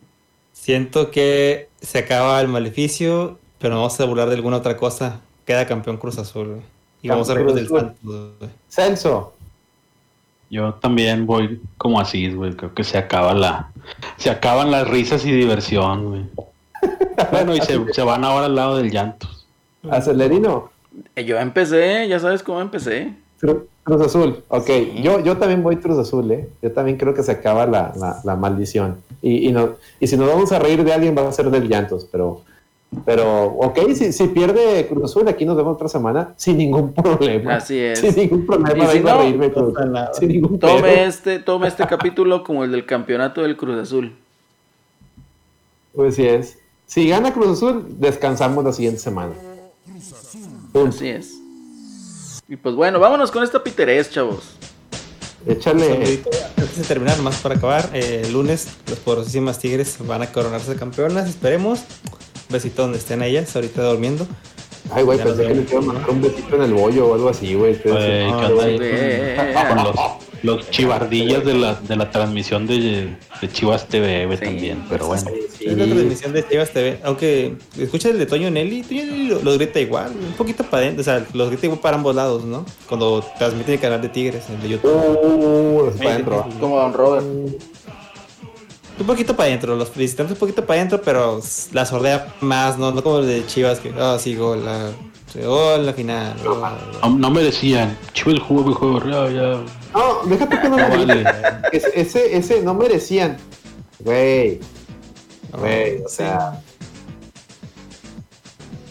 [0.52, 5.20] Siento que se acaba el maleficio, pero no vamos a burlar de alguna otra cosa.
[5.46, 6.62] Queda campeón Cruz Azul.
[7.00, 8.32] Y vamos a ver del Santos.
[8.68, 9.34] Celso.
[10.50, 12.52] Yo también voy como así, güey.
[12.54, 13.70] Creo que se acaba la.
[14.16, 16.24] Se acaban las risas y diversión, güey.
[17.30, 19.28] bueno, y se, van ahora al lado del llanto.
[19.90, 20.70] Acelerino.
[21.14, 23.14] Eh, yo empecé, ya sabes cómo empecé.
[23.88, 24.70] Cruz Azul, ok.
[25.02, 26.48] Yo, yo también voy Cruz Azul, ¿eh?
[26.62, 28.98] Yo también creo que se acaba la, la, maldición.
[29.22, 31.68] Y, y, no, y si nos vamos a reír de alguien, va a ser del
[31.68, 32.42] llantos, pero
[33.04, 37.56] pero, ok, si, si, pierde Cruz Azul, aquí nos vemos otra semana sin ningún problema.
[37.56, 37.98] Así es.
[37.98, 38.86] Sin ningún problema.
[38.90, 39.52] Si no, reírme,
[40.14, 44.16] sin ningún tome, este, tome este capítulo como el del campeonato del Cruz Azul.
[45.94, 46.58] Pues sí es.
[46.86, 49.32] Si gana Cruz Azul, descansamos la siguiente semana.
[50.86, 51.37] Así es.
[52.48, 54.56] Y pues bueno, vámonos con esta piterés, chavos.
[55.46, 56.22] Échale.
[56.56, 60.74] Antes de terminar, más para acabar, eh, el lunes los poderosísimas Tigres van a coronarse
[60.74, 61.80] campeonas, esperemos
[62.48, 64.26] besito donde estén ellas, ahorita durmiendo.
[64.90, 67.28] Ay, güey, pensé que les iba a mandar un besito en el bollo o algo
[67.28, 67.78] así, güey.
[70.42, 75.30] Los, chivardillas de la, de la transmisión de, de Chivas TV, güey, también, pero bueno.
[75.56, 79.28] Sí, es la transmisión de Chivas TV, aunque escucha el de Toño Nelly, Toño Nelly
[79.42, 82.44] lo, grita igual, un poquito para adentro, o sea, los grita igual para ambos lados,
[82.44, 82.64] ¿no?
[82.88, 84.92] Cuando transmite el canal de Tigres, el de YouTube.
[84.92, 86.48] Uh, para adentro.
[86.60, 87.26] Como Don Robert.
[89.00, 91.40] Un poquito para adentro, los visitantes un poquito para adentro, pero
[91.72, 94.90] la sordea más, no, no como el de Chivas que, ah, oh, sí, gol, la,
[95.44, 96.34] gol, la final.
[97.16, 99.60] No, me decían, Chivas jugó mejor, ya, ya.
[99.94, 101.24] No, déjate que no, me vale.
[101.72, 103.36] ese, ese, no merecían.
[104.00, 104.60] Güey.
[105.52, 106.60] Güey, o sea.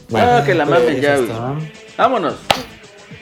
[0.09, 1.29] Bueno, ah, que la mamen ya, güey.
[1.97, 2.35] Vámonos.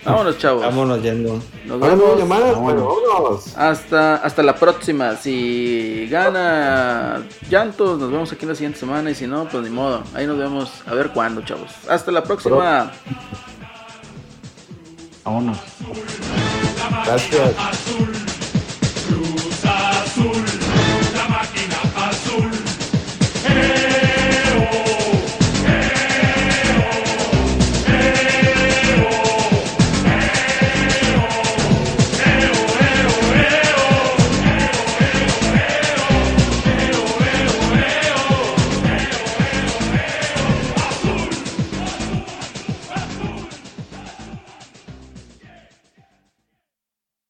[0.06, 0.62] Vámonos, chavos.
[0.62, 1.42] Vámonos yendo.
[1.66, 2.30] Nos vemos.
[2.30, 3.58] vámonos.
[3.58, 5.16] Hasta, hasta la próxima.
[5.16, 9.10] Si gana Llantos, nos vemos aquí la siguiente semana.
[9.10, 10.04] Y si no, pues ni modo.
[10.14, 11.72] Ahí nos vemos a ver cuándo, chavos.
[11.90, 12.92] Hasta la próxima.
[15.24, 15.58] Vámonos.
[16.90, 18.25] Gracias.